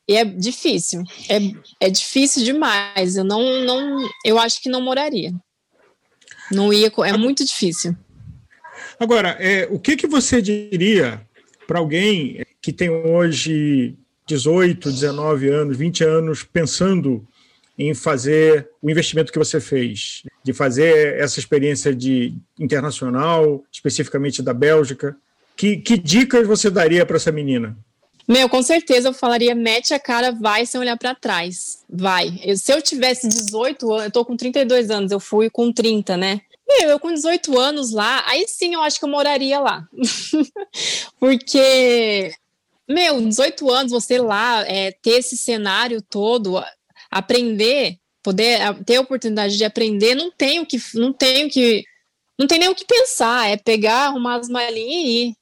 E 0.09 0.17
é 0.17 0.25
difícil, 0.25 1.03
é, 1.29 1.39
é 1.81 1.91
difícil 1.91 2.45
demais. 2.45 3.17
Eu 3.17 3.25
não, 3.25 3.65
não, 3.65 4.09
eu 4.25 4.39
acho 4.39 4.63
que 4.63 4.69
não 4.69 4.81
moraria. 4.81 5.33
Não 6.51 6.73
ia, 6.73 6.93
é 7.05 7.17
muito 7.17 7.45
difícil. 7.45 7.97
Agora, 9.01 9.31
é, 9.41 9.67
o 9.71 9.79
que, 9.79 9.97
que 9.97 10.07
você 10.07 10.41
diria 10.41 11.21
para 11.67 11.81
alguém 11.81 12.45
que 12.63 12.73
tem 12.73 12.89
hoje 12.89 13.97
18, 14.27 14.91
19 14.91 15.49
anos, 15.49 15.77
20 15.77 16.05
anos, 16.05 16.43
pensando 16.45 17.27
em 17.79 17.93
fazer 17.93 18.69
o 18.81 18.91
investimento 18.91 19.33
que 19.33 19.39
você 19.39 19.61
fez, 19.61 20.23
de 20.43 20.53
fazer 20.53 21.19
essa 21.19 21.39
experiência 21.39 21.95
de 21.95 22.35
internacional, 22.59 23.65
especificamente 23.73 24.43
da 24.43 24.55
Bélgica? 24.55 25.17
Que, 25.57 25.77
que 25.77 25.99
dicas 25.99 26.47
você 26.47 26.71
daria 26.71 27.05
para 27.05 27.17
essa 27.17 27.33
menina? 27.33 27.77
Meu, 28.29 28.49
com 28.49 28.61
certeza 28.61 29.09
eu 29.09 29.15
falaria, 29.15 29.55
mete 29.55 29.95
a 29.95 30.01
cara, 30.01 30.33
vai 30.33 30.67
sem 30.67 30.81
olhar 30.81 30.97
para 30.97 31.15
trás. 31.15 31.85
Vai. 31.89 32.41
Eu, 32.43 32.57
se 32.57 32.73
eu 32.73 32.83
tivesse 32.83 33.29
18 33.29 33.93
anos, 33.93 34.05
eu 34.07 34.11
tô 34.11 34.25
com 34.25 34.37
32 34.37 34.91
anos, 34.91 35.13
eu 35.13 35.21
fui 35.21 35.49
com 35.49 35.73
30, 35.73 36.17
né? 36.17 36.41
Meu, 36.69 36.91
eu 36.91 36.99
com 36.99 37.13
18 37.13 37.57
anos 37.57 37.93
lá, 37.93 38.25
aí 38.27 38.45
sim 38.49 38.75
eu 38.75 38.83
acho 38.83 38.99
que 38.99 39.05
eu 39.05 39.09
moraria 39.09 39.61
lá. 39.61 39.87
Porque, 41.21 42.33
meu, 42.89 43.21
18 43.21 43.71
anos, 43.71 43.93
você 43.93 44.19
lá, 44.19 44.65
é, 44.67 44.91
ter 44.91 45.19
esse 45.19 45.37
cenário 45.37 46.03
todo, 46.03 46.61
aprender, 47.09 47.99
poder 48.21 48.59
ter 48.85 48.97
a 48.97 49.01
oportunidade 49.01 49.57
de 49.57 49.65
aprender, 49.65 50.17
não 50.17 50.33
tenho 50.33 50.67
que, 50.67 50.77
não 50.95 51.13
tenho 51.13 51.49
que, 51.49 51.85
não 52.37 52.49
tem 52.49 52.59
nem 52.59 52.69
o 52.69 52.75
que 52.75 52.85
pensar, 52.85 53.49
é 53.49 53.57
pegar, 53.57 54.07
arrumar 54.07 54.41
as 54.41 54.49
malinhas 54.49 55.05
e 55.05 55.29
ir. 55.29 55.37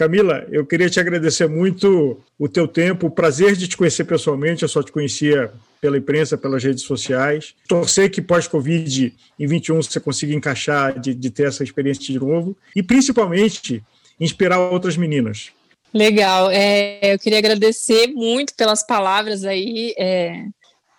Camila, 0.00 0.46
eu 0.50 0.64
queria 0.64 0.88
te 0.88 0.98
agradecer 0.98 1.46
muito 1.46 2.18
o 2.38 2.48
teu 2.48 2.66
tempo, 2.66 3.08
o 3.08 3.10
prazer 3.10 3.54
de 3.54 3.68
te 3.68 3.76
conhecer 3.76 4.04
pessoalmente, 4.04 4.62
eu 4.62 4.68
só 4.68 4.82
te 4.82 4.90
conhecia 4.90 5.52
pela 5.78 5.98
imprensa, 5.98 6.38
pelas 6.38 6.64
redes 6.64 6.84
sociais. 6.84 7.54
Torcer 7.68 8.10
que 8.10 8.22
pós-Covid, 8.22 9.12
em 9.38 9.46
21, 9.46 9.82
você 9.82 10.00
consiga 10.00 10.32
encaixar, 10.32 10.98
de, 10.98 11.14
de 11.14 11.30
ter 11.30 11.48
essa 11.48 11.62
experiência 11.62 12.02
de 12.02 12.18
novo, 12.18 12.56
e 12.74 12.82
principalmente 12.82 13.84
inspirar 14.18 14.58
outras 14.58 14.96
meninas. 14.96 15.50
Legal, 15.92 16.50
é, 16.50 17.12
eu 17.12 17.18
queria 17.18 17.38
agradecer 17.38 18.06
muito 18.06 18.54
pelas 18.54 18.82
palavras 18.82 19.44
aí 19.44 19.92
é, 19.98 20.46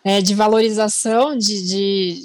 é, 0.06 0.22
de 0.22 0.36
valorização, 0.36 1.36
de, 1.36 1.68
de, 1.68 2.24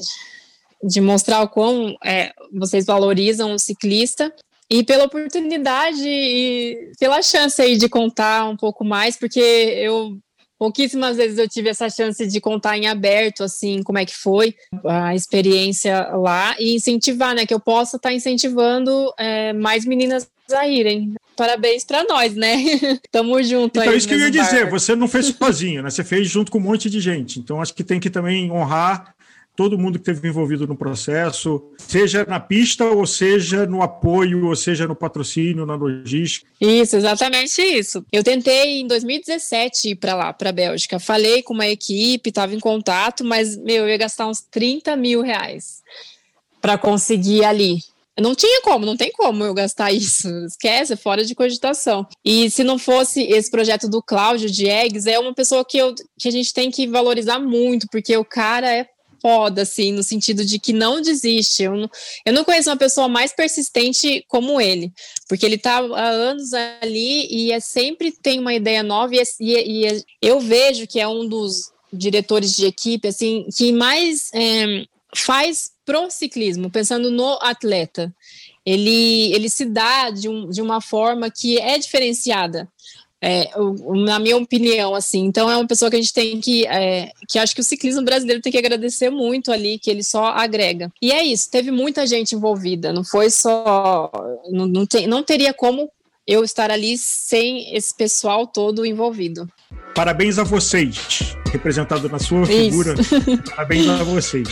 de, 0.85 1.01
mostrar 1.01 1.41
o 1.41 1.49
quão 1.49 1.97
é, 2.05 2.35
vocês 2.53 2.85
valorizam 2.85 3.55
o 3.55 3.59
ciclista 3.59 4.31
e 4.71 4.83
pela 4.83 5.05
oportunidade 5.05 6.03
e 6.07 6.93
pela 6.99 7.23
chance 7.23 7.61
aí 7.61 7.77
de 7.77 7.89
contar 7.89 8.49
um 8.49 8.57
pouco 8.57 8.85
mais, 8.85 9.17
porque 9.17 9.41
eu 9.41 10.19
pouquíssimas 10.59 11.17
vezes 11.17 11.39
eu 11.39 11.49
tive 11.49 11.69
essa 11.69 11.89
chance 11.89 12.27
de 12.27 12.41
contar 12.41 12.79
em 12.79 12.87
aberto, 12.87 13.45
assim, 13.45 13.83
como 13.83 13.99
é 13.99 14.07
que 14.07 14.14
foi 14.14 14.55
a 14.85 15.14
experiência 15.14 16.09
lá 16.17 16.57
e 16.59 16.75
incentivar, 16.75 17.35
né, 17.35 17.45
que 17.45 17.55
eu 17.55 17.61
possa 17.61 17.97
estar 17.97 18.09
tá 18.09 18.14
incentivando 18.14 19.12
é, 19.19 19.53
mais 19.53 19.85
meninas 19.85 20.29
a 20.53 20.67
irem. 20.67 21.14
Parabéns 21.37 21.85
para 21.85 22.05
nós, 22.05 22.35
né? 22.35 22.57
Tamo 23.12 23.43
junto. 23.43 23.79
Então, 23.79 23.93
isso 23.93 24.09
que 24.09 24.14
eu 24.14 24.21
ia 24.21 24.31
dizer, 24.31 24.71
você 24.71 24.97
não 24.97 25.07
fez 25.07 25.27
sozinho, 25.27 25.83
né? 25.83 25.91
Você 25.91 26.03
fez 26.03 26.29
junto 26.29 26.51
com 26.51 26.57
um 26.57 26.62
monte 26.62 26.89
de 26.89 26.99
gente. 26.99 27.39
Então, 27.39 27.61
acho 27.61 27.75
que 27.75 27.85
tem 27.85 28.01
que 28.01 28.09
também 28.09 28.51
honrar 28.51 29.14
todo 29.57 29.79
mundo 29.79 29.99
que 29.99 30.11
esteve 30.11 30.29
envolvido 30.29 30.67
no 30.67 30.77
processo, 30.77 31.63
seja 31.79 32.25
na 32.27 32.39
pista, 32.39 32.85
ou 32.85 33.07
seja 33.07 33.67
no 33.67 33.83
apoio, 33.83 34.47
ou 34.47 34.55
seja 34.55 34.87
no 34.87 34.95
patrocínio, 34.95 35.65
na 35.65 35.75
logística. 35.75 36.47
Isso, 36.61 36.97
exatamente 36.97 37.61
isso. 37.63 38.05
Eu 38.13 38.23
tentei 38.23 38.81
em 38.81 38.87
2017 38.87 39.91
ir 39.91 39.97
para 39.97 40.15
lá, 40.15 40.33
para 40.33 40.51
a 40.51 40.53
Bélgica. 40.53 41.01
Falei 41.01 41.43
com 41.43 41.55
uma 41.55 41.67
equipe, 41.67 42.29
estava 42.29 42.55
em 42.55 42.61
contato, 42.61 43.25
mas 43.25 43.57
meu, 43.57 43.85
eu 43.85 43.89
ia 43.89 43.97
gastar 43.97 44.27
uns 44.27 44.43
30 44.43 44.95
mil 44.97 45.23
reais 45.23 45.83
para 46.61 46.77
conseguir 46.77 47.45
ali. 47.45 47.79
Não 48.19 48.35
tinha 48.35 48.63
como, 48.63 48.87
não 48.87 48.97
tem 48.97 49.13
como 49.13 49.45
eu 49.45 49.53
gastar 49.53 49.93
isso. 49.93 50.29
Esquece, 50.47 50.95
é 50.95 50.97
fora 50.97 51.25
de 51.25 51.35
cogitação. 51.35 52.07
E 52.25 52.51
se 52.51 52.65
não 52.65 52.79
fosse 52.79 53.23
esse 53.23 53.51
projeto 53.51 53.89
do 53.89 54.03
Cláudio 54.03 54.51
de 54.51 54.69
Eggs, 54.69 55.09
é 55.09 55.19
uma 55.19 55.35
pessoa 55.35 55.65
que, 55.65 55.77
eu, 55.77 55.95
que 56.19 56.29
a 56.29 56.33
gente 56.33 56.53
tem 56.53 56.71
que 56.71 56.87
valorizar 56.87 57.39
muito, 57.39 57.87
porque 57.91 58.17
o 58.17 58.25
cara 58.25 58.73
é 58.73 58.87
foda, 59.27 59.62
assim, 59.62 59.91
no 59.91 60.05
sentido 60.05 60.45
de 60.45 60.57
que 60.57 60.72
não 60.72 61.03
desiste. 61.03 61.64
Eu 61.64 61.74
não, 61.74 61.91
eu 62.24 62.33
não 62.33 62.45
conheço 62.45 62.70
uma 62.70 62.77
pessoa 62.77 63.09
mais 63.09 63.35
persistente 63.35 64.24
como 64.29 64.61
ele, 64.61 64.93
porque 65.29 65.45
ele 65.45 65.59
tá 65.59 65.79
há 65.79 66.09
anos 66.09 66.53
ali 66.55 67.27
e 67.29 67.51
é 67.51 67.59
sempre 67.59 68.12
tem 68.12 68.39
uma 68.39 68.55
ideia 68.55 68.85
nova 68.85 69.16
e, 69.16 69.18
é, 69.18 69.24
e, 69.41 69.57
é, 69.57 69.66
e 69.66 69.87
é, 69.87 70.03
eu 70.22 70.39
vejo 70.39 70.87
que 70.87 71.01
é 71.01 71.09
um 71.09 71.27
dos 71.27 71.72
diretores 71.93 72.53
de 72.53 72.66
equipe, 72.66 73.09
assim, 73.09 73.49
que 73.57 73.72
mais 73.72 74.31
é, 74.33 74.85
faz 75.12 75.72
pro 75.85 76.09
ciclismo, 76.09 76.70
pensando 76.70 77.11
no 77.11 77.37
atleta. 77.43 78.14
Ele, 78.64 79.33
ele 79.35 79.49
se 79.49 79.64
dá 79.64 80.11
de, 80.11 80.29
um, 80.29 80.49
de 80.49 80.62
uma 80.62 80.81
forma 80.81 81.29
que 81.33 81.59
é 81.59 81.77
diferenciada. 81.79 82.68
É, 83.23 83.51
na 84.05 84.19
minha 84.19 84.37
opinião, 84.37 84.95
assim. 84.95 85.25
Então 85.25 85.51
é 85.51 85.57
uma 85.57 85.67
pessoa 85.67 85.91
que 85.91 85.97
a 85.97 86.01
gente 86.01 86.12
tem 86.12 86.39
que, 86.41 86.67
é, 86.67 87.11
que 87.29 87.39
acho 87.39 87.55
que 87.55 87.61
o 87.61 87.64
ciclismo 87.64 88.03
brasileiro 88.03 88.43
tem 88.43 88.53
que 88.53 88.59
agradecer 88.59 89.11
muito 89.11 89.51
ali, 89.51 89.79
que 89.79 89.91
ele 89.91 90.03
só 90.03 90.27
agrega. 90.27 90.93
E 91.01 91.12
é 91.12 91.25
isso, 91.25 91.51
teve 91.51 91.71
muita 91.71 92.07
gente 92.07 92.35
envolvida, 92.35 92.93
não 92.93 93.03
foi 93.03 93.31
só, 93.31 94.11
não, 94.51 94.67
não, 94.67 94.87
tem, 94.87 95.07
não 95.07 95.23
teria 95.23 95.55
como 95.55 95.91
eu 96.27 96.43
estar 96.45 96.71
ali 96.71 96.99
sem 96.99 97.75
esse 97.75 97.95
pessoal 97.95 98.47
todo 98.47 98.85
envolvido. 98.85 99.49
Parabéns 99.95 100.39
a 100.39 100.45
vocês, 100.45 101.35
representado 101.51 102.09
na 102.09 102.19
sua 102.19 102.45
figura. 102.45 102.95
Parabéns 103.49 103.89
a 103.89 104.03
vocês. 104.03 104.49